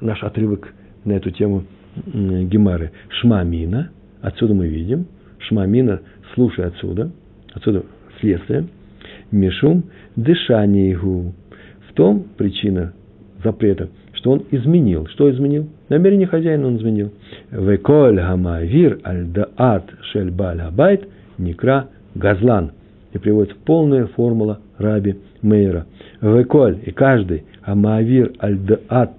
наш 0.00 0.22
отрывок 0.22 0.72
на 1.04 1.12
эту 1.12 1.30
тему 1.30 1.64
Гемары. 1.96 2.92
Шмамина, 3.20 3.90
отсюда 4.22 4.54
мы 4.54 4.68
видим, 4.68 5.06
Шмамина, 5.40 6.00
слушай 6.34 6.64
отсюда, 6.64 7.10
отсюда 7.52 7.84
следствие, 8.20 8.66
Мишум, 9.30 9.84
дышание 10.16 10.90
его. 10.90 11.32
В 11.88 11.94
том 11.94 12.24
причина 12.36 12.92
запрета, 13.44 13.88
что 14.14 14.32
он 14.32 14.44
изменил. 14.50 15.06
Что 15.06 15.30
изменил? 15.30 15.68
Намерение 15.88 16.26
хозяина 16.26 16.66
он 16.66 16.76
изменил. 16.76 17.12
וכל 17.50 18.16
המעביר 18.16 19.00
על 19.04 19.26
דעת 19.26 19.84
של 20.12 20.30
בעל 20.30 20.60
הבית 20.60 21.08
נקרא 21.38 21.88
גזלן. 22.14 22.72
И 23.12 23.18
приводится 23.18 23.56
полная 23.64 24.06
формула 24.06 24.60
раби 24.76 25.16
Мейра. 25.42 25.86
וכל 26.20 26.78
и 26.84 26.90
каждый 26.90 27.44
המעביר 27.66 28.32
על 28.42 28.58
דעת 28.58 29.14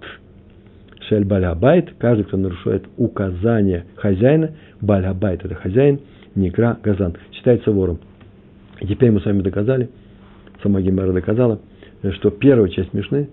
של 1.07 1.25
בעל 1.25 1.45
הבית, 1.45 1.93
каждый, 1.97 2.23
кто 2.23 2.37
нарушает 2.37 2.83
указания 2.97 3.85
хозяина, 3.95 4.51
בעל 4.81 5.03
הבית 5.03 5.45
это 5.45 5.55
хозяин, 5.55 5.99
נקרא 6.35 6.77
גזלן, 6.83 7.15
считается 7.33 7.71
вором. 7.71 7.99
И 8.81 8.87
теперь 8.87 9.11
мы 9.11 9.19
с 9.21 9.25
вами 9.25 9.41
доказали, 9.41 9.89
сама 10.63 10.81
Гемара 10.81 11.11
доказала, 11.11 11.59
что 12.13 12.29
первая 12.29 12.69
часть 12.69 12.93
Мишны 12.93 13.29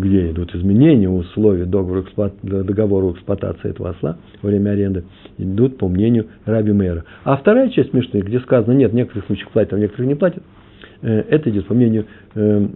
где 0.00 0.30
идут 0.30 0.54
изменения 0.54 1.08
условий 1.08 1.64
договора, 1.64 2.04
договора 2.42 3.12
эксплуатации 3.12 3.70
этого 3.70 3.90
осла 3.90 4.16
во 4.42 4.48
время 4.48 4.70
аренды, 4.70 5.04
идут 5.38 5.78
по 5.78 5.88
мнению 5.88 6.26
Раби 6.44 6.72
Мэра. 6.72 7.04
А 7.24 7.36
вторая 7.36 7.68
часть 7.70 7.92
Мишны, 7.92 8.18
где 8.18 8.40
сказано, 8.40 8.72
нет, 8.72 8.92
в 8.92 8.94
некоторых 8.94 9.26
случаях 9.26 9.50
платят, 9.50 9.74
а 9.74 9.76
в 9.76 9.78
некоторых 9.78 10.08
не 10.08 10.14
платят, 10.14 10.42
э, 11.02 11.24
это 11.28 11.50
идет 11.50 11.66
по 11.66 11.74
мнению 11.74 12.06
э, 12.34 12.66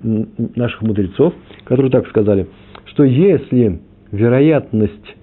наших 0.54 0.82
мудрецов, 0.82 1.34
которые 1.64 1.90
так 1.90 2.06
сказали, 2.08 2.46
что 2.86 3.04
если 3.04 3.80
вероятность 4.12 5.16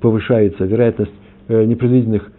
повышается, 0.00 0.64
вероятность 0.64 1.12
непредвиденных 1.52 2.32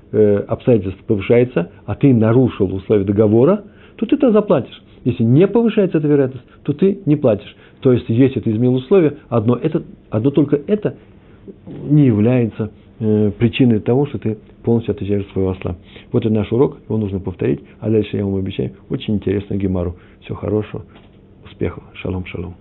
обстоятельств 0.47 1.03
повышается, 1.05 1.71
а 1.85 1.95
ты 1.95 2.13
нарушил 2.13 2.73
условия 2.73 3.03
договора, 3.03 3.63
то 3.95 4.05
ты 4.05 4.15
это 4.15 4.31
заплатишь. 4.31 4.81
Если 5.03 5.23
не 5.23 5.47
повышается 5.47 5.97
эта 5.97 6.07
вероятность, 6.07 6.45
то 6.63 6.73
ты 6.73 6.99
не 7.05 7.15
платишь. 7.15 7.55
То 7.81 7.91
есть, 7.91 8.05
если 8.07 8.39
ты 8.39 8.51
изменил 8.51 8.75
условия, 8.75 9.17
одно, 9.29 9.55
это, 9.55 9.83
одно 10.09 10.31
только 10.31 10.59
это 10.67 10.95
не 11.89 12.05
является 12.05 12.71
э, 12.99 13.31
причиной 13.37 13.79
того, 13.79 14.05
что 14.05 14.17
ты 14.17 14.37
полностью 14.63 14.93
отъезжаешь 14.93 15.27
своего 15.33 15.51
осла. 15.51 15.75
Вот 16.11 16.25
это 16.25 16.33
наш 16.33 16.51
урок, 16.53 16.77
его 16.87 16.97
нужно 16.97 17.19
повторить, 17.19 17.59
а 17.81 17.89
дальше 17.89 18.15
я 18.15 18.25
вам 18.25 18.35
обещаю 18.35 18.71
очень 18.89 19.15
интересную 19.15 19.59
гемару. 19.59 19.97
Всего 20.21 20.37
хорошего, 20.37 20.85
успехов, 21.43 21.83
шалом, 21.95 22.25
шалом. 22.25 22.55